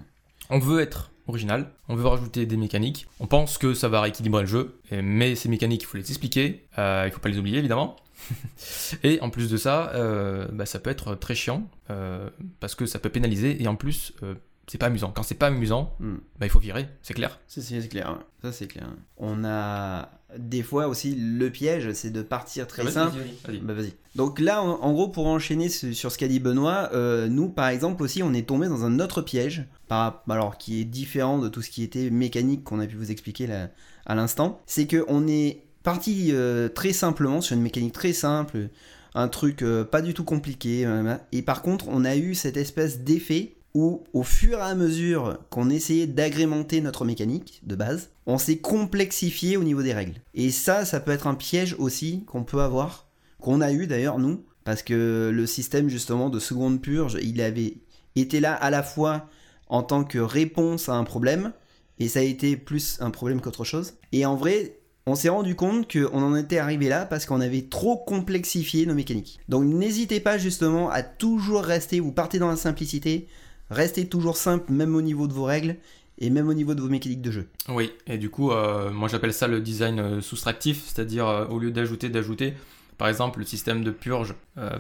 On 0.49 0.59
veut 0.59 0.81
être 0.81 1.11
original. 1.29 1.71
On 1.89 1.95
veut 1.97 2.07
rajouter 2.07 2.47
des 2.47 2.57
mécaniques. 2.57 3.07
On 3.21 3.27
pense 3.27 3.57
que 3.59 3.75
ça 3.75 3.89
va 3.89 4.01
rééquilibrer 4.01 4.43
le 4.43 4.49
jeu, 4.49 4.79
mais 4.91 5.35
ces 5.35 5.49
mécaniques, 5.49 5.83
il 5.83 5.87
faut 5.87 5.97
les 5.99 6.09
expliquer. 6.11 6.65
Il 6.77 7.11
faut 7.13 7.21
pas 7.21 7.29
les 7.29 7.39
oublier, 7.39 7.59
évidemment. 7.59 7.97
et 9.03 9.21
en 9.21 9.31
plus 9.31 9.51
de 9.51 9.57
ça, 9.57 9.91
euh, 9.95 10.47
bah, 10.53 10.67
ça 10.67 10.79
peut 10.79 10.91
être 10.91 11.15
très 11.15 11.35
chiant 11.35 11.69
euh, 11.91 12.29
parce 12.61 12.75
que 12.75 12.87
ça 12.87 12.99
peut 12.99 13.11
pénaliser 13.11 13.63
et 13.63 13.69
en 13.69 13.77
plus, 13.77 14.13
euh, 14.23 14.35
c'est 14.69 14.79
pas 14.79 14.87
amusant. 14.87 15.11
Quand 15.15 15.23
c'est 15.23 15.35
pas 15.35 15.49
amusant, 15.49 15.95
Hmm. 15.99 16.17
bah, 16.39 16.47
il 16.47 16.51
faut 16.51 16.59
virer, 16.61 16.89
c'est 17.03 17.15
clair. 17.15 17.39
C'est 17.49 17.89
clair, 17.89 18.19
ça 18.43 18.53
c'est 18.53 18.67
clair. 18.69 18.87
On 19.17 19.45
a 19.45 20.11
des 20.39 20.63
fois 20.63 20.87
aussi 20.89 21.15
le 21.15 21.51
piège, 21.51 21.93
c'est 21.93 22.11
de 22.11 22.23
partir 22.23 22.67
très 22.67 22.83
Vas-y, 22.85 22.93
simple. 22.93 23.19
vas-y. 23.47 23.59
Bah 23.59 23.75
vas-y. 23.75 23.93
Donc 24.15 24.41
là, 24.41 24.63
en, 24.63 24.81
en 24.81 24.93
gros, 24.93 25.09
pour 25.09 25.27
enchaîner 25.27 25.69
sur 25.69 26.11
ce 26.11 26.17
qu'a 26.17 26.29
dit 26.29 26.41
Benoît, 26.41 26.91
nous, 27.29 27.51
par 27.51 27.69
exemple, 27.69 28.03
aussi, 28.03 28.23
on 28.23 28.33
est 28.33 28.49
tombé 28.49 28.69
dans 28.69 28.85
un 28.85 28.99
autre 29.01 29.21
piège, 29.21 29.67
par, 29.89 30.23
alors 30.31 30.57
qui 30.57 30.81
est 30.81 30.85
différent 30.85 31.39
de 31.39 31.49
tout 31.49 31.61
ce 31.61 31.69
qui 31.69 31.83
était 31.83 32.09
mécanique 32.09 32.65
qu'on 32.65 32.81
a 32.81 32.87
pu 32.87 32.97
vous 32.97 33.11
expliquer 33.11 33.47
là, 33.47 33.69
à 34.07 34.15
l'instant. 34.15 34.61
C'est 34.65 34.87
que 34.87 35.05
on 35.09 35.27
est 35.29 35.65
parti 35.83 36.31
euh, 36.31 36.69
très 36.69 36.93
simplement 36.93 37.41
sur 37.41 37.57
une 37.57 37.63
mécanique 37.63 37.93
très 37.93 38.13
simple, 38.13 38.69
un 39.15 39.29
truc 39.29 39.63
euh, 39.63 39.85
pas 39.85 40.03
du 40.03 40.15
tout 40.15 40.25
compliqué. 40.25 40.85
euh, 40.87 41.17
et 41.33 41.43
par 41.43 41.63
contre, 41.63 41.87
on 41.89 42.05
a 42.05 42.17
eu 42.17 42.35
cette 42.35 42.57
espèce 42.57 43.01
d'effet 43.01 43.57
où, 43.75 44.05
au 44.13 44.23
fur 44.23 44.59
et 44.59 44.63
à 44.63 44.75
mesure 44.75 45.39
qu'on 45.49 45.71
essayait 45.71 46.07
d'agrémenter 46.07 46.81
notre 46.81 47.05
mécanique 47.05 47.61
de 47.65 47.75
base, 47.75 48.11
on 48.27 48.39
s'est 48.39 48.59
complexifié 48.59 49.57
au 49.57 49.65
niveau 49.65 49.83
des 49.83 49.95
règles. 49.95 50.21
Et 50.35 50.51
ça, 50.51 50.85
ça 50.85 51.01
peut 51.01 51.11
être 51.11 51.27
un 51.27 51.35
piège 51.35 51.75
aussi 51.79 52.25
qu'on 52.27 52.45
peut 52.45 52.61
avoir 52.61 53.09
qu'on 53.41 53.61
a 53.61 53.73
eu 53.73 53.87
d'ailleurs 53.87 54.19
nous, 54.19 54.45
parce 54.65 54.83
que 54.83 55.31
le 55.35 55.47
système 55.47 55.89
justement 55.89 56.31
de 56.31 56.39
seconde 56.39 56.81
purge, 56.81 57.19
il 57.21 57.41
avait 57.41 57.79
été 58.15 58.41
là 58.41 58.55
à 58.55 58.71
la 58.71 58.83
fois 58.83 59.29
en 59.69 59.83
tant 59.83 60.05
que 60.05 60.19
réponse 60.19 60.89
à 60.89 60.95
un 60.95 61.05
problème, 61.05 61.53
et 61.99 62.09
ça 62.09 62.21
a 62.21 62.23
été 62.23 62.57
plus 62.57 62.99
un 63.01 63.11
problème 63.11 63.41
qu'autre 63.41 63.65
chose. 63.65 63.95
Et 64.13 64.25
en 64.25 64.37
vrai, 64.37 64.79
on 65.07 65.15
s'est 65.15 65.29
rendu 65.29 65.55
compte 65.55 65.91
qu'on 65.91 66.23
en 66.23 66.37
était 66.37 66.59
arrivé 66.59 66.89
là 66.89 67.05
parce 67.07 67.27
qu'on 67.27 67.41
avait 67.41 67.63
trop 67.63 67.97
complexifié 67.97 68.87
nos 68.87 68.95
mécaniques. 68.95 69.41
Donc 69.49 69.65
n'hésitez 69.65 70.21
pas 70.21 70.39
justement 70.39 70.91
à 70.91 71.03
toujours 71.03 71.63
rester, 71.63 72.01
vous 72.01 72.13
partez 72.13 72.39
dans 72.39 72.49
la 72.49 72.57
simplicité, 72.57 73.27
restez 73.71 74.07
toujours 74.07 74.37
simple 74.37 74.73
même 74.73 74.95
au 74.95 75.03
niveau 75.03 75.27
de 75.27 75.33
vos 75.33 75.45
règles 75.45 75.77
et 76.19 76.31
même 76.31 76.49
au 76.49 76.55
niveau 76.55 76.75
de 76.75 76.81
vos 76.81 76.89
mécaniques 76.89 77.23
de 77.23 77.31
jeu. 77.31 77.49
Oui, 77.69 77.91
et 78.07 78.19
du 78.19 78.31
coup, 78.31 78.53
euh, 78.53 78.91
moi 78.91 79.09
j'appelle 79.09 79.33
ça 79.33 79.49
le 79.49 79.61
design 79.61 79.99
euh, 79.99 80.21
soustractif, 80.21 80.85
c'est-à-dire 80.87 81.27
euh, 81.27 81.47
au 81.47 81.59
lieu 81.59 81.73
d'ajouter, 81.73 82.09
d'ajouter, 82.09 82.55
par 82.97 83.09
exemple 83.09 83.41
le 83.41 83.45
système 83.45 83.83
de 83.83 83.91
purge 83.91 84.35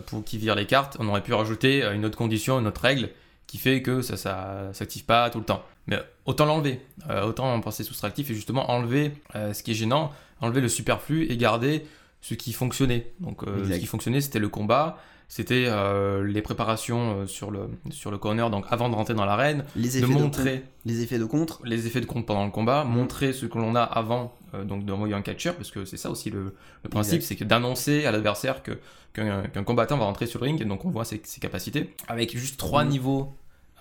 pour 0.07 0.23
qui 0.23 0.38
vire 0.38 0.55
les 0.55 0.67
cartes, 0.67 0.97
on 1.00 1.09
aurait 1.09 1.23
pu 1.23 1.33
rajouter 1.33 1.83
une 1.93 2.05
autre 2.05 2.17
condition, 2.17 2.61
une 2.61 2.69
autre 2.69 2.83
règle 2.83 3.09
qui 3.47 3.59
fait 3.59 3.83
que 3.83 4.03
ça, 4.03 4.17
ça 4.17 4.71
s'active 4.73 5.05
pas 5.05 5.31
tout 5.31 5.39
le 5.39 5.45
temps. 5.45 5.63
Mais 5.87 5.99
autant 6.25 6.47
l'enlever, 6.47 6.81
Euh, 7.11 7.25
autant 7.25 7.53
en 7.53 7.61
penser 7.61 7.85
soustractif 7.85 8.31
et 8.31 8.35
justement 8.35 8.71
enlever 8.71 9.13
euh, 9.35 9.53
ce 9.53 9.63
qui 9.63 9.73
est 9.73 9.75
gênant, 9.75 10.13
enlever 10.41 10.61
le 10.61 10.69
superflu 10.69 11.31
et 11.31 11.37
garder 11.37 11.85
ce 12.21 12.35
qui 12.35 12.53
fonctionnait. 12.53 13.13
Donc 13.19 13.43
euh, 13.43 13.69
ce 13.69 13.79
qui 13.79 13.87
fonctionnait 13.87 14.21
c'était 14.21 14.39
le 14.39 14.49
combat, 14.49 14.99
c'était 15.35 15.65
euh, 15.67 16.23
les 16.27 16.43
préparations 16.43 17.21
euh, 17.23 17.27
sur, 17.27 17.51
le, 17.51 17.61
sur 17.91 18.11
le 18.11 18.19
corner, 18.19 18.51
donc 18.51 18.67
avant 18.69 18.91
de 18.91 18.95
rentrer 18.95 19.15
dans 19.15 19.25
l'arène, 19.25 19.65
Les 19.77 19.89
de 19.89 19.97
effets 19.97 20.01
de, 20.01 20.07
montrer 20.07 20.53
contre, 20.61 20.67
les 20.85 21.01
effets 21.03 21.19
de 21.19 21.25
contre, 21.25 21.61
les 21.65 21.87
effets 21.87 22.03
de 22.03 22.07
compte 22.07 22.27
pendant 22.27 22.45
le 22.45 22.51
combat, 22.51 22.85
montrer 22.85 23.33
ce 23.33 23.47
que 23.47 23.57
l'on 23.57 23.75
a 23.75 23.81
avant 23.81 24.35
euh, 24.53 24.65
donc 24.65 24.85
d'envoyer 24.85 25.15
un 25.15 25.23
catcher, 25.23 25.53
parce 25.57 25.71
que 25.71 25.87
c'est 25.87 25.97
ça 25.97 26.11
aussi 26.11 26.29
le, 26.29 26.55
le 26.85 26.91
principe, 26.91 27.23
c'est 27.23 27.35
que 27.35 27.45
d'annoncer 27.45 28.05
à 28.05 28.12
l'adversaire 28.12 28.62
que 28.62 28.73
qu'un 29.15 29.65
combattant 29.65 29.97
va 29.97 30.05
rentrer 30.05 30.27
sur 30.27 30.39
le 30.41 30.45
ring, 30.45 30.61
et 30.61 30.67
donc 30.67 30.85
on 30.85 30.91
voit 30.91 31.07
ses, 31.07 31.23
ses 31.25 31.41
capacités, 31.41 31.95
avec 32.09 32.37
juste 32.37 32.59
trois 32.61 32.85
Mhm. 32.85 32.91
niveaux 32.91 33.33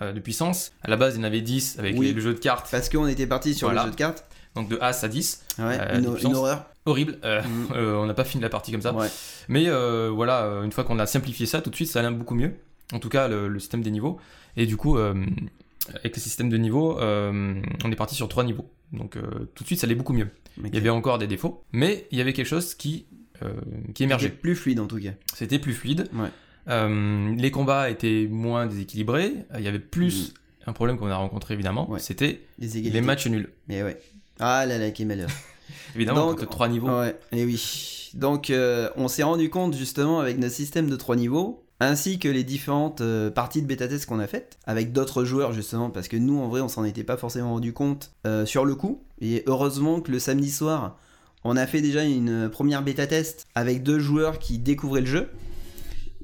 de 0.02 0.20
puissance. 0.22 0.72
À 0.84 0.90
la 0.90 0.96
base, 0.98 1.16
il 1.16 1.20
y 1.20 1.22
en 1.22 1.26
avait 1.26 1.42
10 1.42 1.78
avec 1.80 1.96
Oui. 2.00 2.08
les- 2.08 2.14
le 2.14 2.22
jeu 2.22 2.34
de 2.34 2.40
cartes, 2.40 2.68
parce 2.72 2.88
qu'on 2.90 3.08
était 3.08 3.28
parti 3.28 3.54
sur 3.54 3.68
Voilà. 3.68 3.82
le 3.82 3.88
jeu 3.88 3.92
de 3.92 3.98
cartes. 3.98 4.26
Donc 4.56 4.70
de 4.70 4.78
As 4.82 5.04
à 5.04 5.08
10. 5.08 5.46
Ouais, 5.60 5.78
Euh, 5.80 6.00
une, 6.24 6.36
horreur. 6.36 6.66
Horrible, 6.86 7.18
euh, 7.24 7.42
Mhm. 7.44 7.68
euh, 7.76 7.96
on 7.96 8.06
n'a 8.06 8.14
pas 8.14 8.24
fini 8.24 8.42
la 8.42 8.50
partie 8.50 8.72
comme 8.72 8.82
ça. 8.82 8.94
Ouais. 8.94 9.08
Mais 9.48 9.70
voilà, 10.10 10.62
une 10.64 10.72
fois 10.72 10.84
qu'on 10.84 11.00
a 11.00 11.06
simplifié 11.06 11.46
ça, 11.46 11.62
tout 11.62 11.70
de 11.70 11.76
suite, 11.76 11.90
ça 11.90 12.00
allait 12.00 12.12
beaucoup 12.16 12.36
mieux. 12.36 12.54
En 12.94 13.00
tout 13.00 13.10
cas, 13.10 13.28
le, 13.28 13.48
le 13.48 13.60
système 13.60 13.82
des 13.82 13.92
niveaux. 13.92 14.20
Et 14.58 14.66
du 14.66 14.76
coup, 14.78 14.98
avec 14.98 16.16
le 16.16 16.22
système 16.22 16.50
de 16.50 16.58
niveaux, 16.58 16.98
on 17.00 17.92
est 17.92 17.96
parti 17.96 18.16
sur 18.16 18.28
trois 18.30 18.44
niveaux. 18.44 18.70
Donc 18.94 19.18
tout 19.56 19.64
de 19.64 19.68
suite, 19.68 19.80
ça 19.80 19.86
allait 19.88 19.96
beaucoup 19.96 20.14
mieux. 20.14 20.28
Il 20.64 20.74
y 20.76 20.78
avait 20.78 20.90
encore 20.90 21.18
des 21.18 21.28
défauts, 21.28 21.64
mais 21.72 22.08
il 22.12 22.18
y 22.18 22.22
avait 22.22 22.34
quelque 22.34 22.46
chose 22.48 22.76
qui, 22.76 23.06
qui 23.40 23.46
C'était 23.88 24.04
émergeait. 24.04 24.30
plus 24.30 24.56
fluide 24.56 24.80
en 24.82 24.88
tout 24.88 25.00
cas. 25.00 25.12
C'était 25.34 25.60
plus 25.60 25.74
fluide. 25.74 26.10
Ouais. 26.14 26.30
Les 27.38 27.52
combats 27.52 27.90
étaient 27.90 28.28
moins 28.30 28.66
déséquilibrés. 28.68 29.34
Il 29.58 29.62
y 29.64 29.68
avait 29.68 29.80
plus 29.80 30.34
un 30.68 30.74
problème 30.74 30.98
qu'on 30.98 31.08
a 31.08 31.16
rencontré 31.16 31.54
évidemment. 31.54 31.90
C'était 32.00 32.42
Les 32.60 32.68
les 32.82 33.02
matchs 33.02 33.28
nuls. 33.28 33.50
Mais 33.68 33.82
ouais. 33.84 34.00
Ah 34.42 34.66
là 34.66 34.78
là, 34.78 34.92
quel 34.92 35.08
malheur. 35.08 35.30
Évidemment, 35.96 36.34
Donc, 36.34 36.50
trois 36.50 36.68
niveaux. 36.68 36.90
Ouais, 36.90 37.18
et 37.32 37.46
oui. 37.46 38.12
Donc, 38.14 38.50
euh, 38.50 38.90
on 38.98 39.08
s'est 39.08 39.24
rendu 39.24 39.50
compte 39.50 39.76
justement 39.76 40.20
avec 40.20 40.38
notre 40.38 40.54
système 40.54 40.90
de 40.90 40.96
trois 40.96 41.16
niveaux, 41.16 41.64
ainsi 41.80 42.20
que 42.20 42.28
les 42.28 42.44
différentes 42.44 43.02
euh, 43.02 43.30
parties 43.30 43.62
de 43.62 43.68
bêta 43.68 43.88
test 43.88 44.06
qu'on 44.06 44.20
a 44.20 44.28
faites, 44.28 44.58
avec 44.66 44.92
d'autres 44.92 45.24
joueurs 45.24 45.54
justement, 45.54 45.90
parce 45.90 46.08
que 46.08 46.18
nous 46.18 46.40
en 46.40 46.48
vrai 46.48 46.62
on 46.62 46.68
s'en 46.68 46.84
était 46.84 47.04
pas 47.04 47.18
forcément 47.18 47.52
rendu 47.52 47.74
compte 47.74 48.12
euh, 48.28 48.46
sur 48.46 48.66
le 48.66 48.76
coup. 48.76 49.04
Et 49.20 49.44
heureusement 49.48 50.02
que 50.02 50.12
le 50.12 50.20
samedi 50.20 50.52
soir, 50.52 50.98
on 51.44 51.56
a 51.56 51.66
fait 51.66 51.82
déjà 51.82 52.04
une 52.04 52.50
première 52.50 52.84
bêta 52.84 53.08
test 53.08 53.48
avec 53.56 53.84
deux 53.84 54.00
joueurs 54.00 54.40
qui 54.40 54.58
découvraient 54.58 55.02
le 55.02 55.08
jeu. 55.08 55.30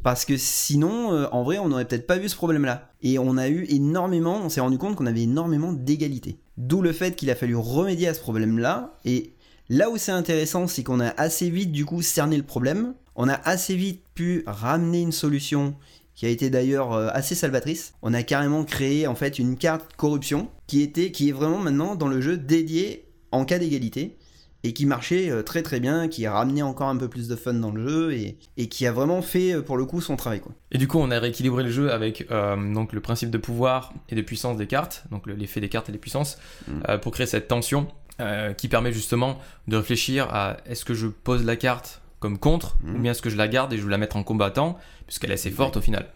Parce 0.03 0.25
que 0.25 0.37
sinon, 0.37 1.11
euh, 1.13 1.25
en 1.31 1.43
vrai, 1.43 1.57
on 1.57 1.69
n'aurait 1.69 1.85
peut-être 1.85 2.07
pas 2.07 2.17
vu 2.17 2.29
ce 2.29 2.35
problème-là. 2.35 2.91
Et 3.01 3.19
on 3.19 3.37
a 3.37 3.49
eu 3.49 3.65
énormément, 3.69 4.39
on 4.43 4.49
s'est 4.49 4.61
rendu 4.61 4.77
compte 4.77 4.95
qu'on 4.95 5.05
avait 5.05 5.23
énormément 5.23 5.73
d'égalité. 5.73 6.37
D'où 6.57 6.81
le 6.81 6.91
fait 6.91 7.15
qu'il 7.15 7.29
a 7.29 7.35
fallu 7.35 7.55
remédier 7.55 8.07
à 8.07 8.13
ce 8.13 8.19
problème-là. 8.19 8.97
Et 9.05 9.33
là 9.69 9.89
où 9.89 9.97
c'est 9.97 10.11
intéressant, 10.11 10.67
c'est 10.67 10.83
qu'on 10.83 10.99
a 10.99 11.09
assez 11.09 11.49
vite, 11.49 11.71
du 11.71 11.85
coup, 11.85 12.01
cerné 12.01 12.37
le 12.37 12.43
problème. 12.43 12.93
On 13.15 13.29
a 13.29 13.33
assez 13.33 13.75
vite 13.75 14.01
pu 14.15 14.43
ramener 14.47 15.01
une 15.01 15.11
solution 15.11 15.75
qui 16.15 16.25
a 16.25 16.29
été 16.29 16.49
d'ailleurs 16.49 16.93
euh, 16.93 17.09
assez 17.13 17.35
salvatrice. 17.35 17.93
On 18.01 18.13
a 18.13 18.23
carrément 18.23 18.63
créé 18.63 19.05
en 19.05 19.15
fait 19.15 19.37
une 19.37 19.55
carte 19.55 19.95
corruption 19.95 20.49
qui 20.65 20.81
était, 20.81 21.11
qui 21.11 21.29
est 21.29 21.31
vraiment 21.31 21.59
maintenant 21.59 21.95
dans 21.95 22.07
le 22.07 22.21
jeu 22.21 22.37
dédiée 22.37 23.05
en 23.31 23.45
cas 23.45 23.59
d'égalité 23.59 24.17
et 24.63 24.73
qui 24.73 24.85
marchait 24.85 25.29
euh, 25.29 25.43
très 25.43 25.61
très 25.63 25.79
bien, 25.79 26.07
qui 26.07 26.25
a 26.25 26.33
ramené 26.33 26.61
encore 26.63 26.87
un 26.89 26.97
peu 26.97 27.07
plus 27.07 27.27
de 27.27 27.35
fun 27.35 27.53
dans 27.53 27.71
le 27.71 27.87
jeu 27.87 28.13
et, 28.13 28.37
et 28.57 28.67
qui 28.67 28.85
a 28.87 28.91
vraiment 28.91 29.21
fait 29.21 29.53
euh, 29.53 29.61
pour 29.61 29.77
le 29.77 29.85
coup 29.85 30.01
son 30.01 30.15
travail 30.15 30.39
quoi. 30.41 30.51
Et 30.71 30.77
du 30.77 30.87
coup, 30.87 30.97
on 30.99 31.11
a 31.11 31.19
rééquilibré 31.19 31.63
le 31.63 31.69
jeu 31.71 31.91
avec 31.91 32.27
euh, 32.31 32.55
donc 32.73 32.91
le 32.93 32.99
principe 33.01 33.29
de 33.29 33.37
pouvoir 33.37 33.93
et 34.09 34.15
de 34.15 34.21
puissance 34.21 34.57
des 34.57 34.67
cartes, 34.67 35.03
donc 35.11 35.25
le- 35.27 35.35
l'effet 35.35 35.61
des 35.61 35.69
cartes 35.69 35.89
et 35.89 35.91
des 35.91 35.97
puissances, 35.99 36.37
Mm. 36.67 36.71
euh, 36.89 36.97
pour 36.97 37.11
créer 37.13 37.27
cette 37.27 37.47
tension 37.47 37.87
euh, 38.19 38.51
qui 38.53 38.67
permet 38.67 38.91
justement 38.91 39.37
de 39.67 39.77
réfléchir 39.77 40.27
à 40.33 40.57
est-ce 40.65 40.83
que 40.85 40.95
je 40.95 41.05
pose 41.07 41.45
la 41.45 41.55
carte 41.55 42.01
comme 42.19 42.39
contre 42.39 42.77
Mm. 42.83 42.95
ou 42.95 42.99
bien 42.99 43.11
est-ce 43.11 43.21
que 43.21 43.29
je 43.29 43.37
la 43.37 43.47
garde 43.47 43.71
et 43.73 43.77
je 43.77 43.83
veux 43.83 43.89
la 43.91 43.99
mettre 43.99 44.15
en 44.17 44.23
combattant 44.23 44.77
puisqu'elle 45.05 45.29
est 45.31 45.35
assez 45.35 45.51
forte 45.51 45.77
au 45.77 45.81
final. 45.81 46.07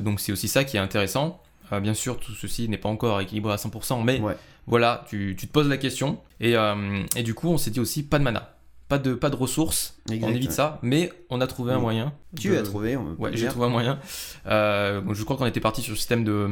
Donc 0.00 0.20
c'est 0.20 0.32
aussi 0.32 0.48
ça 0.48 0.64
qui 0.64 0.76
est 0.76 0.80
intéressant. 0.80 1.40
Bien 1.80 1.94
sûr, 1.94 2.18
tout 2.20 2.32
ceci 2.32 2.68
n'est 2.68 2.76
pas 2.76 2.90
encore 2.90 3.20
équilibré 3.22 3.52
à 3.52 3.56
100%, 3.56 4.02
mais 4.04 4.20
Ouais. 4.20 4.36
Voilà, 4.66 5.04
tu, 5.08 5.34
tu 5.38 5.46
te 5.46 5.52
poses 5.52 5.68
la 5.68 5.76
question 5.76 6.18
et, 6.40 6.56
euh, 6.56 7.02
et 7.16 7.22
du 7.22 7.34
coup, 7.34 7.48
on 7.48 7.58
s'est 7.58 7.70
dit 7.70 7.80
aussi 7.80 8.02
pas 8.02 8.18
de 8.18 8.24
mana, 8.24 8.56
pas 8.88 8.98
de, 8.98 9.14
pas 9.14 9.30
de 9.30 9.36
ressources, 9.36 9.96
Exact, 10.10 10.26
on 10.26 10.30
évite 10.34 10.48
ouais. 10.50 10.54
ça, 10.54 10.78
mais 10.82 11.12
on 11.30 11.40
a 11.40 11.46
trouvé 11.46 11.72
un 11.72 11.78
Mm. 11.78 11.82
moyen. 11.82 12.12
Tu 12.38 12.48
de- 12.50 12.56
as 12.56 12.62
trouvé, 12.62 12.96
on 12.96 13.04
peut 13.14 13.22
Ouais, 13.22 13.30
j'ai 13.34 13.48
trouvé 13.48 13.66
un 13.66 13.70
moyen. 13.70 13.98
Euh, 14.46 15.00
bon, 15.00 15.14
je 15.14 15.22
crois 15.24 15.36
qu'on 15.36 15.46
était 15.46 15.60
parti 15.60 15.82
sur 15.82 15.92
le 15.92 15.96
système 15.96 16.24
de, 16.24 16.48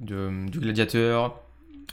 de- 0.00 0.48
du 0.50 0.60
gladiateur, 0.60 1.40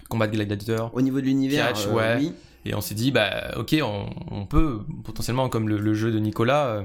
combat 0.10 0.28
de 0.28 0.34
gladiateur. 0.36 0.92
Au 0.94 1.02
niveau 1.02 1.20
de 1.22 1.26
l'univers, 1.26 1.74
euh, 1.88 1.94
ouais. 1.94 2.16
oui. 2.20 2.34
Et 2.68 2.74
on 2.74 2.82
s'est 2.82 2.96
dit, 2.96 3.12
bah, 3.12 3.52
ok, 3.58 3.76
on, 3.84 4.10
on 4.32 4.46
peut 4.46 4.80
potentiellement, 5.04 5.50
comme 5.50 5.70
le, 5.70 5.78
le 5.80 5.94
jeu 5.94 6.12
de 6.12 6.20
Nicolas, 6.20 6.66
euh, 6.68 6.84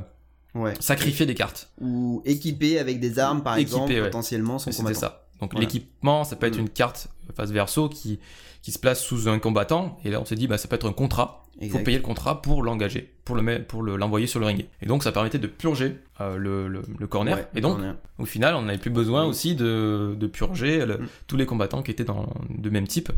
Ouais. 0.55 0.75
sacrifier 0.81 1.27
des 1.27 1.35
cartes. 1.37 1.71
Ou 1.81 2.23
équipé 2.25 2.79
avec 2.81 2.99
des 2.99 3.19
armes 3.21 3.43
par 3.45 3.57
exemple, 3.57 3.93
ouais. 3.93 4.03
potentiellement 4.03 4.59
son 4.59 4.73
C'était 4.73 4.95
ça. 4.95 5.29
Donc 5.41 5.53
Voilà. 5.53 5.65
l'équipement, 5.65 6.25
ça 6.25 6.35
peut 6.37 6.47
être 6.49 6.57
Mm. 6.57 6.61
une 6.63 6.69
carte 6.69 7.09
face 7.37 7.51
verso 7.51 7.89
qui, 7.89 8.19
qui 8.63 8.73
se 8.73 8.79
place 8.79 9.03
sous 9.03 9.29
un 9.29 9.39
combattant. 9.39 9.99
Et 10.05 10.11
là, 10.11 10.21
on 10.21 10.25
s'est 10.25 10.35
dit, 10.35 10.47
bah, 10.47 10.59
ça 10.59 10.69
peut 10.69 10.77
être 10.77 10.89
un 10.89 10.93
contrat. 10.93 11.45
Il 11.61 11.71
faut 11.71 11.79
payer 11.79 11.99
le 11.99 12.03
contrat 12.03 12.41
pour 12.43 12.63
l'engager, 12.63 13.13
pour 13.25 13.37
le 13.37 13.63
pour 13.65 13.83
le- 13.83 13.97
l'envoyer 13.97 14.27
sur 14.27 14.41
le 14.41 14.47
ring. 14.47 14.65
Et 14.83 14.87
donc, 14.87 15.03
ça 15.03 15.13
permettait 15.13 15.39
de 15.39 15.47
purger 15.47 15.97
euh, 16.21 16.37
le, 16.37 16.69
le- 16.69 16.83
le 16.99 17.07
corner. 17.07 17.37
Ouais, 17.37 17.47
et 17.55 17.61
donc, 17.61 17.73
corner. 17.77 17.97
Au 18.19 18.25
final, 18.27 18.55
on 18.55 18.63
n'avait 18.63 18.79
plus 18.79 18.91
besoin 18.91 19.25
Oui. 19.25 19.31
aussi 19.31 19.55
de, 19.55 20.15
de 20.19 20.27
purger 20.27 20.85
le- 20.87 20.99
Mm. 20.99 21.09
tous 21.27 21.37
les 21.37 21.47
combattants 21.47 21.83
qui 21.83 21.91
étaient 21.91 22.05
dans, 22.05 22.33
de 22.51 22.71
même 22.71 22.87
type. 22.87 23.11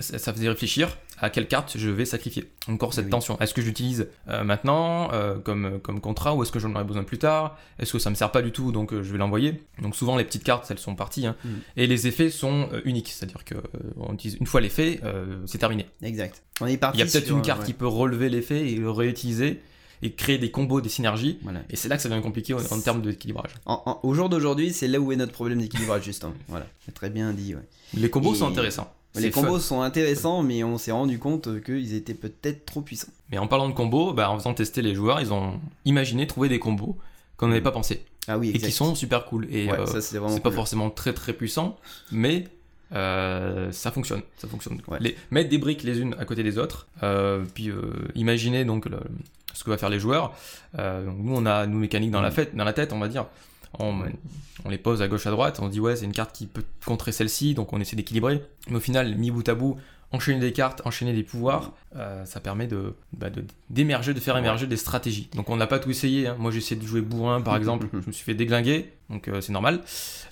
Ça, 0.00 0.18
ça 0.18 0.32
faisait 0.32 0.48
réfléchir 0.48 0.96
à 1.20 1.30
quelle 1.30 1.48
carte 1.48 1.76
je 1.76 1.88
vais 1.90 2.04
sacrifier. 2.04 2.50
Encore 2.68 2.92
cette 2.94 3.06
Oui. 3.06 3.10
tension. 3.10 3.38
Est-ce 3.40 3.52
que 3.54 3.62
j'utilise 3.62 4.08
euh, 4.28 4.44
maintenant 4.44 5.10
euh, 5.12 5.38
comme, 5.38 5.80
comme 5.80 6.00
contrat 6.00 6.34
ou 6.34 6.42
est-ce 6.42 6.52
que 6.52 6.58
j'en 6.58 6.74
aurai 6.74 6.84
besoin 6.84 7.04
plus 7.04 7.18
tard? 7.18 7.56
Est-ce 7.78 7.92
que 7.94 7.98
ça 7.98 8.10
me 8.10 8.14
sert 8.14 8.30
pas 8.30 8.42
du 8.42 8.52
tout 8.52 8.70
donc 8.72 8.92
je 8.94 9.12
vais 9.12 9.18
l'envoyer? 9.18 9.62
Donc 9.82 9.96
souvent 9.96 10.16
les 10.16 10.24
petites 10.24 10.44
cartes 10.44 10.70
elles 10.70 10.78
sont 10.78 10.94
parties 10.94 11.26
hein. 11.26 11.36
Mm. 11.44 11.48
et 11.78 11.86
les 11.86 12.06
effets 12.06 12.30
sont 12.30 12.68
uniques, 12.84 13.08
c'est-à-dire 13.08 13.44
que 13.44 13.54
on 13.96 14.12
utilise 14.14 14.36
une 14.40 14.46
fois 14.46 14.60
l'effet, 14.60 15.00
c'est 15.46 15.58
terminé. 15.58 15.86
Exact. 16.02 16.42
On 16.60 16.66
est 16.66 16.76
parti 16.76 16.98
Il 16.98 17.00
y 17.00 17.08
a 17.08 17.10
peut-être 17.10 17.30
une 17.30 17.42
carte. 17.42 17.67
Qui 17.68 17.74
peut 17.74 17.86
relever 17.86 18.28
l'effet 18.28 18.70
et 18.70 18.76
le 18.76 18.90
réutiliser 18.90 19.60
et 20.00 20.12
créer 20.12 20.38
des 20.38 20.50
combos, 20.50 20.80
des 20.80 20.88
synergies. 20.88 21.38
Voilà. 21.42 21.60
Et 21.70 21.76
c'est 21.76 21.88
là 21.88 21.96
que 21.96 22.02
ça 22.02 22.08
devient 22.08 22.22
compliqué 22.22 22.54
en, 22.54 22.58
en 22.58 22.80
termes 22.80 23.02
d'équilibrage. 23.02 23.50
Au 24.02 24.14
jour 24.14 24.28
d'aujourd'hui, 24.28 24.72
c'est 24.72 24.88
là 24.88 25.00
où 25.00 25.10
est 25.12 25.16
notre 25.16 25.32
problème 25.32 25.60
d'équilibrage, 25.60 26.04
justement. 26.04 26.34
Voilà, 26.48 26.66
très 26.94 27.10
bien 27.10 27.32
dit. 27.32 27.54
Ouais. 27.54 27.62
Les 27.94 28.08
combos 28.08 28.34
Et- 28.34 28.38
sont 28.38 28.46
intéressants. 28.48 28.92
Les 29.16 29.30
combos 29.30 29.54
fun. 29.54 29.60
sont 29.60 29.80
intéressants, 29.82 30.42
mais 30.42 30.62
on 30.62 30.78
s'est 30.78 30.92
rendu 30.92 31.18
compte 31.18 31.62
qu'ils 31.64 31.94
étaient 31.94 32.14
peut-être 32.14 32.64
trop 32.66 32.82
puissants. 32.82 33.08
Mais 33.32 33.38
en 33.38 33.48
parlant 33.48 33.68
de 33.68 33.74
combos, 33.74 34.12
bah, 34.12 34.30
en 34.30 34.38
faisant 34.38 34.54
tester 34.54 34.82
les 34.82 34.94
joueurs, 34.94 35.20
ils 35.20 35.32
ont 35.32 35.58
imaginé 35.84 36.26
trouver 36.26 36.48
des 36.48 36.58
combos 36.60 36.96
qu'on 37.36 37.48
n'avait 37.48 37.60
pas 37.62 37.72
pensé 37.72 38.04
Ah 38.28 38.38
oui, 38.38 38.50
et 38.54 38.58
qui 38.58 38.70
sont 38.70 38.94
super 38.94 39.24
cool. 39.24 39.48
Et 39.50 39.66
Ouais, 39.68 39.78
euh, 39.80 40.00
c'est 40.00 40.20
pas 40.20 40.28
cool. 40.42 40.52
forcément 40.52 40.90
très 40.90 41.12
très 41.14 41.32
puissant, 41.32 41.76
mais 42.12 42.44
euh, 42.94 43.70
ça 43.72 43.90
fonctionne. 43.90 44.22
Ça 44.38 44.48
fonctionne. 44.48 44.80
Ouais. 44.88 44.98
Les, 45.00 45.16
mettre 45.30 45.48
des 45.50 45.58
briques 45.58 45.82
les 45.82 46.00
unes 46.00 46.14
à 46.18 46.24
côté 46.24 46.42
des 46.42 46.58
autres, 46.58 46.86
euh, 47.02 47.44
puis 47.54 47.70
euh, 47.70 47.92
imaginer 48.14 48.64
donc 48.64 48.86
le- 48.86 48.98
ce 49.54 49.64
que 49.64 49.70
va 49.70 49.78
faire 49.78 49.90
les 49.90 49.98
joueurs. 50.00 50.34
Euh, 50.78 51.04
nous 51.16 51.34
on 51.36 51.44
a 51.46 51.66
nos 51.66 51.78
mécaniques 51.78 52.10
dans 52.10 52.20
la, 52.22 52.30
fête, 52.30 52.54
dans 52.56 52.64
la 52.64 52.72
tête, 52.72 52.92
on 52.92 52.98
va 52.98 53.08
dire. 53.08 53.26
On, 53.78 54.02
on 54.64 54.70
les 54.70 54.78
pose 54.78 55.02
à 55.02 55.08
gauche 55.08 55.26
à 55.26 55.30
droite, 55.30 55.58
on 55.60 55.66
se 55.66 55.72
dit 55.72 55.80
ouais 55.80 55.94
c'est 55.96 56.06
une 56.06 56.12
carte 56.12 56.34
qui 56.34 56.46
peut 56.46 56.64
contrer 56.86 57.12
celle-ci, 57.12 57.54
donc 57.54 57.72
on 57.72 57.80
essaie 57.80 57.96
d'équilibrer. 57.96 58.42
Mais 58.68 58.76
au 58.76 58.80
final, 58.80 59.14
mis 59.16 59.30
bout 59.30 59.46
à 59.48 59.54
bout, 59.54 59.76
enchaîner 60.10 60.40
des 60.40 60.52
cartes, 60.52 60.82
enchaîner 60.84 61.12
des 61.12 61.22
pouvoirs, 61.22 61.72
euh, 61.96 62.24
ça 62.24 62.40
permet 62.40 62.66
de 62.66 62.94
bah, 63.12 63.28
de- 63.30 63.44
d'émerger, 63.70 64.14
de, 64.14 64.20
faire 64.20 64.36
émerger 64.36 64.66
des 64.66 64.76
stratégies. 64.76 65.28
Donc 65.34 65.50
on 65.50 65.56
n'a 65.56 65.66
pas 65.66 65.78
tout 65.78 65.90
essayé. 65.90 66.26
hein. 66.28 66.36
Moi 66.38 66.50
j'ai 66.50 66.58
essayé 66.58 66.80
de 66.80 66.86
jouer 66.86 67.00
bourrin 67.02 67.40
par 67.42 67.56
exemple, 67.58 67.88
je 67.92 68.06
me 68.06 68.12
suis 68.12 68.24
fait 68.24 68.34
déglinguer, 68.34 68.92
donc 69.10 69.28
euh, 69.28 69.40
c'est 69.40 69.52
normal. 69.52 69.82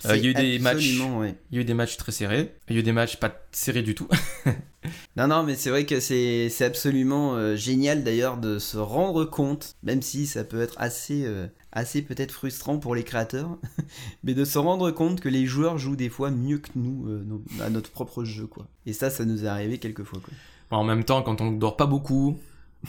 Euh, 0.05 0.17
il 0.17 0.23
y 0.23 0.27
a 0.27 0.29
eu 0.31 0.33
des 0.33 0.59
matchs 0.59 0.75
Absolument, 0.77 1.19
ouais. 1.19 1.35
il 1.51 1.55
y 1.55 1.57
a 1.59 1.61
eu 1.61 1.65
des 1.65 1.73
matchs 1.73 1.97
très 1.97 2.11
serrés, 2.11 2.53
il 2.69 2.75
y 2.75 2.77
a 2.77 2.79
eu 2.79 2.83
des 2.83 2.91
matchs 2.91 3.17
pas 3.17 3.31
serrés 3.51 3.81
du 3.83 3.93
tout. 3.95 4.07
Non, 5.15 5.27
non, 5.27 5.43
mais 5.43 5.55
c'est 5.55 5.69
vrai 5.69 5.85
que 5.85 5.99
c'est 5.99 6.49
c'est 6.49 6.65
absolument 6.65 7.35
euh, 7.35 7.55
génial 7.55 8.03
d'ailleurs 8.03 8.37
de 8.37 8.59
se 8.59 8.77
rendre 8.77 9.25
compte, 9.25 9.75
même 9.83 10.01
si 10.01 10.25
ça 10.27 10.43
peut 10.43 10.61
être 10.61 10.75
assez, 10.77 11.23
euh, 11.25 11.47
assez 11.71 12.01
peut-être 12.01 12.31
frustrant 12.31 12.77
pour 12.79 12.95
les 12.95 13.03
créateurs, 13.03 13.57
mais 14.23 14.33
de 14.33 14.45
se 14.45 14.57
rendre 14.57 14.91
compte 14.91 15.19
que 15.21 15.29
les 15.29 15.45
joueurs 15.45 15.77
jouent 15.77 15.95
des 15.95 16.09
fois 16.09 16.31
mieux 16.31 16.57
que 16.59 16.69
nous 16.75 17.07
euh, 17.07 17.23
nos- 17.25 17.43
à 17.61 17.69
notre 17.69 17.91
propre 17.91 18.23
jeu, 18.23 18.47
quoi. 18.47 18.67
Et 18.85 18.93
ça, 18.93 19.09
ça 19.09 19.25
nous 19.25 19.43
est 19.45 19.47
arrivé 19.47 19.77
quelques 19.77 20.03
fois, 20.03 20.19
quoi. 20.19 20.33
en 20.77 20.83
même 20.83 21.03
temps, 21.03 21.21
quand 21.21 21.41
on 21.41 21.51
dort 21.51 21.77
pas 21.77 21.85
beaucoup, 21.87 22.37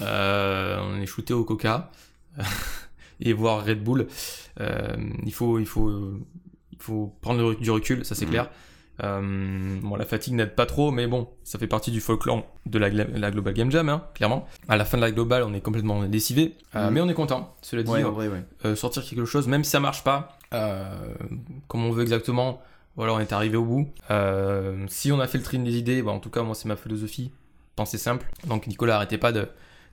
on 0.00 1.00
est 1.00 1.06
shooté 1.06 1.32
au 1.34 1.44
coca 1.44 1.90
et 3.20 3.32
voir 3.32 3.64
Red 3.64 3.82
Bull, 3.82 4.06
il 4.61 5.32
faut, 5.32 5.58
il 5.58 5.66
faut, 5.66 5.90
il 6.72 6.78
faut 6.78 7.14
prendre 7.20 7.54
du 7.54 7.70
recul, 7.70 8.04
ça 8.04 8.14
c'est 8.14 8.24
Mhm. 8.26 8.30
clair. 8.30 8.50
Euh, 9.04 9.78
bon, 9.82 9.94
la 9.96 10.04
fatigue 10.04 10.34
n'aide 10.34 10.54
pas 10.54 10.66
trop, 10.66 10.90
mais 10.90 11.06
bon, 11.06 11.28
ça 11.44 11.58
fait 11.58 11.66
partie 11.68 11.90
du 11.90 12.00
folklore 12.00 12.44
de 12.66 12.78
la, 12.78 12.90
Global 13.30 13.54
Game 13.54 13.70
Jam, 13.70 13.88
hein, 13.88 14.04
clairement. 14.14 14.46
À 14.68 14.76
la 14.76 14.84
fin 14.84 14.96
de 14.96 15.02
la 15.02 15.11
Global, 15.12 15.44
on 15.44 15.54
est 15.54 15.61
complètement 15.61 16.04
décivé, 16.04 16.56
euh, 16.74 16.87
Mhm. 16.88 16.94
mais 16.94 17.00
on 17.00 17.08
est 17.08 17.14
content. 17.14 17.54
Cela 17.62 17.82
dit, 17.84 17.90
Ouais, 17.90 18.02
euh, 18.02 18.08
en 18.08 18.12
vrai, 18.12 18.28
ouais. 18.28 18.42
euh, 18.64 18.74
sortir 18.76 19.04
quelque 19.04 19.24
chose, 19.24 19.46
même 19.46 19.62
si 19.64 19.70
ça 19.70 19.80
marche 19.80 20.02
pas, 20.04 20.37
comme 21.68 21.84
on 21.84 21.90
veut 21.92 22.02
exactement, 22.02 22.61
voilà, 22.96 23.14
on 23.14 23.20
est 23.20 23.32
arrivé 23.32 23.56
au 23.56 23.64
bout. 23.64 23.88
Si 24.88 25.12
on 25.12 25.20
a 25.20 25.26
fait 25.28 25.38
le 25.38 25.44
tri 25.44 25.58
des 25.58 25.76
idées, 25.78 26.02
bah, 26.02 26.11
en 26.12 26.18
tout 26.20 26.30
cas, 26.30 26.42
moi, 26.42 26.54
c'est 26.54 26.66
ma 26.68 26.76
philosophie, 26.76 27.30
penser 27.76 27.98
simple. 27.98 28.26
Donc, 28.46 28.66
Nicolas, 28.66 28.96
arrêtez 28.96 29.18
pas 29.18 29.30
de, 29.32 29.46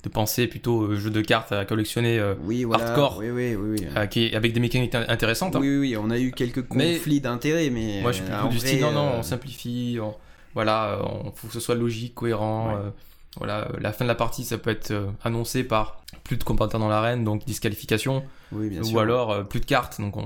de 0.05 0.13
penser 0.13 0.47
plutôt 0.47 0.83
euh, 0.83 0.95
jeu 0.97 1.09
de 1.09 1.21
cartes 1.21 1.51
à 1.51 1.65
collectionner 1.65 2.19
euh, 2.19 2.33
Oui, 2.43 2.63
voilà. 2.63 2.85
hardcore. 2.87 3.17
Oui, 3.19 3.29
oui, 3.31 3.55
oui. 3.55 3.77
oui. 3.81 3.87
euh, 3.97 4.05
qui 4.05 4.25
est, 4.25 4.35
avec 4.35 4.53
des 4.53 4.59
mécaniques 4.59 4.95
in- 4.95 5.05
intéressantes. 5.07 5.55
hein. 5.55 5.59
Oui, 5.61 5.77
oui, 5.77 5.97
on 5.99 6.09
a 6.09 6.17
eu 6.19 6.31
quelques 6.31 6.67
conflits 6.67 7.21
d'intérêts, 7.21 7.69
mais. 7.69 8.01
Moi, 8.01 8.11
je 8.11 8.17
suis 8.21 8.25
euh, 8.25 8.33
plutôt 8.39 8.47
du 8.49 8.59
style, 8.59 8.81
non, 8.81 8.91
non, 8.91 9.11
on 9.17 9.23
simplifie, 9.23 9.97
on- 10.01 10.15
voilà, 10.53 10.99
on 11.03 11.31
faut 11.31 11.47
que 11.47 11.53
ce 11.53 11.59
soit 11.59 11.75
logique, 11.75 12.15
cohérent. 12.15 12.69
Ouais. 12.69 12.75
euh, 12.85 12.89
voilà, 13.37 13.67
la 13.81 13.91
fin 13.91 14.05
de 14.05 14.07
la 14.07 14.15
partie, 14.15 14.45
ça 14.45 14.57
peut 14.57 14.69
être 14.69 14.93
annoncé 15.23 15.65
par 15.65 16.01
plus 16.23 16.37
de 16.37 16.43
combattants 16.45 16.79
dans 16.79 16.87
l'arène, 16.87 17.25
donc 17.25 17.43
disqualification. 17.45 18.23
Oui, 18.53 18.69
bien 18.69 18.79
ou 18.81 18.85
sûr. 18.85 18.99
alors 19.01 19.45
plus 19.47 19.59
de 19.59 19.65
cartes. 19.65 19.99
Donc 19.99 20.15
on, 20.15 20.25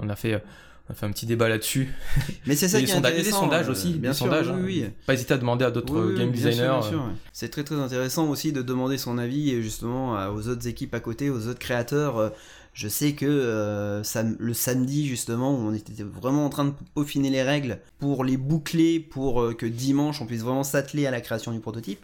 on 0.00 0.08
a 0.08 0.14
fait, 0.14 0.40
on 0.88 0.92
a 0.92 0.94
fait 0.94 1.06
un 1.06 1.10
petit 1.10 1.26
débat 1.26 1.48
là-dessus. 1.48 1.88
Mais 2.46 2.56
c'est 2.56 2.68
ça 2.68 2.78
qui 2.78 2.84
est 2.84 2.88
sondages- 2.88 3.12
et 3.12 3.16
les 3.16 3.20
intéressant. 3.28 3.40
sondages 3.44 3.68
euh, 3.68 3.72
aussi, 3.72 3.94
bien 3.94 4.12
sûr, 4.12 4.26
sondages, 4.26 4.50
oui, 4.62 4.84
hein. 4.86 4.92
Pas 5.06 5.14
hésiter 5.14 5.34
à 5.34 5.38
demander 5.38 5.64
à 5.64 5.70
d'autres 5.70 5.94
Oui, 5.98 6.12
oui, 6.12 6.18
game 6.18 6.30
designers. 6.30 6.56
bien 6.56 6.82
sûr, 6.82 6.98
ouais. 7.00 7.12
C'est 7.32 7.48
très 7.50 7.64
très 7.64 7.76
intéressant 7.76 8.28
aussi 8.28 8.52
de 8.52 8.62
demander 8.62 8.98
son 8.98 9.16
avis 9.18 9.50
et 9.50 9.62
justement 9.62 10.12
aux 10.28 10.48
autres 10.48 10.66
équipes 10.68 10.94
à 10.94 11.00
côté, 11.00 11.30
aux 11.30 11.48
autres 11.48 11.58
créateurs. 11.58 12.18
euh, 12.18 12.28
Je 12.74 12.88
sais 12.88 13.12
que 13.12 13.24
euh, 13.24 14.02
sam- 14.02 14.36
le 14.38 14.52
samedi 14.52 15.06
justement, 15.06 15.54
on 15.56 15.72
était 15.72 16.02
vraiment 16.02 16.44
en 16.44 16.50
train 16.50 16.64
de 16.66 16.72
peaufiner 16.94 17.30
les 17.30 17.42
règles 17.42 17.78
pour 18.00 18.24
les 18.24 18.36
boucler, 18.36 18.98
pour 19.00 19.40
euh, 19.42 19.54
que 19.54 19.64
dimanche 19.66 20.20
on 20.20 20.26
puisse 20.26 20.42
vraiment 20.42 20.64
s'atteler 20.64 21.06
à 21.06 21.10
la 21.12 21.20
création 21.20 21.52
du 21.52 21.60
prototype. 21.60 22.00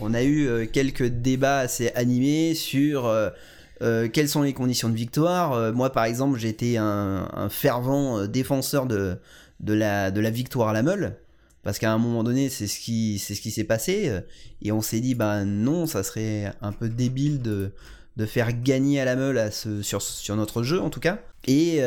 On 0.00 0.14
a 0.14 0.22
eu 0.22 0.48
euh, 0.48 0.66
quelques 0.66 1.04
débats 1.06 1.58
assez 1.58 1.90
animés 1.94 2.54
sur 2.54 3.06
euh, 3.82 4.08
quelles 4.08 4.28
sont 4.28 4.42
les 4.42 4.52
conditions 4.52 4.88
de 4.88 4.94
victoire? 4.94 5.52
Euh, 5.52 5.72
moi 5.72 5.90
par 5.90 6.04
exemple, 6.04 6.38
j'étais 6.38 6.76
un, 6.76 7.28
un 7.32 7.48
fervent 7.48 8.18
euh, 8.18 8.26
défenseur 8.26 8.86
de, 8.86 9.16
de, 9.60 9.72
la, 9.72 10.10
de 10.10 10.20
la 10.20 10.30
victoire 10.30 10.68
à 10.68 10.72
la 10.72 10.82
meule. 10.82 11.16
Parce 11.62 11.78
qu'à 11.78 11.92
un 11.92 11.98
moment 11.98 12.24
donné, 12.24 12.48
c'est 12.48 12.66
ce 12.66 12.80
qui, 12.80 13.18
c'est 13.18 13.34
ce 13.34 13.42
qui 13.42 13.50
s'est 13.50 13.64
passé. 13.64 14.10
Et 14.62 14.72
on 14.72 14.80
s'est 14.80 15.00
dit, 15.00 15.14
bah 15.14 15.44
non, 15.44 15.86
ça 15.86 16.02
serait 16.02 16.50
un 16.62 16.72
peu 16.72 16.88
débile 16.88 17.42
de, 17.42 17.72
de 18.16 18.24
faire 18.24 18.62
gagner 18.62 18.98
à 18.98 19.04
la 19.04 19.14
meule 19.14 19.36
à 19.36 19.50
ce, 19.50 19.82
sur, 19.82 20.00
sur 20.00 20.36
notre 20.36 20.62
jeu, 20.62 20.80
en 20.80 20.88
tout 20.88 21.00
cas. 21.00 21.18
Et 21.46 21.82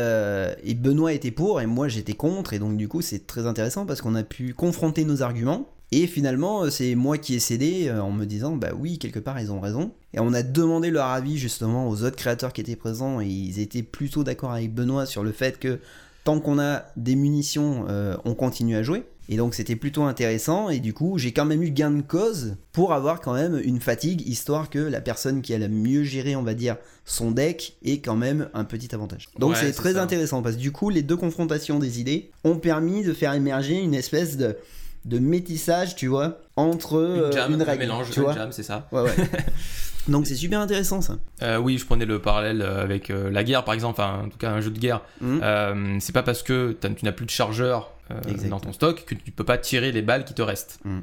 Benoît 0.76 1.12
était 1.12 1.32
pour, 1.32 1.60
et 1.60 1.66
moi 1.66 1.88
j'étais 1.88 2.14
contre. 2.14 2.54
Et 2.54 2.60
donc, 2.60 2.78
du 2.78 2.88
coup, 2.88 3.02
c'est 3.02 3.26
très 3.26 3.48
intéressant 3.48 3.88
parce 3.88 4.02
qu'on 4.02 4.14
a 4.14 4.22
pu 4.22 4.54
confronter 4.54 5.06
nos 5.06 5.24
arguments. 5.24 5.73
Et 5.96 6.08
finalement, 6.08 6.64
euh, 6.64 6.70
c'est 6.72 6.96
moi 6.96 7.20
qui 7.20 7.36
ai 7.36 7.40
cédé 7.40 7.88
euh, 7.88 8.02
en 8.02 8.12
me 8.12 8.26
disant, 8.26 8.56
bah 8.56 8.72
oui, 8.76 8.98
quelque 8.98 9.20
part, 9.20 9.40
ils 9.40 9.52
ont 9.52 9.60
raison. 9.60 9.92
Et 10.16 10.20
on 10.20 10.34
a 10.34 10.42
demandé 10.42 10.90
leur 10.90 11.06
avis 11.06 11.38
justement 11.38 11.88
aux 11.88 12.02
autres 12.04 12.16
créateurs 12.16 12.52
qui 12.52 12.62
étaient 12.62 12.76
présents. 12.76 13.22
Et 13.22 13.28
ils 13.28 13.60
étaient 13.60 13.84
plutôt 13.84 14.24
d'accord 14.24 14.52
avec 14.52 14.74
Benoît 14.74 15.06
sur 15.06 15.24
le 15.24 15.32
fait 15.32 15.60
que 15.60 15.80
tant 16.24 16.40
qu'on 16.40 16.58
a 16.58 16.86
des 16.98 17.14
munitions, 17.16 17.86
euh, 17.90 18.18
on 18.26 18.34
continue 18.34 18.76
à 18.76 18.82
jouer. 18.82 19.04
Et 19.30 19.38
donc 19.38 19.54
c'était 19.54 19.78
plutôt 19.78 20.04
intéressant 20.04 20.70
et 20.70 20.80
du 20.80 20.94
coup 20.94 21.18
j'ai 21.18 21.32
quand 21.32 21.46
même 21.46 21.64
eu 21.64 21.72
gain 21.72 21.92
de 21.92 22.02
cause 22.02 22.58
pour 22.74 22.92
avoir 22.92 23.22
quand 23.22 23.34
même 23.34 23.58
une 23.64 23.80
fatigue 23.80 24.28
histoire 24.28 24.70
que 24.70 24.80
la 24.80 25.00
personne 25.00 25.42
qui 25.42 25.54
a 25.54 25.58
le 25.58 25.70
mieux 25.70 26.04
géré 26.04 26.36
on 26.36 26.44
va 26.44 26.54
dire 26.54 26.76
son 27.06 27.32
deck 27.32 27.78
ait 27.86 28.00
quand 28.00 28.18
même 28.18 28.50
un 28.54 28.66
petit 28.66 28.94
avantage. 28.94 29.30
Donc 29.40 29.52
Ouais, 29.52 29.56
c'est 29.58 29.68
c'est 29.68 29.72
très 29.72 29.94
ça. 29.94 30.04
intéressant 30.04 30.42
parce 30.42 30.58
que 30.58 30.62
du 30.62 30.74
coup 30.74 30.90
les 30.90 31.04
deux 31.04 31.16
confrontations 31.16 31.80
des 31.80 32.02
idées 32.02 32.32
ont 32.44 32.58
permis 32.58 33.02
de 33.06 33.14
faire 33.14 33.34
émerger 33.34 33.80
une 33.80 33.94
espèce 33.94 34.36
de, 34.36 34.58
de 35.06 35.20
métissage 35.20 35.96
tu 35.96 36.08
vois 36.08 36.40
entre 36.56 36.98
euh, 36.98 37.28
Une 37.28 37.34
jam, 37.34 37.54
une 37.54 37.62
un 37.62 37.76
mélange, 37.76 38.12
tu 38.12 38.20
vois 38.22 38.34
jam, 38.34 38.52
c'est 38.52 38.64
ça. 38.64 38.88
Ouais 38.92 39.02
ouais. 39.02 39.16
donc 40.08 40.28
c'est 40.28 40.36
super 40.36 40.60
intéressant 40.60 41.02
ça. 41.02 41.18
Euh, 41.42 41.58
oui, 41.58 41.78
je 41.78 41.86
prenais 41.86 42.06
le 42.06 42.20
parallèle 42.20 42.62
euh, 42.62 42.84
avec 42.84 43.10
euh, 43.10 43.30
la 43.32 43.44
guerre, 43.44 43.64
par 43.64 43.74
exemple, 43.74 44.00
enfin, 44.00 44.24
en 44.26 44.30
tout 44.30 44.38
cas 44.38 44.52
un 44.52 44.62
jeu 44.62 44.70
de 44.70 44.80
guerre. 44.80 45.02
Mhm. 45.22 45.40
Euh, 45.44 45.98
c'est 46.00 46.14
pas 46.14 46.24
parce 46.24 46.44
que 46.44 46.78
tu 46.80 47.06
n'as 47.06 47.12
plus 47.12 47.26
de 47.26 47.32
chargeur 47.32 47.92
euh, 48.12 48.20
dans 48.50 48.60
ton 48.60 48.74
stock 48.74 49.04
que 49.06 49.16
tu 49.16 49.32
peux 49.32 49.44
pas 49.44 49.58
tirer 49.58 49.92
les 49.92 50.02
balles 50.02 50.26
qui 50.26 50.34
te 50.34 50.42
restent. 50.42 50.80
Mhm. 50.86 51.02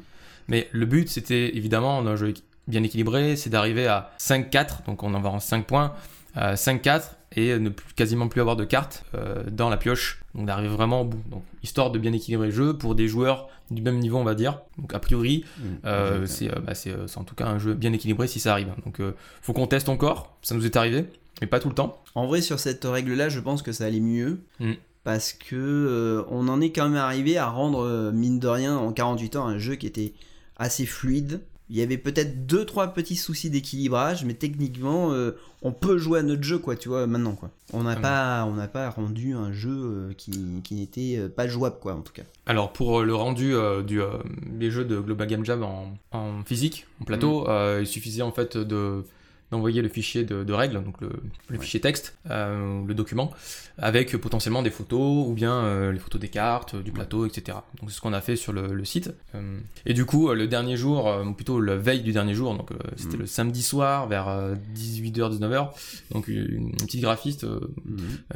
Mais 0.49 0.69
le 0.73 0.87
but, 0.87 1.09
c'était 1.09 1.57
évidemment, 1.57 2.03
dans 2.03 2.11
un 2.11 2.17
jeu 2.17 2.35
bien 2.69 2.83
équilibré, 2.83 3.37
c'est 3.37 3.51
d'arriver 3.51 3.87
à 3.87 4.13
5-4, 4.19 4.85
donc 4.87 5.03
on 5.03 5.15
en 5.15 5.21
va 5.21 5.31
en 5.31 5.41
5 5.41 5.67
points, 5.67 5.93
à 6.35 6.55
5-4 6.55 7.03
et 7.37 7.59
ne 7.59 7.69
plus, 7.69 7.95
quasiment 7.95 8.29
plus 8.29 8.41
avoir 8.41 8.57
de 8.57 8.65
cartes 8.65 9.05
euh, 9.15 9.45
dans 9.51 9.69
la 9.69 9.77
pioche, 9.77 10.21
donc 10.35 10.47
d'arriver 10.47 10.69
vraiment 10.69 11.03
au 11.03 11.05
bout. 11.05 11.23
Donc, 11.31 11.45
histoire 11.63 11.91
de 11.91 11.99
bien 11.99 12.13
équilibrer 12.13 12.47
le 12.49 12.53
jeu 12.53 12.77
pour 12.77 12.95
des 12.95 13.07
joueurs 13.09 13.49
du 13.71 13.83
même 13.83 13.99
niveau, 13.99 14.19
on 14.19 14.25
va 14.25 14.35
dire. 14.35 14.61
Donc, 14.79 14.95
a 14.95 14.99
priori, 14.99 15.45
Mhm. 15.59 15.79
euh, 15.85 16.27
c'est 16.27 16.51
euh, 16.51 16.59
bah, 16.61 16.75
c'est, 16.75 16.93
en 17.17 17.25
tout 17.25 17.35
cas 17.37 17.47
un 17.47 17.59
jeu 17.59 17.75
bien 17.75 17.93
équilibré 17.93 18.27
si 18.27 18.41
ça 18.41 18.53
arrive. 18.53 18.69
Donc, 18.85 19.01
faut 19.43 19.53
qu'on 19.53 19.67
teste 19.69 19.89
encore, 19.89 20.37
ça 20.43 20.55
nous 20.57 20.67
est 20.67 20.77
arrivé, 20.77 21.05
mais 21.41 21.47
pas 21.47 21.61
tout 21.61 21.69
le 21.69 21.75
temps. 21.75 22.03
En 22.17 22.27
vrai, 22.27 22.41
sur 22.41 22.59
cette 22.59 22.85
règle-là, 22.85 23.29
je 23.29 23.39
pense 23.41 23.63
que 23.63 23.71
ça 23.73 23.85
allait 23.87 24.01
mieux. 24.01 24.41
Mm. 24.59 24.73
Parce 25.03 25.33
que 25.33 25.55
euh, 25.57 26.25
on 26.29 26.47
en 26.49 26.61
est 26.61 26.73
quand 26.73 26.87
même 26.89 26.99
arrivé 26.99 27.39
à 27.39 27.47
rendre, 27.49 27.85
euh, 27.87 28.13
mine 28.13 28.39
de 28.39 28.49
rien, 28.49 28.77
en 28.77 28.93
48 28.93 29.37
heures, 29.37 29.47
un 29.47 29.57
jeu 29.59 29.77
qui 29.77 29.87
était 29.87 30.13
assez 30.59 30.85
fluide. 30.85 31.41
Il 31.71 31.77
y 31.77 31.83
avait 31.83 31.99
peut-être 31.99 32.47
deux 32.47 32.65
trois 32.67 32.89
petits 32.89 33.15
soucis 33.17 33.49
d'équilibrage, 33.49 34.25
mais 34.25 34.35
techniquement, 34.35 35.13
euh, 35.13 35.33
on 35.63 35.71
peut 35.73 35.99
jouer 35.99 36.19
à 36.19 36.23
notre 36.23 36.43
jeu, 36.43 36.59
quoi, 36.59 36.75
tu 36.75 36.89
vois, 36.89 37.07
maintenant, 37.07 37.35
quoi. 37.37 37.51
On 37.73 37.85
n'a 37.85 37.93
Ah 37.97 38.01
pas, 38.01 38.45
on 38.47 38.55
n'a 38.55 38.67
pas 38.67 38.91
rendu 38.91 39.35
un 39.35 39.53
jeu 39.53 39.71
euh, 39.71 40.13
qui, 40.17 40.33
qui 40.65 40.75
n'était 40.75 41.17
euh, 41.17 41.29
pas 41.29 41.47
jouable, 41.47 41.77
quoi, 41.81 41.95
en 41.95 42.01
tout 42.01 42.13
cas. 42.13 42.25
Alors 42.47 42.73
pour 42.73 43.03
le 43.03 43.15
rendu 43.15 43.55
du, 43.87 44.01
des 44.47 44.71
jeux 44.71 44.85
de 44.85 44.99
Global 44.99 45.29
Game 45.29 45.45
Jam 45.45 45.63
en, 45.63 45.95
en 46.11 46.43
physique, 46.45 46.87
en 47.01 47.05
Mm. 47.05 47.07
plateau, 47.07 47.49
euh, 47.49 47.79
il 47.81 47.87
suffisait 47.87 48.23
en 48.23 48.33
fait 48.33 48.57
de 48.57 49.05
d'envoyer 49.51 49.83
le 49.83 49.89
fichier 49.89 50.23
de, 50.25 50.45
de 50.45 50.53
règles, 50.53 50.83
donc 50.85 51.01
le, 51.01 51.09
le 51.49 51.57
Ouais. 51.59 51.65
fichier 51.65 51.81
texte, 51.81 52.17
euh, 52.31 52.85
le 52.87 52.95
document, 52.95 53.33
avec 53.79 54.17
potentiellement 54.17 54.63
des 54.63 54.71
photos 54.71 55.27
ou 55.29 55.33
bien 55.33 55.53
euh, 55.65 55.91
les 55.93 55.99
photos 55.99 56.21
des 56.21 56.29
cartes, 56.29 56.75
euh, 56.75 56.83
du 56.83 56.93
plateau, 56.93 57.27
etc. 57.27 57.59
Donc 57.81 57.91
c'est 57.91 57.97
ce 57.97 58.01
qu'on 58.01 58.13
a 58.13 58.21
fait 58.21 58.37
sur 58.37 58.53
le, 58.53 58.73
le 58.73 58.85
site. 58.85 59.11
Euh, 59.35 59.59
et 59.87 59.95
du 59.95 60.05
coup, 60.05 60.29
euh, 60.29 60.35
le 60.35 60.47
dernier 60.47 60.77
jour, 60.77 61.09
euh, 61.09 61.25
ou 61.25 61.33
plutôt 61.35 61.61
la 61.61 61.77
veille 61.77 62.03
du 62.03 62.13
dernier 62.13 62.35
jour, 62.35 62.57
donc 62.57 62.71
euh, 62.71 62.77
c'était 62.97 63.15
Mhm. 63.17 63.21
le 63.23 63.27
samedi 63.27 63.63
soir 63.63 64.07
vers 64.07 64.29
18h, 64.75 65.37
19h, 65.37 65.71
donc 66.13 66.29
une, 66.29 66.47
une 66.49 66.73
petite 66.77 67.01
graphiste 67.01 67.45
euh, 67.45 67.59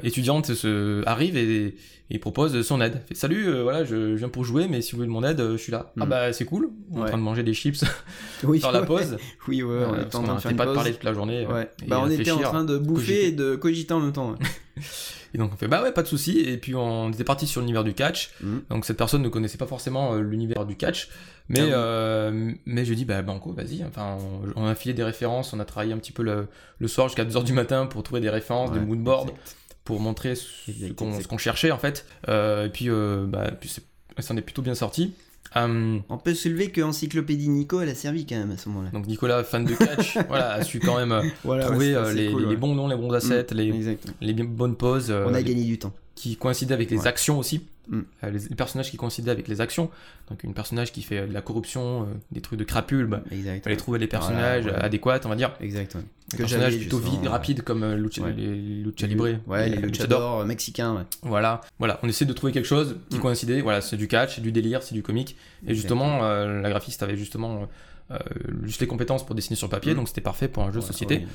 étudiante 0.03 0.53
se, 0.55 1.07
arrive 1.07 1.37
et, 1.37 1.77
et 2.15 2.19
propose 2.19 2.63
son 2.63 2.81
aide. 2.81 3.03
Fait, 3.09 3.15
Salut, 3.15 3.47
euh, 3.49 3.63
voilà, 3.63 3.85
je, 3.85 4.13
je 4.13 4.15
viens 4.17 4.29
pour 4.29 4.45
jouer, 4.45 4.67
mais 4.69 4.81
si 4.83 4.93
vous 4.93 4.99
voulez 4.99 5.09
de 5.09 5.13
mon 5.13 5.23
aide, 5.25 5.41
euh, 5.41 5.53
je 5.57 5.63
suis 5.63 5.73
là. 5.73 5.93
Ah 6.01 6.07
Mm. 6.07 6.09
bah 6.09 6.33
c'est 6.33 6.45
cool. 6.45 6.71
On 6.93 6.99
est 6.99 7.03
en 7.03 7.07
train 7.07 7.19
de 7.19 7.23
manger 7.23 7.43
des 7.43 7.55
chips 7.55 7.85
Oui, 8.45 8.59
dans 8.61 8.71
la 8.71 8.83
pause. 8.83 9.17
Oui, 9.49 9.63
ouais, 9.63 9.73
Euh, 9.75 9.87
on 9.91 9.95
était 10.03 10.17
en 10.17 10.23
train 10.23 10.35
de 10.37 10.41
faire 10.41 10.51
n'arrêtait 10.51 10.51
une 10.53 10.57
pas 10.57 10.67
de 10.67 10.75
parler 10.75 10.93
toute 10.93 11.05
la 11.05 11.13
journée. 11.15 11.47
Ouais. 11.47 11.71
Bah, 11.87 12.01
on 12.03 12.09
était 12.11 12.31
en 12.31 12.37
réfléchir. 12.37 12.49
train 12.51 12.65
de 12.65 12.79
bouffer 12.79 13.07
cogiter. 13.07 13.27
et 13.29 13.33
de 13.33 13.57
cogiter 13.57 13.95
en 13.95 14.01
même 14.01 14.13
temps. 14.13 14.35
Et 15.35 15.39
donc 15.39 15.51
on 15.53 15.57
fait 15.57 15.67
bah 15.67 15.83
ouais, 15.83 15.91
pas 15.93 16.03
de 16.03 16.09
souci. 16.09 16.39
Et 16.41 16.57
puis 16.59 16.75
on 16.75 17.11
était 17.11 17.25
parti 17.25 17.47
sur 17.47 17.61
l'univers 17.61 17.83
du 17.85 17.93
catch. 17.95 18.31
Mhm. 18.41 18.63
Donc 18.71 18.85
cette 18.85 18.97
personne 18.97 19.23
ne 19.23 19.29
connaissait 19.29 19.59
pas 19.59 19.67
forcément 19.67 20.15
l'univers 20.15 20.65
du 20.65 20.77
catch, 20.77 21.09
mais 21.49 21.61
Ah 21.61 21.65
oui. 21.65 21.71
euh, 21.75 22.53
mais 22.67 22.85
je 22.85 22.95
dis 22.95 23.05
bah 23.05 23.21
banco, 23.23 23.53
vas-y. 23.53 23.85
Enfin, 23.85 24.17
on, 24.57 24.63
on 24.63 24.67
a 24.67 24.75
filé 24.77 24.95
des 24.95 25.03
références, 25.03 25.53
on 25.53 25.59
a 25.61 25.65
travaillé 25.65 25.93
un 25.93 25.99
petit 25.99 26.13
peu 26.13 26.23
le, 26.23 26.47
le 26.79 26.89
soir 26.89 27.09
jusqu'à 27.09 27.25
2h 27.25 27.43
du 27.45 27.53
matin 27.53 27.87
pour 27.87 28.03
trouver 28.05 28.21
des 28.21 28.31
références, 28.31 28.71
des 28.73 28.79
moodboards, 28.81 29.23
exact. 29.25 29.57
Pour 29.85 30.01
montrer 30.01 30.35
ce 30.35 31.27
qu'on 31.29 31.39
cherchait 31.39 31.71
en 31.71 31.79
fait. 31.79 32.07
Euh, 32.29 32.67
et 32.67 32.69
puis 32.71 32.89
euh, 32.89 33.27
bah 33.27 33.51
puis 33.59 33.69
c'est- 33.69 33.85
ça 34.23 34.33
en 34.35 34.37
est 34.37 34.43
plutôt 34.43 34.63
bien 34.63 34.75
sorti. 34.75 35.13
Euh, 35.57 35.99
On 36.09 36.19
peut 36.19 36.35
soulever 36.35 36.71
que 36.71 36.81
Encyclopédie 36.81 37.49
Nico, 37.49 37.81
elle 37.81 37.89
a 37.91 37.95
servi 37.95 38.27
quand 38.27 38.35
même 38.37 38.51
à 38.51 38.57
ce 38.57 38.69
moment-là. 38.71 38.91
donc 38.91 39.07
Nicolas, 39.07 39.45
fan 39.45 39.65
de 39.65 39.75
catch, 39.75 40.17
voilà, 40.29 40.53
a 40.55 40.63
su 40.65 40.81
quand 40.81 40.97
même 40.97 41.13
euh, 41.13 41.23
Voilà, 41.45 41.67
trouver 41.67 41.95
les, 42.13 42.33
les 42.35 42.57
bons 42.57 42.75
noms, 42.75 42.89
les 42.89 42.97
bons 42.97 43.13
assets, 43.13 43.47
les, 43.53 43.69
Exactement. 43.69 44.15
les 44.21 44.33
bien- 44.33 44.47
bonnes 44.47 44.75
euh, 45.11 45.27
On 45.29 45.35
a 45.35 45.39
les- 45.39 45.45
gagné 45.45 45.65
du 45.65 45.79
temps. 45.79 45.93
Qui 46.15 46.37
coïncidaient 46.37 46.75
avec 46.75 46.91
les 46.91 46.99
Ouais. 47.01 47.07
actions 47.09 47.39
aussi. 47.39 47.63
Mm. 47.89 48.01
Euh, 48.25 48.31
les, 48.31 48.39
les 48.39 48.55
personnages 48.57 48.91
qui 48.91 48.97
coïncidaient 48.97 49.31
avec 49.31 49.47
les 49.47 49.61
actions. 49.61 49.91
Donc, 50.31 50.43
une 50.43 50.55
personnage 50.55 50.91
qui 50.91 51.03
fait 51.03 51.19
euh, 51.19 51.27
de 51.27 51.35
la 51.35 51.43
corruption, 51.43 52.03
euh, 52.03 52.07
des 52.33 52.41
trucs 52.41 52.59
de 52.59 52.65
crapule, 52.65 53.05
bah, 53.07 53.23
Exact. 53.31 53.63
fallait 53.65 53.77
trouver 53.77 53.99
les 53.99 54.07
personnages 54.07 54.63
Voilà, 54.63 54.79
ouais. 54.79 54.85
adéquats, 54.85 55.21
on 55.25 55.29
va 55.29 55.37
dire. 55.37 55.53
Exact. 55.61 55.95
ouais. 55.97 56.01
Des 56.31 56.37
personnages 56.39 56.79
plutôt 56.79 56.99
ouais. 56.99 57.29
rapides 57.29 57.61
comme 57.61 57.83
euh, 57.83 57.97
Lucha, 57.97 58.23
Ouais. 58.23 58.33
les 58.33 58.55
Lucha 58.83 59.07
Libre. 59.07 59.29
Ouais, 59.47 59.65
les 59.69 59.77
Luchador. 59.77 59.89
luchadors 59.91 60.47
mexicains, 60.47 60.95
ouais. 60.95 61.03
Voilà, 61.25 61.61
voilà, 61.79 62.01
on 62.03 62.09
essaie 62.09 62.25
de 62.25 62.33
trouver 62.33 62.53
quelque 62.53 62.65
chose 62.65 62.97
qui 63.11 63.19
Mm. 63.19 63.21
coïncidait. 63.21 63.61
Voilà, 63.61 63.83
c'est 63.83 63.99
du 63.99 64.09
catch, 64.09 64.37
c'est 64.37 64.41
du 64.41 64.51
délire, 64.53 64.83
c'est 64.83 64.95
du 64.95 65.03
comique. 65.03 65.37
Et 65.67 65.75
justement, 65.75 66.23
la 66.23 66.71
graphiste 66.71 67.03
avait 67.03 67.17
justement 67.19 67.69
juste 68.65 68.81
les 68.81 68.87
compétences 68.87 69.25
pour 69.25 69.35
dessiner 69.35 69.57
sur 69.57 69.69
papier, 69.69 69.93
Mm. 69.93 69.97
donc 69.97 70.09
c'était 70.09 70.21
parfait 70.21 70.49
pour 70.49 70.63
un 70.63 70.67
jeu 70.73 70.81
de 70.81 70.85
Ouais, 70.85 70.87
société. 70.93 71.27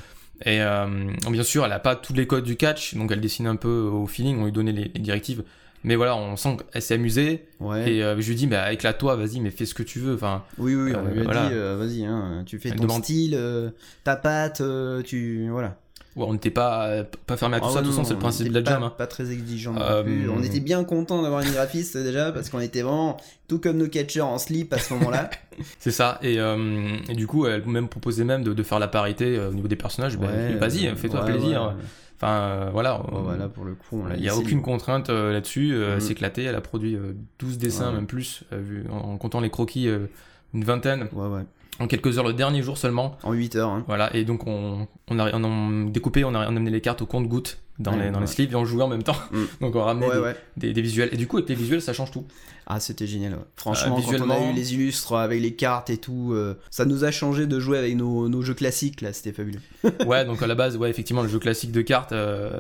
Et 0.46 0.62
euh, 0.62 0.88
bien 1.30 1.44
sûr, 1.44 1.66
elle 1.66 1.72
a 1.74 1.80
pas 1.80 1.96
tous 1.96 2.14
les 2.14 2.26
codes 2.28 2.46
du 2.46 2.56
catch, 2.56 2.96
donc 2.96 3.12
elle 3.12 3.20
dessine 3.22 3.48
un 3.48 3.56
peu 3.58 3.82
au 3.92 4.08
feeling, 4.08 4.38
on 4.40 4.46
lui 4.46 4.52
donnait 4.52 4.72
les, 4.72 4.92
les 4.94 5.00
directives. 5.02 5.44
Mais 5.86 5.96
voilà, 5.96 6.16
on 6.18 6.36
sent 6.36 6.58
qu'elle 6.74 6.82
s'est 6.82 6.96
amusée. 6.96 7.46
Ouais. 7.62 7.90
Et 7.94 8.04
euh, 8.04 8.20
je 8.20 8.28
lui 8.28 8.36
dis, 8.36 8.48
bah, 8.48 8.72
éclate-toi, 8.74 9.16
vas-y, 9.16 9.40
mais 9.40 9.50
fais 9.50 9.66
ce 9.66 9.74
que 9.74 9.84
tu 9.84 10.00
veux. 10.00 10.14
Enfin, 10.16 10.44
Oui, 10.58 10.76
oui, 10.76 10.92
on 10.94 11.06
Euh, 11.08 11.12
lui 11.14 11.22
a 11.22 11.24
voilà. 11.24 11.48
dit, 11.48 11.54
euh, 11.56 11.78
vas-y, 11.78 12.04
hein, 12.06 12.44
tu 12.46 12.60
fais 12.60 12.70
Elle 12.70 12.76
ton 12.76 12.84
demande- 12.84 13.04
style, 13.06 13.34
euh, 13.36 13.70
ta 14.04 14.18
patte, 14.18 14.60
euh, 14.62 15.02
tu. 15.02 15.48
Voilà. 15.50 15.78
Ouais, 16.20 16.26
on 16.28 16.34
n'était 16.34 16.50
pas, 16.52 17.04
pas 17.26 17.38
fermé 17.38 17.56
à 17.58 17.60
tout 17.60 17.66
Ah 17.70 17.74
ça. 17.74 17.80
de 17.82 17.86
toute 17.86 17.94
façon, 17.96 18.04
c'est 18.04 18.14
le 18.14 18.20
principe 18.20 18.50
de 18.50 18.60
la 18.60 18.64
jam. 18.64 18.80
Pas, 18.82 18.86
hein. 18.88 18.94
pas 18.98 19.08
très 19.08 19.32
exigeant 19.32 19.74
non 19.74 19.82
Euh, 19.82 20.04
plus. 20.04 20.30
On 20.30 20.44
était 20.44 20.60
bien 20.60 20.84
content 20.84 21.22
d'avoir 21.22 21.42
une 21.42 21.52
graphiste 21.52 21.98
déjà 21.98 22.32
parce 22.32 22.50
qu'on 22.50 22.60
était 22.60 22.82
vraiment 22.82 23.18
tout 23.48 23.60
comme 23.60 23.78
nos 23.78 23.88
catcheurs 23.88 24.28
en 24.28 24.38
slip 24.38 24.72
à 24.74 24.78
ce 24.78 24.94
moment-là. 24.94 25.30
C'est 25.80 25.92
ça. 25.92 26.20
Et, 26.22 26.40
euh, 26.40 26.98
et 27.10 27.16
du 27.16 27.26
coup, 27.28 27.46
elle 27.48 27.66
même 27.66 27.88
proposait 27.90 28.24
même 28.24 28.44
de, 28.44 28.54
de 28.54 28.64
faire 28.64 28.80
la 28.80 28.88
parité 28.88 29.38
euh, 29.38 29.50
au 29.50 29.54
niveau 29.54 29.68
des 29.68 29.76
personnages. 29.76 30.16
Ouais, 30.18 30.56
vas-y, 30.56 30.88
euh, 30.88 30.96
fais-toi 30.96 31.24
ouais, 31.26 31.32
plaisir. 31.32 31.74
Enfin, 32.22 32.34
euh, 32.34 32.70
voilà. 32.74 33.02
Voilà, 33.12 33.48
pour 33.48 33.64
le 33.64 33.76
coup, 33.76 34.04
Il 34.16 34.22
n'y 34.22 34.28
a 34.30 34.36
aucune 34.36 34.62
contrainte 34.62 35.10
euh, 35.10 35.32
là-dessus. 35.32 35.72
euh, 35.74 35.96
Elle 35.96 36.02
s'est 36.02 36.12
éclatée. 36.12 36.44
Elle 36.44 36.56
a 36.56 36.62
produit 36.62 36.96
euh, 36.96 37.14
12 37.40 37.58
dessins, 37.58 37.88
Ouais. 37.90 37.96
même 37.96 38.08
plus, 38.08 38.44
euh, 38.52 38.60
vu- 38.62 38.86
en, 38.92 39.14
en 39.14 39.18
comptant 39.18 39.40
les 39.40 39.50
croquis, 39.50 39.88
euh, 39.88 40.08
une 40.54 40.66
vingtaine. 40.66 41.08
Ouais, 41.14 41.28
ouais. 41.28 41.42
En 41.80 41.88
quelques 41.88 42.18
heures, 42.18 42.28
le 42.28 42.34
dernier 42.34 42.62
jour 42.62 42.78
seulement. 42.78 43.18
En 43.24 43.34
8 43.34 43.56
heures. 43.56 43.70
Hein. 43.70 43.84
Voilà, 43.88 44.14
et 44.16 44.26
donc 44.26 44.48
on, 44.48 44.88
on, 45.10 45.20
a, 45.20 45.34
on 45.34 45.44
a 45.44 45.90
découpé, 45.90 46.24
on 46.24 46.36
a, 46.36 46.40
on 46.40 46.42
a 46.42 46.48
amené 46.48 46.72
les 46.72 46.82
cartes 46.82 47.02
au 47.02 47.06
compte-gouttes 47.06 47.62
dans, 47.80 47.94
Ouais, 47.94 48.06
les, 48.06 48.12
dans 48.12 48.20
les 48.20 48.28
sleeves 48.28 48.52
et 48.52 48.56
on 48.56 48.65
jouait 48.65 48.84
en 48.84 48.88
même 48.89 49.04
temps. 49.04 49.15
Mm. 49.32 49.44
donc 49.62 49.76
on 49.76 49.84
ramenait 49.84 50.08
Ouais, 50.08 50.36
des, 50.58 50.68
des- 50.68 50.74
des 50.74 50.82
visuels. 50.82 51.10
Et 51.12 51.18
du 51.18 51.28
coup, 51.28 51.38
avec 51.38 51.50
les 51.50 51.56
visuels, 51.56 51.82
ça 51.82 51.94
change 51.94 52.12
tout. 52.12 52.26
Ah, 52.72 52.80
c'était 52.80 53.08
génial. 53.08 53.36
Franchement, 53.56 53.98
Euh, 53.98 54.18
quand 54.18 54.26
on 54.28 54.30
a 54.30 54.52
eu 54.52 54.54
les 54.54 54.76
illustres 54.76 55.13
avec 55.13 55.42
les 55.42 55.56
cartes 55.56 55.89
et 55.89 55.98
tout, 55.98 56.34
euh, 56.34 56.54
ça 56.70 56.86
nous 56.86 57.04
a 57.04 57.10
changé 57.10 57.48
de 57.48 57.60
jouer 57.60 57.80
avec 57.80 57.96
nos, 57.96 58.30
nos 58.30 58.44
jeux 58.44 58.54
classiques 58.54 59.02
là, 59.02 59.12
c'était 59.12 59.32
fabuleux. 59.32 59.60
ouais, 60.06 60.24
donc 60.24 60.44
à 60.44 60.48
la 60.48 60.54
base, 60.54 60.78
ouais, 60.78 60.88
effectivement, 60.92 61.24
le 61.24 61.30
jeu 61.30 61.39
classique 61.39 61.72
de 61.72 61.82
cartes, 61.82 62.12
euh, 62.12 62.60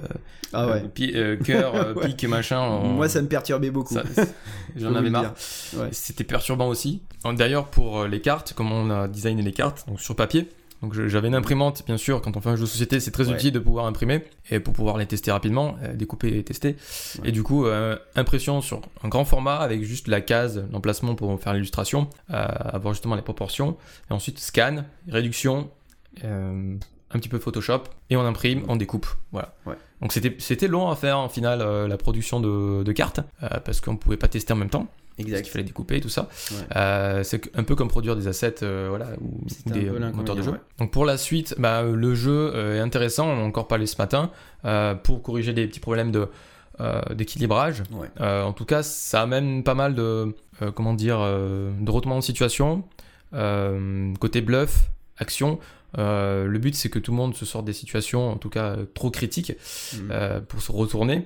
Ah 0.51 0.67
ouais. 0.67 0.83
euh, 1.01 1.11
euh, 1.15 1.35
cœur, 1.37 1.75
euh, 1.75 1.93
pique, 2.05 2.23
machin. 2.23 2.59
on- 2.59 2.87
Moi, 2.93 3.07
ça 3.07 3.21
me 3.21 3.27
perturbait 3.27 3.69
beaucoup. 3.69 3.95
J'en 4.75 4.95
avais 4.95 5.11
marre. 5.11 5.35
C'était 5.91 6.23
perturbant 6.23 6.69
aussi. 6.69 7.01
D'ailleurs, 7.35 7.67
pour 7.67 7.99
euh, 7.99 8.07
les 8.07 8.21
cartes, 8.21 8.53
comme 8.53 8.71
on 8.71 8.89
a 8.89 9.07
designé 9.07 9.43
les 9.43 9.51
cartes, 9.53 9.85
donc 9.87 10.01
sur 10.01 10.15
papier, 10.15 10.49
donc 10.81 10.93
j'avais 10.93 11.27
une 11.27 11.35
imprimante, 11.35 11.83
bien 11.85 11.97
sûr, 11.97 12.21
quand 12.21 12.37
on 12.37 12.41
fait 12.41 12.49
un 12.49 12.55
jeu 12.55 12.61
de 12.63 12.67
société, 12.67 12.99
c'est 12.99 13.11
très 13.11 13.27
Ouais. 13.27 13.33
utile 13.35 13.51
de 13.51 13.59
pouvoir 13.59 13.85
imprimer 13.85 14.23
et 14.49 14.59
pour 14.59 14.73
pouvoir 14.73 14.97
les 14.97 15.05
tester 15.05 15.31
rapidement, 15.31 15.75
euh, 15.83 15.93
découper 15.93 16.37
et 16.37 16.43
tester. 16.43 16.75
Ouais. 17.21 17.29
Et 17.29 17.31
du 17.31 17.43
coup, 17.43 17.65
euh, 17.65 17.97
impression 18.15 18.61
sur 18.61 18.81
un 19.03 19.09
grand 19.09 19.25
format 19.25 19.55
avec 19.57 19.83
juste 19.83 20.07
la 20.07 20.21
case, 20.21 20.65
l'emplacement 20.71 21.15
pour 21.15 21.37
faire 21.41 21.53
l'illustration, 21.53 22.09
euh, 22.31 22.45
avoir 22.49 22.93
justement 22.93 23.15
les 23.15 23.21
proportions, 23.21 23.75
et 24.09 24.13
ensuite 24.13 24.39
scan, 24.39 24.85
réduction, 25.07 25.69
un 26.23 27.17
petit 27.19 27.29
peu 27.29 27.39
Photoshop, 27.39 27.83
et 28.09 28.17
on 28.17 28.21
imprime, 28.25 28.63
on 28.67 28.75
découpe. 28.75 29.07
Voilà. 29.31 29.55
Ouais. 29.65 29.75
Donc 30.01 30.13
c'était 30.13 30.67
long 30.67 30.89
à 30.89 30.95
faire 30.95 31.19
en 31.19 31.27
final 31.29 31.87
la 31.87 31.97
production 31.97 32.39
de, 32.39 32.83
de 32.83 32.91
cartes, 32.91 33.19
parce 33.65 33.81
qu'on 33.81 33.97
pouvait 33.97 34.17
pas 34.17 34.27
tester 34.27 34.53
en 34.53 34.57
même 34.57 34.69
temps. 34.69 34.87
Exact. 35.19 35.41
qu'il 35.43 35.51
fallait 35.51 35.63
découper 35.63 35.97
et 35.97 36.01
tout 36.01 36.09
ça. 36.09 36.29
Ouais. 36.51 36.57
Euh, 36.75 37.23
c'est 37.23 37.55
un 37.57 37.63
peu 37.63 37.75
comme 37.75 37.87
produire 37.87 38.15
des 38.15 38.27
assets 38.27 38.63
euh, 38.63 38.87
voilà, 38.89 39.07
ou 39.21 39.45
des 39.71 39.87
euh, 39.87 40.11
moteurs 40.13 40.35
de 40.35 40.41
jeu. 40.41 40.51
ouais. 40.51 40.57
Donc 40.79 40.91
pour 40.91 41.05
la 41.05 41.17
suite, 41.17 41.55
bah, 41.57 41.83
le 41.83 42.15
jeu 42.15 42.53
est 42.75 42.79
intéressant, 42.79 43.27
on 43.27 43.33
en 43.33 43.41
a 43.41 43.43
encore 43.43 43.67
parlé 43.67 43.85
ce 43.85 43.97
matin, 43.97 44.31
euh, 44.65 44.95
pour 44.95 45.21
corriger 45.21 45.53
des 45.53 45.67
petits 45.67 45.79
problèmes 45.79 46.11
de, 46.11 46.27
d'équilibrage. 47.13 47.83
Ouais. 47.91 48.09
En 48.25 48.53
tout 48.53 48.65
cas, 48.65 48.83
ça 48.83 49.21
amène 49.21 49.63
pas 49.63 49.75
mal 49.75 49.95
de, 49.95 50.33
comment 50.75 50.93
dire, 50.93 51.19
de 51.19 51.91
retournements 51.91 52.19
de 52.19 52.23
situation, 52.23 52.83
côté 53.31 54.41
bluff, 54.41 54.89
action. 55.17 55.59
Euh, 55.97 56.45
le 56.45 56.59
but, 56.59 56.75
c'est 56.75 56.89
que 56.89 56.99
tout 56.99 57.11
le 57.11 57.17
monde 57.17 57.35
se 57.35 57.45
sorte 57.45 57.65
des 57.65 57.73
situations, 57.73 58.29
en 58.31 58.37
tout 58.37 58.49
cas 58.49 58.75
euh, 58.75 58.85
trop 58.93 59.09
critiques, 59.09 59.53
euh, 60.11 60.39
pour 60.39 60.61
se 60.61 60.71
retourner. 60.71 61.25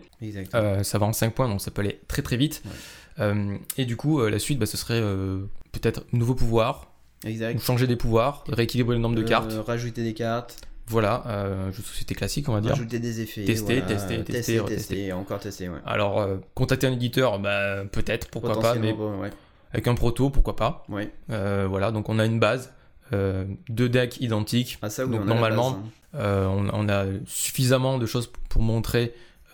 Ça 0.84 0.98
va 0.98 1.06
en 1.06 1.14
5 1.14 1.34
points, 1.34 1.50
donc 1.50 1.62
ça 1.62 1.72
peut 1.72 1.82
aller 1.82 2.00
très 2.08 2.22
très 2.22 2.38
vite. 2.38 2.62
Ouais. 2.66 2.72
Euh, 3.20 3.58
et 3.78 3.86
du 3.86 3.96
coup, 3.98 4.20
euh, 4.20 4.30
la 4.30 4.40
suite, 4.40 4.60
bah, 4.60 4.66
ce 4.66 4.78
serait 4.78 5.00
euh, 5.02 5.42
peut-être 5.72 6.04
nouveau 6.14 6.36
pouvoir, 6.36 6.88
exact. 7.26 7.58
ou 7.58 7.62
changer 7.62 7.88
des 7.88 7.96
pouvoirs, 7.96 8.44
rééquilibrer 8.48 8.96
le 8.96 9.02
nombre 9.02 9.16
de 9.16 9.24
cartes. 9.24 9.54
Rajouter 9.66 10.04
des 10.04 10.14
cartes, 10.14 10.58
Voilà, 10.88 11.24
euh, 11.28 11.72
jeu 11.72 11.82
de 11.82 11.88
société 11.88 12.16
classique, 12.16 12.50
on 12.50 12.54
va 12.54 12.62
dire. 12.62 12.72
rajouter 12.72 13.00
des 13.00 13.22
effets. 13.22 13.46
Tester, 13.46 13.80
voilà. 13.82 13.96
tester, 13.96 14.24
tester, 14.24 14.34
tester, 14.60 14.76
tester, 14.76 15.14
encore 15.14 15.40
tester, 15.40 15.70
ouais. 15.70 15.78
Alors, 15.86 16.20
euh, 16.20 16.38
contacter 16.56 16.88
un 16.88 16.92
éditeur, 16.94 17.40
bah, 17.40 17.84
peut-être, 17.92 18.28
pourquoi 18.30 18.60
pas, 18.60 18.76
mais 18.76 18.92
ouais. 18.94 19.30
avec 19.72 19.88
un 19.88 19.96
proto, 19.96 20.30
pourquoi 20.30 20.56
pas. 20.56 20.84
Ouais. 20.90 21.12
Euh, 21.30 21.68
voilà, 21.70 21.92
donc 21.92 22.10
on 22.10 22.20
a 22.20 22.26
une 22.26 22.40
base, 22.40 22.74
euh, 23.14 23.46
deux 23.70 23.90
decks 23.90 24.20
identiques. 24.22 24.80
Ah, 24.82 24.90
ça, 24.90 25.06
oui, 25.06 25.12
Donc, 25.12 25.22
on 25.22 25.24
a 25.24 25.28
la 25.28 25.34
normalement, 25.34 25.72
base, 25.72 25.80
hein. 25.82 26.48
On, 26.50 26.70
on 26.74 26.90
a 26.90 27.06
suffisamment 27.26 27.98
de 27.98 28.06
choses 28.06 28.32
pour 28.50 28.62
montrer 28.62 29.14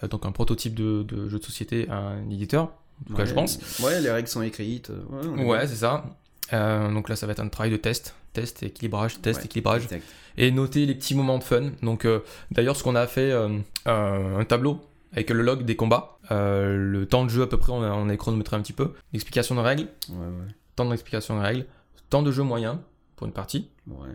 donc 0.09 0.25
un 0.25 0.31
prototype 0.31 0.73
de, 0.75 1.03
de 1.03 1.27
jeu 1.29 1.39
de 1.39 1.43
société 1.43 1.87
à 1.89 1.97
un 1.97 2.29
éditeur, 2.29 2.71
en 3.01 3.07
tout 3.07 3.13
cas, 3.15 3.23
Ouais, 3.23 3.29
je 3.29 3.33
pense. 3.33 3.79
Ouais, 3.79 4.01
les 4.01 4.11
règles 4.11 4.27
sont 4.27 4.41
écrites. 4.41 4.89
euh, 4.89 5.43
Ouais, 5.45 5.67
c'est 5.67 5.75
ça. 5.75 6.05
Euh, 6.53 6.91
donc 6.91 7.09
là, 7.09 7.15
ça 7.15 7.25
va 7.27 7.31
être 7.33 7.39
un 7.41 7.47
travail 7.47 7.71
de 7.71 7.77
test, 7.77 8.15
test, 8.33 8.63
équilibrage, 8.63 9.21
test, 9.21 9.39
Ouais, 9.39 9.45
équilibrage, 9.45 9.83
exact. 9.83 10.03
et 10.37 10.49
noter 10.51 10.85
les 10.85 10.95
petits 10.95 11.13
moments 11.15 11.37
de 11.37 11.43
fun. 11.43 11.71
Donc 11.83 12.05
euh, 12.05 12.19
d'ailleurs, 12.51 12.75
ce 12.75 12.83
qu'on 12.83 12.95
a 12.95 13.05
fait, 13.07 13.31
euh, 13.31 13.59
un, 13.85 14.43
tableau 14.45 14.81
avec 15.13 15.29
le 15.29 15.41
log 15.43 15.63
des 15.63 15.75
combats, 15.75 16.17
le 16.31 17.05
temps 17.05 17.23
de 17.23 17.29
jeu 17.29 17.43
à 17.43 17.47
peu 17.47 17.57
près, 17.57 17.71
on 17.71 17.83
a, 17.83 17.91
on 17.91 18.09
a 18.09 18.17
chronométré 18.17 18.55
un 18.55 18.61
petit 18.61 18.73
peu, 18.73 18.93
l'explication 19.13 19.55
de 19.55 19.59
règles, 19.61 19.87
Ouais, 20.09 20.15
ouais. 20.17 20.47
temps 20.75 20.85
d'explication 20.89 21.35
de 21.37 21.41
règles, 21.41 21.65
temps 22.09 22.21
de 22.23 22.31
jeu 22.31 22.43
moyen 22.43 22.81
pour 23.15 23.27
une 23.27 23.33
partie, 23.33 23.69
Ouais, 23.87 24.09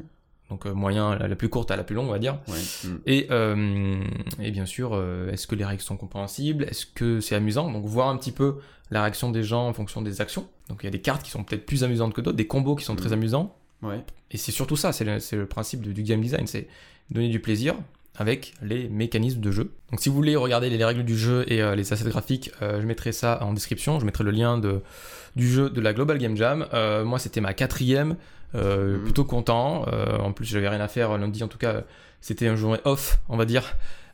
donc 0.50 0.66
euh, 0.66 0.74
moyen 0.74 1.16
la, 1.16 1.26
la 1.28 1.36
plus 1.36 1.48
courte 1.48 1.70
à 1.70 1.76
la 1.76 1.84
plus 1.84 1.94
longue, 1.94 2.08
on 2.08 2.12
va 2.12 2.18
dire. 2.18 2.38
ouais. 2.48 2.88
mm. 2.88 2.98
Et, 3.06 3.26
euh, 3.30 4.04
et 4.40 4.50
bien 4.50 4.66
sûr, 4.66 4.90
euh, 4.92 5.30
est-ce 5.30 5.46
que 5.46 5.54
les 5.54 5.64
règles 5.64 5.82
sont 5.82 5.96
compréhensibles? 5.96 6.64
Est-ce 6.64 6.86
que 6.86 7.20
c'est 7.20 7.34
amusant? 7.34 7.70
Donc 7.70 7.84
voir 7.86 8.08
un 8.08 8.16
petit 8.16 8.32
peu 8.32 8.58
la 8.90 9.02
réaction 9.02 9.30
des 9.30 9.42
gens 9.42 9.66
en 9.68 9.72
fonction 9.72 10.02
des 10.02 10.20
actions. 10.20 10.46
Donc 10.68 10.80
il 10.82 10.86
y 10.86 10.88
a 10.88 10.90
des 10.92 11.00
cartes 11.00 11.22
qui 11.22 11.30
sont 11.30 11.44
peut-être 11.44 11.64
plus 11.66 11.82
amusantes 11.84 12.12
que 12.14 12.20
d'autres, 12.20 12.36
des 12.36 12.46
combos 12.46 12.76
qui 12.76 12.84
sont 12.84 12.96
très 12.96 13.08
Mhm. 13.08 13.14
amusants. 13.14 13.56
Ouais. 13.82 14.04
Et 14.30 14.36
c'est 14.36 14.52
surtout 14.52 14.76
ça, 14.76 14.92
c'est 14.92 15.04
le, 15.04 15.18
le 15.36 15.46
principe 15.46 15.80
du 15.82 16.02
game 16.02 16.20
design, 16.20 16.46
c'est 16.46 16.68
donner 17.10 17.28
du 17.28 17.40
plaisir 17.40 17.74
avec 18.16 18.54
les 18.62 18.88
mécanismes 18.88 19.40
de 19.40 19.50
jeu. 19.50 19.72
Donc 19.90 20.00
si 20.00 20.08
vous 20.08 20.14
voulez 20.14 20.36
regarder 20.36 20.70
les, 20.70 20.76
les 20.78 20.84
règles 20.84 21.04
du 21.04 21.16
jeu 21.18 21.44
et 21.48 21.60
euh, 21.62 21.74
les 21.74 21.92
assets 21.92 22.08
graphiques, 22.08 22.52
euh, 22.62 22.80
je 22.80 22.86
mettrai 22.86 23.10
ça 23.12 23.38
en 23.42 23.52
description, 23.52 23.98
je 23.98 24.04
mettrai 24.06 24.22
le 24.24 24.30
lien 24.30 24.56
de, 24.58 24.82
du 25.36 25.50
jeu 25.50 25.68
de 25.70 25.80
la 25.80 25.92
Global 25.92 26.18
Game 26.18 26.36
Jam. 26.36 26.66
Euh, 26.74 27.04
moi 27.04 27.18
c'était 27.18 27.40
ma 27.40 27.54
quatrième, 27.54 28.16
Mhm. 28.54 29.02
plutôt 29.02 29.24
content. 29.24 29.84
En 30.20 30.30
plus 30.32 30.44
j'avais 30.44 30.68
rien 30.68 30.80
à 30.80 30.86
faire 30.86 31.18
lundi, 31.18 31.42
en 31.42 31.48
tout 31.48 31.58
cas 31.58 31.82
c'était 32.20 32.46
un 32.46 32.54
journée 32.54 32.78
off, 32.84 33.18
on 33.28 33.36
va 33.36 33.46
dire. 33.46 33.64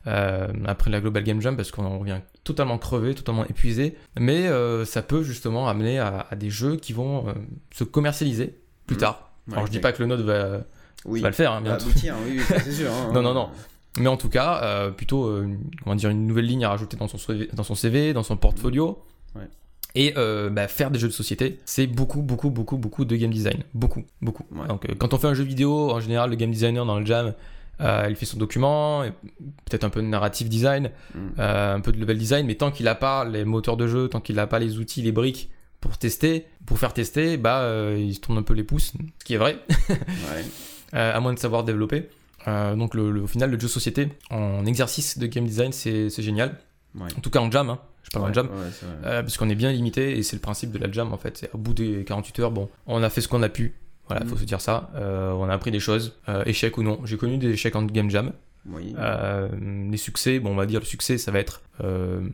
après 0.05 0.89
la 0.89 0.99
Global 0.99 1.23
Game 1.23 1.41
Jam 1.41 1.55
parce 1.55 1.69
qu'on 1.69 1.99
revient 1.99 2.17
totalement 2.43 2.79
crevé, 2.79 3.13
totalement 3.13 3.45
épuisé, 3.45 3.95
mais 4.19 4.47
ça 4.85 5.03
peut 5.03 5.21
justement 5.21 5.67
amener 5.69 5.99
à, 5.99 6.25
à 6.31 6.35
des 6.35 6.49
jeux 6.49 6.75
qui 6.77 6.91
vont 6.91 7.25
se 7.71 7.83
commercialiser 7.83 8.55
plus 8.87 8.95
Mhm. 8.95 8.99
tard. 9.01 9.31
Ouais, 9.47 9.53
Alors 9.53 9.67
je 9.67 9.71
dis 9.71 9.79
pas 9.79 9.91
que 9.91 10.01
le 10.01 10.07
node 10.07 10.21
va, 10.21 10.61
Oui. 11.05 11.21
va 11.21 11.27
le 11.29 11.35
faire, 11.35 11.51
hein, 11.51 11.61
Bah, 11.63 11.75
aboutir, 11.75 12.15
oui, 12.25 12.37
oui, 12.39 12.43
c'est 12.63 12.71
sûr. 12.71 12.91
hein. 12.91 13.11
Non, 13.13 13.21
non, 13.21 13.33
non. 13.35 13.49
Mais 13.99 14.07
en 14.07 14.17
tout 14.17 14.29
cas, 14.29 14.61
euh, 14.63 14.91
plutôt 14.91 15.25
euh, 15.25 15.43
une- 15.43 15.59
comment 15.83 15.95
dire, 15.95 16.09
une 16.09 16.25
nouvelle 16.27 16.45
ligne 16.45 16.63
à 16.65 16.69
rajouter 16.69 16.97
dans 16.97 17.07
son 17.07 17.17
CV, 17.17 17.49
dans 17.53 17.63
son, 17.63 17.75
CV, 17.75 18.13
dans 18.13 18.23
son 18.23 18.37
portfolio. 18.37 19.01
Ouais. 19.35 19.47
Et 19.95 20.13
euh, 20.17 20.49
bah, 20.49 20.67
faire 20.69 20.89
des 20.91 20.99
jeux 20.99 21.07
de 21.09 21.13
société, 21.13 21.59
c'est 21.65 21.87
beaucoup, 21.87 22.21
beaucoup, 22.21 22.49
beaucoup, 22.49 22.77
beaucoup 22.77 23.03
de 23.05 23.15
game 23.15 23.31
design. 23.31 23.63
Beaucoup, 23.73 24.03
beaucoup. 24.21 24.45
Ouais. 24.51 24.67
Donc, 24.67 24.87
quand 24.97 25.13
on 25.13 25.17
fait 25.17 25.27
un 25.27 25.33
jeu 25.33 25.43
vidéo, 25.43 25.91
en 25.91 25.99
général, 25.99 26.29
le 26.29 26.35
game 26.37 26.51
designer 26.51 26.85
dans 26.85 26.99
le 26.99 27.05
jam, 27.05 27.33
il 28.07 28.15
fait 28.15 28.25
son 28.27 28.37
document, 28.37 29.01
peut-être 29.65 29.83
un 29.83 29.89
peu 29.89 30.01
de 30.01 30.07
narrative 30.07 30.47
design, 30.47 30.91
Mm. 31.15 31.19
un 31.41 31.79
peu 31.81 31.91
de 31.91 31.99
level 31.99 32.17
design, 32.17 32.45
mais 32.45 32.53
tant 32.55 32.69
qu'il 32.71 32.85
n'a 32.85 32.93
pas 32.95 33.25
les 33.25 33.43
moteurs 33.43 33.75
de 33.75 33.87
jeu, 33.87 34.07
tant 34.07 34.21
qu'il 34.21 34.35
n'a 34.35 34.45
pas 34.47 34.59
les 34.59 34.77
outils, 34.77 35.01
les 35.01 35.11
briques 35.11 35.49
pour 35.81 35.97
tester, 35.97 36.45
pour 36.67 36.77
faire 36.77 36.93
tester, 36.93 37.37
bah 37.37 37.67
il 37.97 38.13
se 38.13 38.19
tourne 38.19 38.37
un 38.37 38.43
peu 38.43 38.53
les 38.53 38.63
pouces, 38.63 38.93
ce 39.19 39.25
qui 39.25 39.33
est 39.33 39.37
vrai, 39.37 39.57
Ouais. 39.89 40.45
à 40.93 41.19
moins 41.21 41.33
de 41.33 41.39
savoir 41.39 41.63
développer. 41.63 42.07
Euh, 42.47 42.75
donc 42.75 42.93
le, 42.95 43.11
le- 43.11 43.21
au 43.23 43.27
final, 43.27 43.51
le 43.51 43.59
jeu 43.59 43.67
société 43.67 44.09
en 44.29 44.65
exercice 44.65 45.17
de 45.17 45.27
game 45.27 45.45
design, 45.45 45.71
c'est 45.71 46.09
génial. 46.21 46.57
Ouais. 46.95 47.07
En 47.17 47.21
tout 47.21 47.29
cas 47.29 47.39
en 47.39 47.49
jam, 47.49 47.69
hein. 47.69 47.79
je 48.03 48.09
parle 48.09 48.29
en 48.29 48.33
jam. 48.33 48.47
ouais. 48.47 48.53
Euh, 49.05 49.21
parce 49.21 49.37
qu'on 49.37 49.49
est 49.49 49.55
bien 49.55 49.71
limité 49.71 50.17
et 50.17 50.23
c'est 50.23 50.35
le 50.35 50.41
principe 50.41 50.71
de 50.71 50.77
la 50.77 50.91
jam 50.91 51.13
en 51.13 51.17
fait. 51.17 51.37
C'est 51.37 51.53
au 51.53 51.57
bout 51.57 51.73
des 51.73 52.03
48 52.03 52.39
heures, 52.39 52.51
bon, 52.51 52.69
on 52.87 53.01
a 53.03 53.09
fait 53.09 53.21
ce 53.21 53.27
qu'on 53.27 53.43
a 53.43 53.49
pu. 53.49 53.75
Voilà, 54.07 54.25
Mhm. 54.25 54.29
faut 54.31 54.37
se 54.37 54.43
dire 54.43 54.59
ça. 54.59 54.89
Euh, 54.95 55.31
on 55.31 55.45
a 55.47 55.53
appris 55.53 55.71
des 55.71 55.79
choses, 55.79 56.17
échecs 56.45 56.77
ou 56.77 56.83
non. 56.83 56.99
J'ai 57.05 57.15
connu 57.17 57.37
des 57.37 57.49
échecs 57.51 57.75
en 57.75 57.83
game 57.83 58.09
jam. 58.09 58.33
Oui. 58.65 58.93
Les 59.89 59.97
succès, 59.97 60.39
bon, 60.39 60.51
on 60.51 60.55
va 60.55 60.65
dire 60.65 60.79
le 60.81 60.85
succès, 60.85 61.17
ça 61.17 61.31
va 61.31 61.39
être 61.39 61.61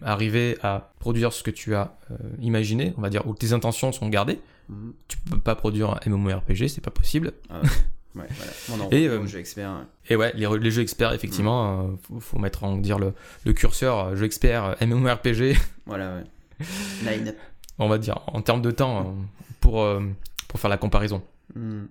arriver 0.02 0.58
à 0.64 0.92
produire 1.00 1.32
ce 1.34 1.44
que 1.44 1.52
tu 1.52 1.76
as 1.76 1.96
imaginé, 2.42 2.94
on 2.98 3.02
va 3.02 3.10
dire, 3.10 3.28
où 3.28 3.36
tes 3.36 3.54
intentions 3.54 3.92
sont 3.92 4.10
gardées. 4.10 4.40
Mhm. 4.70 4.94
Tu 5.08 5.18
peux 5.30 5.40
pas 5.40 5.56
produire 5.56 5.92
un 5.92 6.00
MMORPG, 6.10 6.68
c'est 6.68 6.82
pas 6.82 6.92
possible. 6.92 7.32
Ah, 7.50 7.62
ouais, 8.20 8.28
voilà. 8.36 8.52
On 8.72 8.88
en 8.88 8.90
Et, 8.92 9.08
euh, 9.08 9.26
jeu 9.28 9.40
expert. 9.40 9.70
ouais. 9.72 9.86
Et 10.10 10.16
ouais, 10.16 10.32
les, 10.36 10.72
jeux 10.72 10.82
experts, 10.82 11.14
effectivement, 11.14 11.82
euh, 11.82 11.88
faut, 12.04 12.20
faut 12.20 12.40
mettre 12.40 12.64
en 12.64 12.78
dire 12.78 13.00
le, 13.00 13.14
le 13.46 13.54
curseur 13.54 14.00
euh, 14.00 14.16
jeu 14.16 14.26
expert 14.26 14.76
euh, 14.82 14.86
MMORPG. 14.86 15.58
Voilà, 15.86 16.18
ouais. 16.60 17.34
On 17.80 17.88
va 17.88 17.98
dire, 17.98 18.20
en 18.28 18.42
termes 18.42 18.62
de 18.62 18.72
temps, 18.72 19.16
pour, 19.60 19.82
euh, 19.82 20.02
pour 20.48 20.60
faire 20.60 20.70
la 20.70 20.78
comparaison. 20.78 21.22
Mhm. 21.56 21.88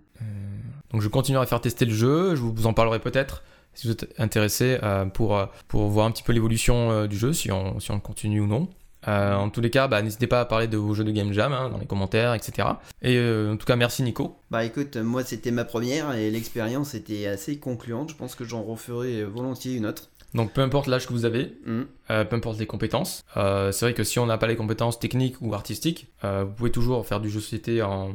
Donc 0.93 1.03
je 1.03 1.09
continuerai 1.09 1.45
à 1.45 1.47
faire 1.47 1.61
tester 1.61 1.85
le 1.85 1.95
jeu, 1.95 2.35
je 2.37 2.41
vous 2.41 2.67
en 2.67 2.73
parlerai 2.73 2.99
peut-être 3.01 3.43
si 3.75 3.87
vous 3.87 3.93
êtes 3.93 4.15
intéressé 4.19 4.79
pour, 5.13 5.39
pour 5.69 5.89
voir 5.89 6.07
un 6.07 6.11
petit 6.11 6.23
peu 6.23 6.33
l'évolution 6.33 7.07
du 7.07 7.19
jeu, 7.19 7.33
si 7.35 7.53
on, 7.53 7.79
si 7.79 7.91
on 7.91 8.01
continue 8.01 8.41
ou 8.41 8.47
non. 8.47 8.69
Euh, 9.09 9.35
en 9.35 9.51
tous 9.51 9.61
les 9.61 9.71
cas, 9.71 9.89
bah, 9.89 10.03
n'hésitez 10.03 10.27
pas 10.27 10.41
à 10.41 10.45
parler 10.45 10.67
de 10.69 10.77
vos 10.77 10.95
jeux 10.95 11.05
de 11.05 11.11
Game 11.13 11.33
Jam 11.33 11.53
hein, 11.53 11.69
dans 11.71 11.79
les 11.79 11.87
commentaires, 11.87 12.35
etc. 12.35 12.69
Et 13.03 13.17
euh, 13.17 13.53
en 13.53 13.57
tout 13.57 13.67
cas, 13.67 13.77
merci 13.77 14.03
Nico. 14.03 14.37
Bah 14.51 14.65
écoute, 14.65 14.97
moi 14.97 15.23
c'était 15.25 15.51
ma 15.51 15.65
première 15.65 16.15
et 16.15 16.31
l'expérience 16.31 16.95
était 16.95 17.27
assez 17.27 17.59
concluante. 17.59 18.11
Je 18.11 18.15
pense 18.17 18.35
que 18.35 18.45
j'en 18.45 18.63
referai 18.63 19.25
volontiers 19.25 19.75
une 19.75 19.87
autre. 19.87 20.11
Donc 20.35 20.53
peu 20.53 20.61
importe 20.61 20.89
l'âge 20.89 21.07
que 21.07 21.13
vous 21.13 21.25
avez, 21.25 21.57
Mhm. 21.65 21.87
euh, 22.11 22.25
peu 22.25 22.37
importe 22.37 22.59
les 22.59 22.67
compétences, 22.67 23.25
euh, 23.37 23.73
c'est 23.73 23.87
vrai 23.87 23.95
que 23.95 24.03
si 24.05 24.19
on 24.19 24.27
n'a 24.27 24.37
pas 24.37 24.49
les 24.49 24.57
compétences 24.57 24.99
techniques 24.99 25.37
ou 25.41 25.55
artistiques, 25.55 26.09
euh, 26.25 26.45
vous 26.45 26.53
pouvez 26.53 26.71
toujours 26.73 27.07
faire 27.07 27.21
du 27.21 27.31
jeu 27.31 27.37
de 27.39 27.45
société 27.45 27.81
en, 27.81 28.11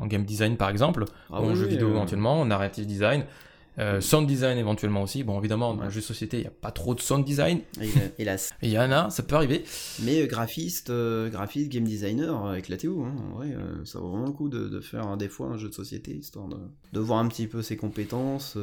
en 0.00 0.06
game 0.06 0.24
design 0.24 0.56
par 0.56 0.70
exemple, 0.70 1.04
Ah 1.30 1.42
ou 1.42 1.44
en 1.44 1.48
oui, 1.50 1.56
jeu 1.56 1.66
vidéo 1.66 1.88
éventuellement, 1.90 2.40
en 2.40 2.46
narrative 2.46 2.86
design, 2.86 3.24
euh, 3.78 4.00
sound 4.00 4.26
design 4.26 4.58
éventuellement 4.58 5.02
aussi. 5.02 5.22
Bon 5.24 5.38
évidemment, 5.38 5.74
dans 5.74 5.84
le 5.84 5.90
jeu 5.90 6.00
de 6.00 6.04
société, 6.04 6.38
il 6.38 6.40
n'y 6.40 6.46
a 6.46 6.50
pas 6.50 6.70
trop 6.70 6.94
de 6.94 7.00
sound 7.00 7.24
design, 7.24 7.60
héla- 7.80 8.10
Hélas. 8.18 8.50
il 8.62 8.70
y 8.70 8.78
en 8.78 8.90
a, 8.90 9.10
ça 9.10 9.22
peut 9.22 9.36
arriver. 9.36 9.64
Mais 10.02 10.22
euh, 10.22 10.26
graphiste, 10.26 10.90
euh, 10.90 11.28
graphiste, 11.30 11.70
game 11.70 11.84
designer, 11.84 12.54
éclatez-vous. 12.56 13.02
Hein. 13.04 13.14
En 13.32 13.36
vrai, 13.36 13.48
euh, 13.54 13.84
ça 13.84 13.98
vaut 14.00 14.08
vraiment 14.10 14.26
le 14.26 14.32
coup 14.32 14.48
de, 14.48 14.68
de 14.68 14.80
faire 14.80 15.06
hein, 15.06 15.16
des 15.16 15.28
fois 15.28 15.48
un 15.48 15.56
jeu 15.56 15.68
de 15.68 15.74
société, 15.74 16.12
histoire 16.14 16.48
de, 16.48 16.56
de 16.92 17.00
voir 17.00 17.18
un 17.20 17.28
petit 17.28 17.46
peu 17.46 17.62
ses 17.62 17.76
compétences 17.76 18.56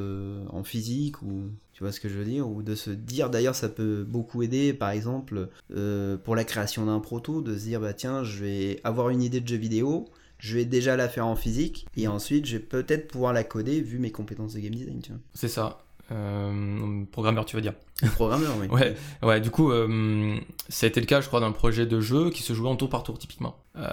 en 0.49 0.63
physique 0.63 1.21
ou 1.21 1.43
tu 1.73 1.83
vois 1.83 1.91
ce 1.91 1.99
que 1.99 2.07
je 2.07 2.17
veux 2.17 2.23
dire, 2.25 2.47
ou 2.49 2.63
de 2.63 2.73
se 2.73 2.89
dire 2.89 3.29
d'ailleurs 3.29 3.55
ça 3.55 3.67
peut 3.67 4.05
beaucoup 4.07 4.41
aider, 4.43 4.73
par 4.73 4.91
exemple 4.91 5.49
euh, 5.75 6.15
pour 6.17 6.35
la 6.35 6.45
création 6.45 6.85
d'un 6.85 6.99
proto, 7.01 7.41
de 7.41 7.57
se 7.57 7.63
dire 7.65 7.81
bah 7.81 7.93
tiens 7.93 8.23
je 8.23 8.43
vais 8.43 8.79
avoir 8.85 9.09
une 9.09 9.21
idée 9.21 9.41
de 9.41 9.47
jeu 9.47 9.57
vidéo, 9.57 10.05
je 10.45 10.55
vais 10.57 10.65
déjà 10.65 10.95
la 10.95 11.09
faire 11.09 11.25
en 11.25 11.35
physique 11.35 11.87
et 11.97 12.07
ensuite 12.07 12.45
je 12.45 12.57
vais 12.57 12.63
peut-être 12.63 13.07
pouvoir 13.07 13.33
la 13.33 13.43
coder 13.43 13.81
vu 13.81 13.97
mes 13.97 14.11
compétences 14.11 14.53
de 14.53 14.59
game 14.59 14.75
design. 14.75 15.01
Tu 15.01 15.09
vois. 15.11 15.19
C'est 15.33 15.47
ça. 15.47 15.79
Euh, 16.11 17.03
programmeur, 17.11 17.45
tu 17.45 17.55
veux 17.55 17.63
dire. 17.63 17.73
Programmeur, 18.13 18.51
oui. 18.61 18.67
Ouais, 18.67 18.95
ouais, 19.23 19.41
du 19.41 19.49
coup, 19.49 19.71
euh, 19.71 20.35
ça 20.69 20.85
a 20.85 20.89
été 20.89 20.99
le 20.99 21.07
cas, 21.07 21.19
je 21.21 21.27
crois, 21.27 21.39
d'un 21.39 21.51
projet 21.51 21.87
de 21.87 21.99
jeu 21.99 22.29
qui 22.29 22.43
se 22.43 22.53
jouait 22.53 22.69
en 22.69 22.75
tour 22.75 22.89
par 22.89 23.01
tour, 23.01 23.17
typiquement. 23.17 23.57
Euh, 23.75 23.87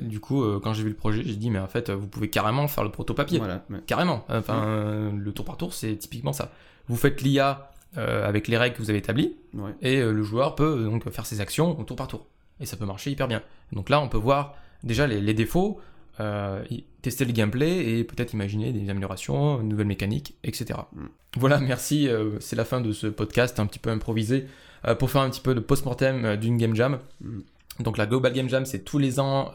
du 0.00 0.20
coup, 0.20 0.44
euh, 0.44 0.60
quand 0.62 0.74
j'ai 0.74 0.84
vu 0.84 0.90
le 0.90 0.94
projet, 0.94 1.22
j'ai 1.24 1.34
dit, 1.34 1.50
mais 1.50 1.58
en 1.58 1.66
fait, 1.66 1.90
vous 1.90 2.06
pouvez 2.06 2.30
carrément 2.30 2.68
faire 2.68 2.84
le 2.84 2.90
proto 2.92 3.14
papier. 3.14 3.38
Voilà. 3.40 3.64
ouais. 3.70 3.80
Carrément. 3.86 4.24
Enfin, 4.28 5.10
le 5.12 5.32
tour 5.32 5.44
par 5.44 5.56
tour, 5.56 5.74
c'est 5.74 5.96
typiquement 5.96 6.32
ça. 6.32 6.52
Vous 6.86 6.96
faites 6.96 7.20
l'IA 7.22 7.72
avec 7.96 8.46
les 8.46 8.56
règles 8.58 8.76
que 8.76 8.82
vous 8.82 8.90
avez 8.90 9.00
établies, 9.00 9.34
Ouais. 9.54 9.72
et 9.80 10.00
le 10.02 10.22
joueur 10.22 10.54
peut 10.54 10.84
donc 10.84 11.10
faire 11.10 11.26
ses 11.26 11.40
actions 11.40 11.76
au 11.80 11.82
tour 11.82 11.96
par 11.96 12.06
tour. 12.06 12.26
Et 12.60 12.66
ça 12.66 12.76
peut 12.76 12.86
marcher 12.86 13.10
hyper 13.10 13.26
bien. 13.26 13.42
Donc 13.72 13.88
là, 13.90 14.00
on 14.00 14.08
peut 14.08 14.18
voir 14.18 14.54
déjà 14.84 15.06
les, 15.08 15.20
les 15.20 15.34
défauts, 15.34 15.80
euh, 16.20 16.64
tester 17.02 17.24
le 17.24 17.32
gameplay 17.32 17.98
et 17.98 18.04
peut-être 18.04 18.32
imaginer 18.32 18.72
des 18.72 18.88
améliorations, 18.90 19.60
une 19.60 19.68
nouvelle 19.68 19.86
mécanique, 19.86 20.34
etc. 20.44 20.80
Mm. 20.92 21.04
Voilà, 21.36 21.58
merci. 21.58 22.08
euh, 22.08 22.38
c'est 22.40 22.56
la 22.56 22.64
fin 22.64 22.80
de 22.80 22.92
ce 22.92 23.06
podcast 23.06 23.60
un 23.60 23.66
petit 23.66 23.78
peu 23.78 23.90
improvisé 23.90 24.46
euh, 24.86 24.94
pour 24.94 25.10
faire 25.10 25.22
un 25.22 25.30
petit 25.30 25.40
peu 25.40 25.54
de 25.54 25.60
post-mortem 25.60 26.36
d'une 26.36 26.56
game 26.56 26.74
jam. 26.74 26.98
Mm. 27.20 27.40
Donc 27.80 27.98
la 27.98 28.06
Global 28.06 28.32
Game 28.32 28.48
Jam, 28.48 28.64
c'est 28.64 28.84
tous 28.84 28.96
les 28.96 29.20
ans, 29.20 29.52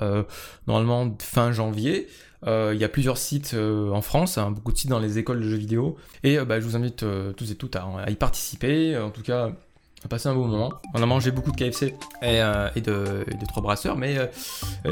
normalement 0.67 1.17
fin 1.19 1.51
janvier. 1.51 2.07
Il 2.45 2.77
y 2.77 2.83
a 2.83 2.87
plusieurs 2.87 3.17
sites 3.17 3.55
en 3.55 4.01
France, 4.03 4.37
hein, 4.37 4.51
beaucoup 4.51 4.71
de 4.71 4.77
sites 4.77 4.91
dans 4.91 4.99
les 4.99 5.17
écoles 5.17 5.39
de 5.41 5.49
jeux 5.49 5.57
vidéo. 5.57 5.97
Et 6.21 6.37
bah, 6.37 6.59
je 6.59 6.65
vous 6.65 6.75
invite 6.75 7.03
tous 7.35 7.49
et 7.49 7.55
toutes 7.55 7.75
à, 7.75 7.83
à 7.97 8.11
y 8.11 8.15
participer. 8.15 8.95
En 8.95 9.09
tout 9.09 9.23
cas, 9.23 9.53
à 10.03 10.07
passer 10.07 10.29
un 10.29 10.33
beau 10.35 10.45
moment. 10.45 10.71
On 10.93 11.01
a 11.01 11.05
mangé 11.05 11.31
beaucoup 11.31 11.51
de 11.51 11.57
KFC 11.57 11.87
et, 12.21 12.41
euh, 12.41 12.69
et 12.75 12.81
de, 12.81 13.25
et 13.27 13.35
de 13.35 13.45
trois 13.45 13.61
brasseurs, 13.61 13.97
mais 13.97 14.17
euh, 14.17 14.27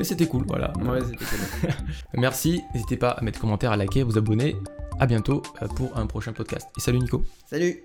c'était 0.04 0.28
cool. 0.28 0.45
Voilà. 0.48 0.72
Ouais, 0.82 1.00
c'était 1.02 1.17
cool. 1.17 1.69
Merci. 2.13 2.62
N'hésitez 2.74 2.98
pas 2.98 3.12
à 3.12 3.22
mettre 3.22 3.39
commentaire, 3.39 3.72
à 3.72 3.78
liker, 3.78 4.02
à 4.02 4.06
vous 4.06 4.17
abonner. 4.17 4.56
À 5.00 5.08
bientôt 5.08 5.41
euh, 5.62 5.67
pour 5.67 5.98
un 5.98 6.06
prochain 6.08 6.34
podcast. 6.34 6.67
Et 6.78 6.82
salut 6.82 7.00
Nico. 7.00 7.24
Salut 7.45 7.84